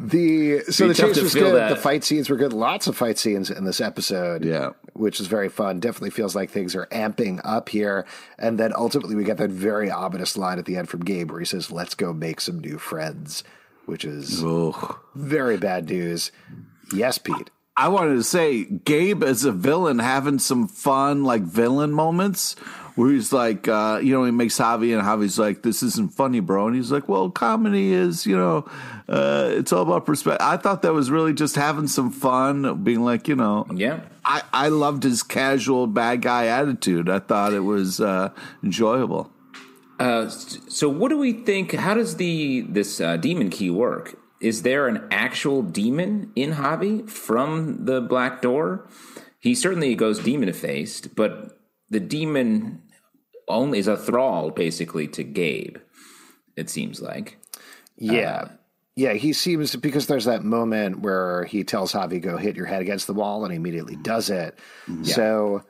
the 0.00 0.64
so 0.68 0.88
the 0.88 0.94
tough 0.94 1.14
chase 1.14 1.22
was 1.22 1.34
good. 1.34 1.54
that. 1.54 1.68
The 1.68 1.76
fight 1.76 2.02
scenes 2.02 2.28
were 2.28 2.36
good. 2.36 2.52
Lots 2.52 2.88
of 2.88 2.96
fight 2.96 3.18
scenes 3.18 3.50
in 3.50 3.64
this 3.64 3.80
episode. 3.80 4.44
Yeah. 4.44 4.70
which 4.94 5.20
is 5.20 5.28
very 5.28 5.48
fun. 5.48 5.78
Definitely 5.78 6.10
feels 6.10 6.34
like 6.34 6.50
things 6.50 6.74
are 6.74 6.86
amping 6.86 7.40
up 7.44 7.68
here. 7.68 8.04
And 8.36 8.58
then 8.58 8.72
ultimately, 8.74 9.14
we 9.14 9.22
get 9.22 9.36
that 9.36 9.50
very 9.50 9.90
ominous 9.92 10.36
line 10.36 10.58
at 10.58 10.64
the 10.64 10.76
end 10.76 10.88
from 10.88 11.04
Gabe 11.04 11.30
where 11.30 11.38
he 11.38 11.46
says, 11.46 11.70
"Let's 11.70 11.94
go 11.94 12.12
make 12.12 12.40
some 12.40 12.58
new 12.58 12.78
friends," 12.78 13.44
which 13.88 14.04
is 14.04 14.42
Oh. 14.44 14.98
very 15.14 15.56
bad 15.56 15.88
news. 15.88 16.30
Yes, 16.94 17.18
Pete. 17.18 17.50
I 17.76 17.88
wanted 17.88 18.14
to 18.14 18.24
say 18.24 18.64
Gabe 18.64 19.22
as 19.22 19.44
a 19.44 19.52
villain 19.52 19.98
having 20.00 20.38
some 20.40 20.66
fun 20.66 21.22
like 21.24 21.42
villain 21.42 21.92
moments 21.92 22.54
where 22.96 23.10
he's 23.10 23.32
like, 23.32 23.68
uh, 23.68 24.00
you 24.02 24.12
know, 24.12 24.24
he 24.24 24.32
makes 24.32 24.58
Javi 24.58 24.92
and 24.98 25.06
Javi's 25.06 25.38
like, 25.38 25.62
this 25.62 25.84
isn't 25.84 26.12
funny, 26.12 26.40
bro. 26.40 26.66
And 26.66 26.74
he's 26.74 26.90
like, 26.90 27.08
well, 27.08 27.30
comedy 27.30 27.92
is, 27.92 28.26
you 28.26 28.36
know, 28.36 28.68
uh, 29.08 29.50
it's 29.52 29.72
all 29.72 29.82
about 29.82 30.04
perspective. 30.06 30.44
I 30.44 30.56
thought 30.56 30.82
that 30.82 30.92
was 30.92 31.08
really 31.08 31.32
just 31.32 31.54
having 31.54 31.86
some 31.86 32.10
fun, 32.10 32.82
being 32.82 33.04
like, 33.04 33.28
you 33.28 33.36
know, 33.36 33.66
Yeah. 33.72 34.00
I, 34.24 34.42
I 34.52 34.68
loved 34.68 35.04
his 35.04 35.22
casual 35.22 35.86
bad 35.86 36.22
guy 36.22 36.46
attitude. 36.46 37.08
I 37.08 37.20
thought 37.20 37.52
it 37.52 37.60
was 37.60 38.00
uh, 38.00 38.30
enjoyable. 38.64 39.30
Uh, 39.98 40.28
so 40.28 40.88
what 40.88 41.08
do 41.08 41.18
we 41.18 41.32
think? 41.32 41.72
How 41.72 41.94
does 41.94 42.16
the 42.16 42.62
this 42.62 43.00
uh, 43.00 43.16
demon 43.16 43.50
key 43.50 43.70
work? 43.70 44.18
Is 44.40 44.62
there 44.62 44.86
an 44.86 45.06
actual 45.10 45.62
demon 45.62 46.32
in 46.36 46.52
Javi 46.52 47.08
from 47.08 47.84
the 47.84 48.00
black 48.00 48.40
door? 48.40 48.88
He 49.40 49.54
certainly 49.54 49.94
goes 49.94 50.20
demon 50.20 50.52
faced, 50.52 51.16
but 51.16 51.58
the 51.90 52.00
demon 52.00 52.82
only 53.48 53.78
is 53.78 53.88
a 53.88 53.96
thrall 53.96 54.50
basically 54.50 55.08
to 55.08 55.24
Gabe. 55.24 55.78
It 56.56 56.70
seems 56.70 57.00
like. 57.00 57.38
Yeah. 57.96 58.50
yeah, 58.94 59.14
he 59.14 59.32
seems 59.32 59.74
because 59.74 60.06
there's 60.06 60.26
that 60.26 60.44
moment 60.44 61.00
where 61.00 61.44
he 61.44 61.64
tells 61.64 61.92
Javi 61.92 62.20
go 62.20 62.36
hit 62.36 62.56
your 62.56 62.66
head 62.66 62.82
against 62.82 63.06
the 63.08 63.14
wall 63.14 63.44
and 63.44 63.52
he 63.52 63.56
immediately 63.56 63.96
does 63.96 64.30
it. 64.30 64.56
So 65.02 65.64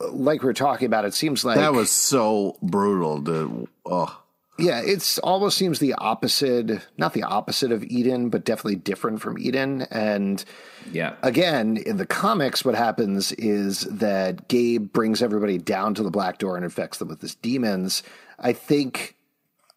like 0.00 0.42
we 0.42 0.50
are 0.50 0.54
talking 0.54 0.86
about, 0.86 1.04
it 1.04 1.14
seems 1.14 1.44
like 1.44 1.56
That 1.56 1.72
was 1.72 1.90
so 1.90 2.56
brutal. 2.62 3.22
To, 3.24 3.68
oh. 3.86 4.22
Yeah, 4.58 4.80
it's 4.84 5.18
almost 5.20 5.56
seems 5.56 5.78
the 5.78 5.94
opposite, 5.94 6.86
not 6.96 7.12
the 7.12 7.22
opposite 7.22 7.70
of 7.70 7.84
Eden, 7.84 8.28
but 8.28 8.44
definitely 8.44 8.76
different 8.76 9.20
from 9.20 9.38
Eden. 9.38 9.82
And 9.90 10.44
Yeah. 10.90 11.14
again, 11.22 11.76
in 11.76 11.96
the 11.96 12.06
comics, 12.06 12.64
what 12.64 12.74
happens 12.74 13.30
is 13.32 13.82
that 13.82 14.48
Gabe 14.48 14.92
brings 14.92 15.22
everybody 15.22 15.58
down 15.58 15.94
to 15.94 16.02
the 16.02 16.10
black 16.10 16.38
door 16.38 16.56
and 16.56 16.64
infects 16.64 16.98
them 16.98 17.08
with 17.08 17.20
his 17.20 17.36
demons. 17.36 18.02
I 18.38 18.52
think, 18.52 19.14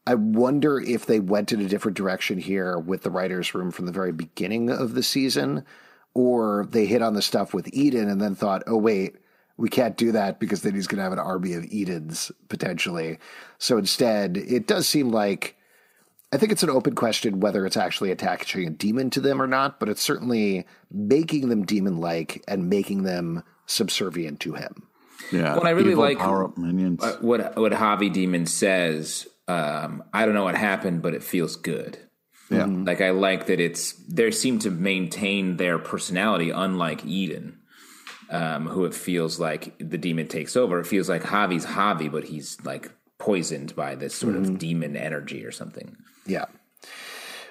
I 0.08 0.16
wonder 0.16 0.80
if 0.80 1.06
they 1.06 1.20
went 1.20 1.52
in 1.52 1.62
a 1.62 1.68
different 1.70 1.98
direction 1.98 2.40
here 2.40 2.78
with 2.80 3.04
the 3.04 3.12
writer's 3.12 3.54
room 3.54 3.70
from 3.70 3.86
the 3.86 3.92
very 3.92 4.12
beginning 4.12 4.72
of 4.72 4.96
the 4.96 5.04
season, 5.04 5.64
or 6.16 6.68
they 6.72 6.88
hit 6.88 7.04
on 7.04 7.14
the 7.14 7.22
stuff 7.22 7.54
with 7.54 7.70
Eden 7.72 8.10
and 8.10 8.20
then 8.20 8.34
thought, 8.34 8.64
oh, 8.66 8.78
wait, 8.78 9.16
we 9.62 9.70
can't 9.70 9.96
do 9.96 10.12
that 10.14 10.40
because 10.40 10.62
then 10.64 10.74
he's 10.74 10.88
going 10.88 10.98
to 10.98 11.04
have 11.04 11.14
an 11.14 11.20
army 11.20 11.54
of 11.54 11.64
Edens 11.66 12.32
potentially. 12.50 13.20
So 13.60 13.78
instead, 13.78 14.36
it 14.38 14.68
does 14.68 14.88
seem 14.88 15.12
like 15.12 15.56
I 16.34 16.38
think 16.38 16.52
it's 16.52 16.64
an 16.64 16.70
open 16.70 16.96
question 16.96 17.40
whether 17.42 17.66
it's 17.66 17.78
actually 17.78 18.12
attaching 18.12 18.68
a 18.68 18.72
demon 18.72 19.10
to 19.12 19.22
them 19.22 19.42
or 19.42 19.48
not, 19.48 19.80
but 19.80 19.88
it's 19.90 20.02
certainly 20.02 20.66
making 20.92 21.50
them 21.50 21.66
demon 21.66 21.98
like 21.98 22.44
and 22.48 22.70
making 22.70 23.04
them 23.04 23.44
subservient 23.66 24.40
to 24.42 24.54
him. 24.54 24.88
Yeah. 25.32 25.56
What 25.56 25.68
I 25.68 25.72
really 25.72 25.92
Evil 25.92 26.04
like- 26.04 26.18
power 26.20 26.44
up 26.46 26.58
minions. 26.58 27.04
Uh, 27.04 27.18
what 27.22 27.56
what 27.58 27.72
Javi 27.72 28.12
Demon 28.12 28.46
says. 28.48 29.28
Um, 29.48 30.04
I 30.14 30.26
don't 30.26 30.34
know 30.34 30.44
what 30.46 30.56
happened, 30.56 31.02
but 31.02 31.14
it 31.14 31.24
feels 31.24 31.56
good. 31.58 31.98
yeah. 32.50 32.66
Like 32.66 33.02
I 33.02 33.10
like 33.12 33.46
that 33.48 33.60
it's 33.60 33.94
they 34.08 34.32
seem 34.32 34.60
to 34.60 34.72
maintain 34.72 35.58
their 35.58 35.78
personality, 35.78 36.50
unlike 36.50 37.06
Eden, 37.06 37.60
um, 38.32 38.68
who 38.68 38.86
it 38.86 38.96
feels 38.96 39.40
like 39.40 39.78
the 39.78 39.98
demon 39.98 40.28
takes 40.28 40.56
over. 40.56 40.80
It 40.80 40.88
feels 40.88 41.10
like 41.10 41.24
Javi's 41.24 41.66
Javi, 41.66 42.12
but 42.12 42.24
he's 42.24 42.58
like 42.64 42.92
poisoned 43.20 43.76
by 43.76 43.94
this 43.96 44.16
sort 44.16 44.36
of 44.36 44.58
demon 44.58 44.96
energy 44.96 45.46
or 45.46 45.52
something. 45.52 45.96
Yeah. 46.26 46.46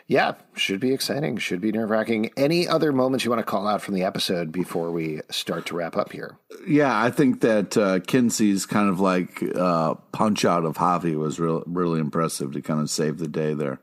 Yeah, 0.08 0.32
should 0.56 0.80
be 0.80 0.92
exciting. 0.92 1.36
Should 1.36 1.60
be 1.60 1.70
nerve 1.70 1.88
wracking. 1.88 2.30
Any 2.36 2.66
other 2.66 2.90
moments 2.90 3.24
you 3.24 3.30
want 3.30 3.38
to 3.38 3.48
call 3.48 3.68
out 3.68 3.80
from 3.80 3.94
the 3.94 4.02
episode 4.02 4.50
before 4.50 4.90
we 4.90 5.20
start 5.30 5.66
to 5.66 5.76
wrap 5.76 5.96
up 5.96 6.10
here? 6.10 6.36
Yeah, 6.66 7.00
I 7.00 7.12
think 7.12 7.42
that 7.42 7.76
uh, 7.76 8.00
Kinsey's 8.00 8.66
kind 8.66 8.88
of 8.88 8.98
like 8.98 9.40
uh, 9.54 9.94
punch 10.10 10.44
out 10.44 10.64
of 10.64 10.78
Javi 10.78 11.16
was 11.16 11.38
real, 11.38 11.62
really 11.64 12.00
impressive 12.00 12.50
to 12.54 12.60
kind 12.60 12.80
of 12.80 12.90
save 12.90 13.18
the 13.18 13.28
day 13.28 13.54
there. 13.54 13.78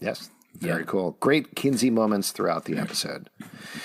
Yes, 0.00 0.30
very 0.56 0.84
cool. 0.84 1.12
Great 1.20 1.54
Kinsey 1.54 1.90
moments 1.90 2.32
throughout 2.32 2.64
the 2.64 2.76
episode. 2.78 3.30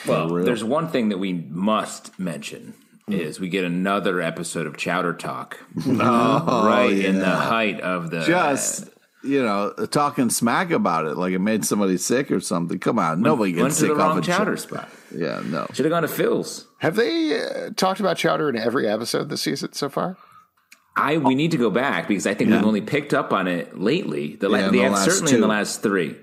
Well, 0.08 0.28
there's 0.30 0.64
one 0.64 0.88
thing 0.90 1.10
that 1.10 1.18
we 1.20 1.34
must 1.34 2.18
mention 2.20 2.74
is 3.08 3.40
we 3.40 3.50
get 3.50 3.64
another 3.64 4.22
episode 4.22 4.66
of 4.66 4.78
Chowder 4.78 5.14
Talk. 5.14 5.60
right 5.86 6.92
in 6.92 7.20
the 7.20 7.26
height 7.36 7.80
of 7.82 8.10
the 8.10 8.22
Just 8.22 8.90
you 9.24 9.42
know, 9.42 9.74
talking 9.90 10.30
smack 10.30 10.72
about 10.72 11.06
it 11.06 11.16
like 11.16 11.32
it 11.34 11.40
made 11.40 11.64
somebody 11.66 11.96
sick 11.98 12.30
or 12.32 12.40
something. 12.42 12.78
Come 12.80 13.00
on, 13.00 13.22
nobody 13.22 13.54
went 13.54 13.68
gets 13.68 13.76
to 13.80 13.88
sick 13.88 13.96
the 13.96 14.02
off 14.04 14.18
a 14.18 14.22
chowder 14.22 14.58
ch- 14.58 14.60
spot. 14.62 14.90
Yeah, 15.16 15.42
no. 15.46 15.66
Should 15.74 15.86
have 15.86 15.92
gone 15.92 16.02
to 16.02 16.08
Phil's. 16.10 16.68
Have 16.80 16.96
they 16.96 17.40
uh, 17.42 17.70
talked 17.78 18.00
about 18.02 18.18
Chowder 18.18 18.50
in 18.50 18.58
every 18.58 18.88
episode 18.88 19.30
this 19.30 19.42
season 19.42 19.72
so 19.74 19.88
far? 19.90 20.18
I 20.98 21.18
we 21.18 21.36
need 21.36 21.52
to 21.52 21.58
go 21.58 21.70
back 21.70 22.08
because 22.08 22.28
I 22.28 22.34
think 22.34 22.52
we've 22.52 22.64
only 22.66 22.82
picked 22.82 23.14
up 23.14 23.32
on 23.34 23.48
it 23.48 23.80
lately. 23.80 24.36
The, 24.36 24.50
Yeah, 24.50 24.58
in 24.68 24.72
the 24.74 24.80
the 24.80 24.86
ad- 24.86 24.92
last 24.92 25.06
certainly 25.06 25.36
in 25.36 25.42
the 25.42 25.48
last 25.48 25.82
three, 25.82 26.10
Yeah. 26.10 26.16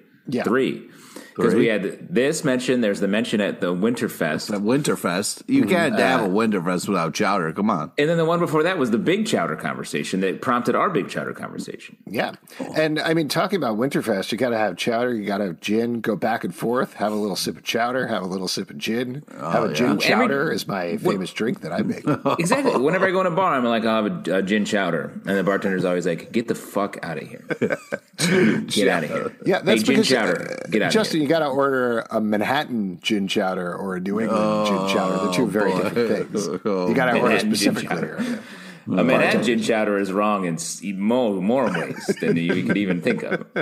Three, 0.44 0.88
because 1.34 1.54
we 1.54 1.66
had 1.66 2.12
this 2.14 2.44
mention. 2.44 2.80
There's 2.80 3.00
the 3.00 3.08
mention 3.08 3.40
at 3.40 3.60
the 3.60 3.74
Winterfest, 3.74 4.52
At 4.54 4.60
Winterfest, 4.60 5.42
you 5.48 5.64
can't 5.64 5.98
have 5.98 6.22
a 6.22 6.28
Winterfest 6.28 6.88
without 6.88 7.14
chowder. 7.14 7.52
Come 7.52 7.70
on. 7.70 7.92
and 7.98 8.08
then 8.08 8.16
the 8.16 8.24
one 8.24 8.38
before 8.38 8.62
that 8.64 8.78
was 8.78 8.90
the 8.90 8.98
big 8.98 9.26
chowder 9.26 9.56
conversation 9.56 10.20
that 10.20 10.40
prompted 10.42 10.74
our 10.74 10.90
big 10.90 11.08
chowder 11.08 11.32
conversation. 11.32 11.96
Yeah. 12.06 12.32
And 12.76 12.98
I 12.98 13.14
mean, 13.14 13.28
talking 13.28 13.56
about 13.56 13.78
Winterfest, 13.78 14.32
you 14.32 14.38
got 14.38 14.50
to 14.50 14.58
have 14.58 14.76
chowder, 14.76 15.14
you 15.14 15.24
got 15.26 15.38
to 15.38 15.46
have 15.46 15.60
gin, 15.60 16.00
go 16.00 16.16
back 16.16 16.44
and 16.44 16.54
forth, 16.54 16.94
have 16.94 17.12
a 17.12 17.16
little 17.16 17.36
sip 17.36 17.56
of 17.56 17.62
chowder, 17.64 18.06
have 18.06 18.22
a 18.22 18.26
little 18.26 18.48
sip 18.48 18.70
of 18.70 18.78
gin. 18.78 19.22
have 19.40 19.64
a 19.64 19.72
gin 19.72 19.98
chowder 19.98 20.50
is 20.52 20.66
my 20.68 20.96
famous 20.98 21.32
drink 21.32 21.60
that 21.62 21.72
I 21.72 21.82
make. 21.82 22.04
Exactly. 22.38 22.76
Whenever 22.80 23.06
I 23.06 23.10
go 23.10 23.20
in 23.20 23.26
a 23.26 23.30
bar, 23.30 23.54
I'm 23.54 23.64
like, 23.64 23.84
I'll 23.84 24.02
have 24.04 24.26
a, 24.28 24.36
a 24.38 24.42
gin 24.42 24.64
chowder, 24.64 25.10
and 25.26 25.36
the 25.36 25.42
bartender's 25.44 25.84
always 25.84 26.06
like, 26.06 26.32
"Get 26.32 26.48
the 26.48 26.54
fuck 26.54 26.98
out 27.02 27.18
of 27.18 27.28
here! 27.28 27.44
Get 28.18 28.88
out 28.88 29.04
of 29.04 29.10
here!" 29.10 29.36
Yeah, 29.44 29.60
that's 29.60 29.80
hey, 29.82 29.86
gin 29.86 29.94
because 29.96 30.08
chowder. 30.08 30.58
uh, 30.64 30.68
Get 30.70 30.82
out 30.82 30.92
Justin, 30.92 31.18
of 31.18 31.22
you 31.22 31.28
got 31.30 31.38
to 31.38 31.46
order 31.46 32.00
a 32.10 32.20
Manhattan 32.20 33.00
gin 33.00 33.26
chowder 33.28 33.74
or 33.74 33.96
a 33.96 34.00
New 34.00 34.20
England 34.20 34.66
gin 34.66 34.88
chowder. 34.94 35.24
They're 35.24 35.32
two 35.32 35.46
very 35.46 35.72
different 35.72 36.30
things. 36.32 36.46
You 36.64 36.94
got 36.94 37.06
to 37.12 37.12
order 37.20 37.28
Manhattan 37.28 37.54
gin 37.54 37.74
specifically. 37.74 37.86
chowder. 37.86 38.22
here. 38.22 38.42
A 38.86 39.04
Manhattan 39.04 39.42
gin 39.44 39.62
chowder 39.62 39.98
is 39.98 40.12
wrong 40.12 40.44
in 40.44 40.58
more 41.00 41.40
more 41.40 41.64
ways 41.72 42.04
than 42.20 42.36
you 42.36 42.64
could 42.64 42.76
even 42.76 43.00
think 43.00 43.22
of. 43.22 43.46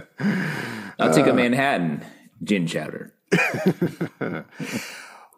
I'll 0.98 1.10
Uh, 1.10 1.12
take 1.12 1.26
a 1.26 1.32
Manhattan 1.34 2.02
gin 2.42 2.66
chowder. 2.66 3.12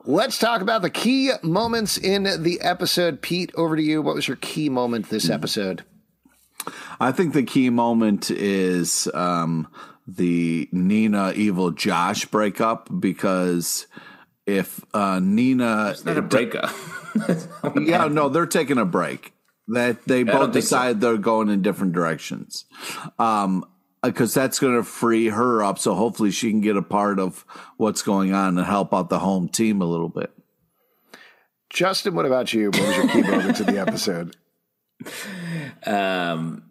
Let's 0.05 0.39
talk 0.39 0.63
about 0.63 0.81
the 0.83 0.91
key 0.91 1.31
moments 1.43 1.99
in 1.99 2.23
the 2.43 2.59
episode. 2.63 3.21
Pete, 3.21 3.53
over 3.55 3.77
to 3.77 3.83
you. 3.83 4.01
What 4.01 4.15
was 4.15 4.27
your 4.29 4.39
key 4.39 4.69
moment 4.71 5.11
this 5.11 5.29
episode? 5.29 5.85
I 6.99 7.13
think 7.13 7.33
the 7.35 7.43
key 7.43 7.69
moment 7.71 8.31
is 8.31 9.09
um, 9.13 9.69
the 10.07 10.69
Nina 10.73 11.33
Evil 11.33 11.71
Josh 11.71 12.25
breakup 12.27 12.89
because 13.01 13.87
if 14.47 14.85
uh, 14.95 15.21
Nina, 15.21 15.95
Not 16.05 16.17
a 16.17 16.23
breakup. 16.23 16.75
yeah, 17.81 18.07
no, 18.07 18.29
they're 18.29 18.47
taking 18.47 18.79
a 18.79 18.85
break. 18.85 19.33
That 19.69 20.05
they 20.05 20.25
both 20.25 20.53
think 20.53 20.55
so. 20.55 20.61
decide 20.61 21.01
they're 21.01 21.17
going 21.17 21.49
in 21.49 21.63
different 21.63 21.93
directions. 21.93 22.65
Um, 23.19 23.65
because 24.03 24.33
that's 24.33 24.59
going 24.59 24.77
to 24.77 24.83
free 24.83 25.29
her 25.29 25.63
up, 25.63 25.79
so 25.79 25.95
hopefully 25.95 26.31
she 26.31 26.51
can 26.51 26.61
get 26.61 26.77
a 26.77 26.83
part 26.83 27.21
of 27.21 27.45
what's 27.77 28.03
going 28.03 28.33
on 28.33 28.57
and 28.57 28.67
help 28.67 28.95
out 28.95 29.11
the 29.11 29.19
home 29.19 29.49
team 29.49 29.83
a 29.83 29.85
little 29.85 30.09
bit. 30.09 30.33
Justin, 31.69 32.15
what 32.15 32.27
about 32.27 32.53
you? 32.53 32.71
What 32.71 32.81
was 32.81 32.97
your 32.97 33.09
key 33.09 33.23
moment 33.23 33.57
to 33.57 33.65
the 33.65 33.79
episode? 33.79 34.37
Um, 35.87 36.65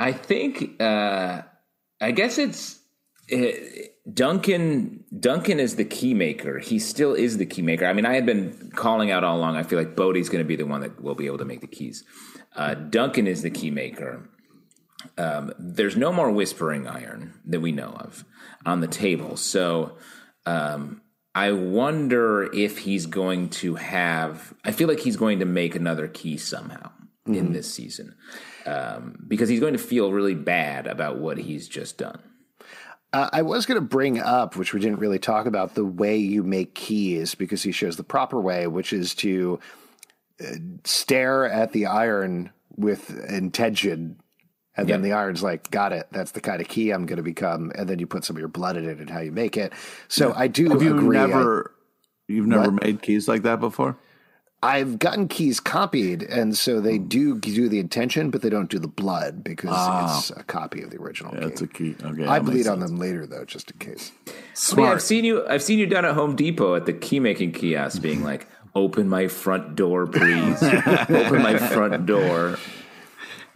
I 0.00 0.12
think 0.12 0.80
uh, 0.80 1.42
I 2.00 2.10
guess 2.10 2.38
it's 2.38 2.80
uh, 3.32 3.36
Duncan. 4.12 5.04
Duncan 5.18 5.58
is 5.60 5.76
the 5.76 5.84
key 5.84 6.14
maker. 6.14 6.58
He 6.58 6.78
still 6.78 7.14
is 7.14 7.38
the 7.38 7.46
key 7.46 7.62
maker. 7.62 7.86
I 7.86 7.92
mean, 7.92 8.06
I 8.06 8.14
had 8.14 8.26
been 8.26 8.70
calling 8.74 9.10
out 9.10 9.24
all 9.24 9.38
along. 9.38 9.56
I 9.56 9.62
feel 9.62 9.78
like 9.78 9.96
Bode's 9.96 10.28
going 10.28 10.44
to 10.44 10.48
be 10.48 10.56
the 10.56 10.66
one 10.66 10.82
that 10.82 11.02
will 11.02 11.14
be 11.14 11.26
able 11.26 11.38
to 11.38 11.44
make 11.44 11.60
the 11.60 11.66
keys. 11.66 12.04
Uh, 12.54 12.74
Duncan 12.74 13.26
is 13.26 13.42
the 13.42 13.50
key 13.50 13.70
maker. 13.70 14.28
Um, 15.18 15.52
there's 15.58 15.96
no 15.96 16.12
more 16.12 16.30
whispering 16.30 16.86
iron 16.86 17.34
that 17.46 17.60
we 17.60 17.72
know 17.72 17.90
of 17.90 18.24
on 18.64 18.80
the 18.80 18.88
table. 18.88 19.36
So 19.36 19.96
um, 20.44 21.02
I 21.34 21.52
wonder 21.52 22.52
if 22.52 22.78
he's 22.78 23.06
going 23.06 23.50
to 23.50 23.74
have. 23.76 24.54
I 24.64 24.72
feel 24.72 24.88
like 24.88 25.00
he's 25.00 25.16
going 25.16 25.40
to 25.40 25.44
make 25.44 25.74
another 25.74 26.08
key 26.08 26.36
somehow 26.36 26.90
in 27.26 27.52
this 27.52 27.72
season 27.72 28.14
um, 28.66 29.16
because 29.26 29.48
he's 29.48 29.60
going 29.60 29.72
to 29.72 29.78
feel 29.78 30.12
really 30.12 30.34
bad 30.34 30.86
about 30.86 31.18
what 31.18 31.38
he's 31.38 31.68
just 31.68 31.98
done. 31.98 32.20
Uh, 33.12 33.28
I 33.32 33.42
was 33.42 33.66
going 33.66 33.80
to 33.80 33.86
bring 33.86 34.18
up, 34.18 34.56
which 34.56 34.74
we 34.74 34.80
didn't 34.80 34.98
really 34.98 35.18
talk 35.18 35.46
about, 35.46 35.74
the 35.74 35.84
way 35.84 36.16
you 36.16 36.42
make 36.42 36.74
keys 36.74 37.34
because 37.34 37.62
he 37.62 37.72
shows 37.72 37.96
the 37.96 38.04
proper 38.04 38.40
way, 38.40 38.66
which 38.66 38.92
is 38.92 39.14
to 39.16 39.58
uh, 40.44 40.54
stare 40.84 41.46
at 41.46 41.72
the 41.72 41.86
iron 41.86 42.50
with 42.76 43.10
intention. 43.30 44.20
And 44.76 44.86
then 44.88 45.00
Yeah. 45.00 45.04
the 45.10 45.12
iron's 45.14 45.42
like, 45.42 45.70
got 45.70 45.92
it. 45.92 46.06
That's 46.10 46.32
the 46.32 46.40
kind 46.42 46.60
of 46.60 46.68
key 46.68 46.90
I'm 46.90 47.06
going 47.06 47.16
to 47.16 47.22
become. 47.22 47.72
And 47.74 47.88
then 47.88 47.98
you 47.98 48.06
put 48.06 48.24
some 48.24 48.36
of 48.36 48.40
your 48.40 48.48
blood 48.48 48.76
in 48.76 48.86
it 48.86 48.98
and 48.98 49.08
how 49.08 49.20
you 49.20 49.32
make 49.32 49.56
it. 49.56 49.72
So 50.08 50.34
I 50.36 50.48
do 50.48 50.68
Have 50.68 50.82
you 50.82 50.94
agree. 50.96 51.16
I- 51.16 51.26
never, 51.26 51.72
you've 52.28 52.46
never 52.46 52.70
What? 52.70 52.84
made 52.84 53.00
keys 53.02 53.28
like 53.28 53.42
that 53.44 53.60
before? 53.60 53.96
I've 54.66 54.98
gotten 54.98 55.28
keys 55.28 55.60
copied, 55.60 56.22
and 56.24 56.56
so 56.56 56.80
they 56.80 56.96
Hmm. 56.98 57.06
do 57.08 57.38
do 57.38 57.68
the 57.68 57.78
intention, 57.78 58.30
but 58.30 58.42
they 58.42 58.50
don't 58.50 58.68
do 58.68 58.78
the 58.78 58.88
blood 58.88 59.44
because 59.44 59.70
it's 60.18 60.30
a 60.38 60.42
copy 60.44 60.82
of 60.82 60.90
the 60.90 60.98
original. 60.98 61.32
Ah. 61.36 61.40
That's 61.40 61.60
key. 61.60 61.64
a 61.64 61.68
key. 61.68 61.96
Okay, 62.04 62.26
I 62.26 62.38
that 62.40 62.44
bleed 62.44 62.66
on 62.66 62.80
them 62.80 62.96
later, 62.98 63.26
though, 63.26 63.44
just 63.44 63.70
in 63.70 63.78
case. 63.78 64.12
I 64.72 64.74
mean, 64.76 64.86
I've 64.86 65.02
seen 65.02 65.24
you. 65.24 65.46
I've 65.46 65.62
seen 65.62 65.78
you 65.78 65.86
down 65.86 66.04
at 66.04 66.14
Home 66.14 66.34
Depot 66.36 66.74
at 66.74 66.86
the 66.86 66.92
key 66.92 67.20
making 67.20 67.52
kiosk, 67.52 68.02
being 68.02 68.22
like, 68.30 68.46
"Open 68.74 69.08
my 69.08 69.28
front 69.28 69.76
door, 69.76 70.06
please. 70.06 70.62
Open 71.08 71.42
my 71.42 71.56
front 71.58 72.04
door." 72.06 72.58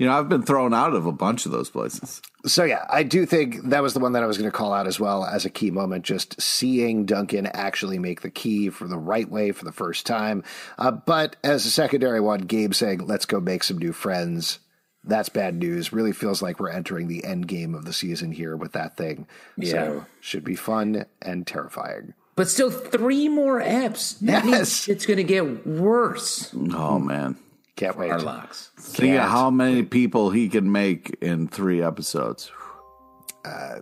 You 0.01 0.07
know, 0.07 0.19
I've 0.19 0.31
been 0.31 0.45
thrown 0.45 0.73
out 0.73 0.95
of 0.95 1.05
a 1.05 1.13
bunch 1.13 1.45
of 1.45 1.53
those 1.53 1.69
places. 1.69 2.23
So 2.47 2.65
yeah, 2.65 2.87
I 2.89 3.03
do 3.03 3.27
think 3.27 3.65
that 3.65 3.83
was 3.83 3.93
the 3.93 4.01
one 4.01 4.13
that 4.13 4.23
I 4.23 4.27
was 4.27 4.39
going 4.39 4.51
to 4.51 4.57
call 4.57 4.73
out 4.73 4.87
as 4.87 4.99
well 4.99 5.27
as 5.27 5.45
a 5.45 5.51
key 5.51 5.71
moment. 5.71 6.07
Just 6.07 6.41
seeing 6.41 7.05
Duncan 7.05 7.45
actually 7.45 7.99
make 7.99 8.23
the 8.23 8.31
key 8.31 8.71
for 8.71 8.89
the 8.89 8.97
right 8.97 9.31
way 9.31 9.53
for 9.53 9.67
the 9.67 9.73
first 9.73 10.07
time. 10.07 10.43
Uh, 10.79 10.91
but 10.91 11.37
as 11.45 11.67
a 11.67 11.71
secondary 11.71 12.19
one, 12.19 12.41
Gabe 12.41 12.73
saying, 12.73 13.07
"Let's 13.07 13.27
go 13.27 13.41
make 13.41 13.63
some 13.63 13.77
new 13.77 13.93
friends." 13.93 14.61
That's 15.05 15.29
bad 15.29 15.57
news. 15.57 15.93
Really 15.93 16.13
feels 16.13 16.41
like 16.41 16.59
we're 16.59 16.71
entering 16.71 17.07
the 17.07 17.23
end 17.23 17.47
game 17.47 17.75
of 17.75 17.85
the 17.85 17.93
season 17.93 18.33
here 18.33 18.57
with 18.57 18.73
that 18.73 18.97
thing. 18.97 19.27
Yeah. 19.59 19.71
So 19.71 20.07
should 20.21 20.45
be 20.45 20.57
fun 20.57 21.05
and 21.21 21.47
terrifying. 21.47 22.15
But 22.37 22.49
still, 22.49 22.71
three 22.71 23.29
more 23.29 23.61
eps. 23.61 24.17
Yes. 24.23 24.89
it's 24.89 25.05
going 25.05 25.19
to 25.19 25.25
get 25.25 25.67
worse. 25.67 26.55
Oh 26.73 26.99
man, 26.99 27.37
Can't 27.81 27.97
wait. 27.97 28.11
Our 28.11 28.20
locks. 28.20 28.72
think 28.76 29.16
of 29.16 29.26
how 29.26 29.49
many 29.49 29.83
people 29.83 30.28
he 30.28 30.51
can 30.51 30.70
make 30.70 31.16
in 31.22 31.49
three 31.49 31.83
episodes. 31.83 32.53
Uh, 33.43 33.78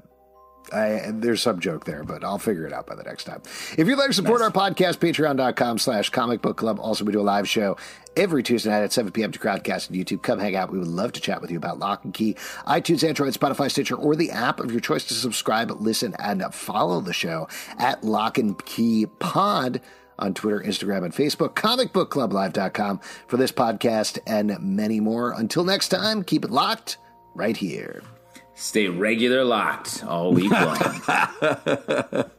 I, 0.73 1.11
there's 1.13 1.43
some 1.43 1.59
joke 1.59 1.85
there, 1.85 2.05
but 2.05 2.23
I'll 2.23 2.39
figure 2.39 2.65
it 2.65 2.73
out 2.73 2.87
by 2.87 2.95
the 2.95 3.03
next 3.03 3.25
time. 3.25 3.43
If 3.77 3.89
you'd 3.89 3.99
like 3.99 4.07
to 4.11 4.15
support 4.15 4.41
our 4.41 4.53
podcast, 4.53 4.99
patreon.com 4.99 5.79
slash 5.79 6.11
comic 6.11 6.43
book 6.43 6.57
club. 6.57 6.79
Also, 6.79 7.05
we 7.05 7.13
do 7.13 7.21
a 7.21 7.23
live 7.23 7.49
show 7.49 7.77
every 8.17 8.45
Tuesday 8.45 8.71
night 8.71 8.85
at 8.85 8.93
7 8.93 9.11
p.m. 9.11 9.33
to 9.33 9.39
Crowdcast 9.41 9.91
and 9.91 9.99
YouTube. 9.99 10.23
Come 10.23 10.39
hang 10.39 10.55
out. 10.55 10.71
We 10.71 10.79
would 10.79 10.87
love 10.87 11.11
to 11.15 11.21
chat 11.21 11.43
with 11.43 11.51
you 11.51 11.57
about 11.57 11.81
Locke 11.81 12.05
and 12.05 12.15
Key, 12.15 12.35
iTunes, 12.69 13.03
Android, 13.03 13.35
Spotify, 13.35 13.69
Stitcher, 13.69 13.97
or 13.97 14.15
the 14.15 14.31
app 14.31 14.61
of 14.61 14.71
your 14.71 14.81
choice 14.81 15.07
to 15.07 15.15
subscribe, 15.15 15.73
listen, 15.73 16.15
and 16.21 16.45
follow 16.55 17.01
the 17.01 17.13
show 17.13 17.49
at 17.79 18.05
Locke 18.05 18.39
and 18.39 18.65
Key 18.65 19.07
Pod 19.19 19.81
on 20.19 20.35
Twitter, 20.35 20.61
Instagram, 20.61 21.05
and 21.05 21.15
Facebook, 21.15 21.55
comicbookclublive.com 21.55 23.01
for 23.27 23.37
this 23.37 23.53
podcast 23.53 24.19
and 24.27 24.57
many 24.61 25.01
more. 25.01 25.33
Until 25.33 25.65
next 25.65 25.89
time, 25.89 26.23
keep 26.23 26.45
it 26.45 26.51
locked 26.51 26.99
right 27.35 27.57
here. 27.57 28.03
Stay 28.55 28.89
regular 28.89 29.45
locked 29.45 30.05
all 30.05 30.33
week 30.33 30.51
long. 30.51 32.25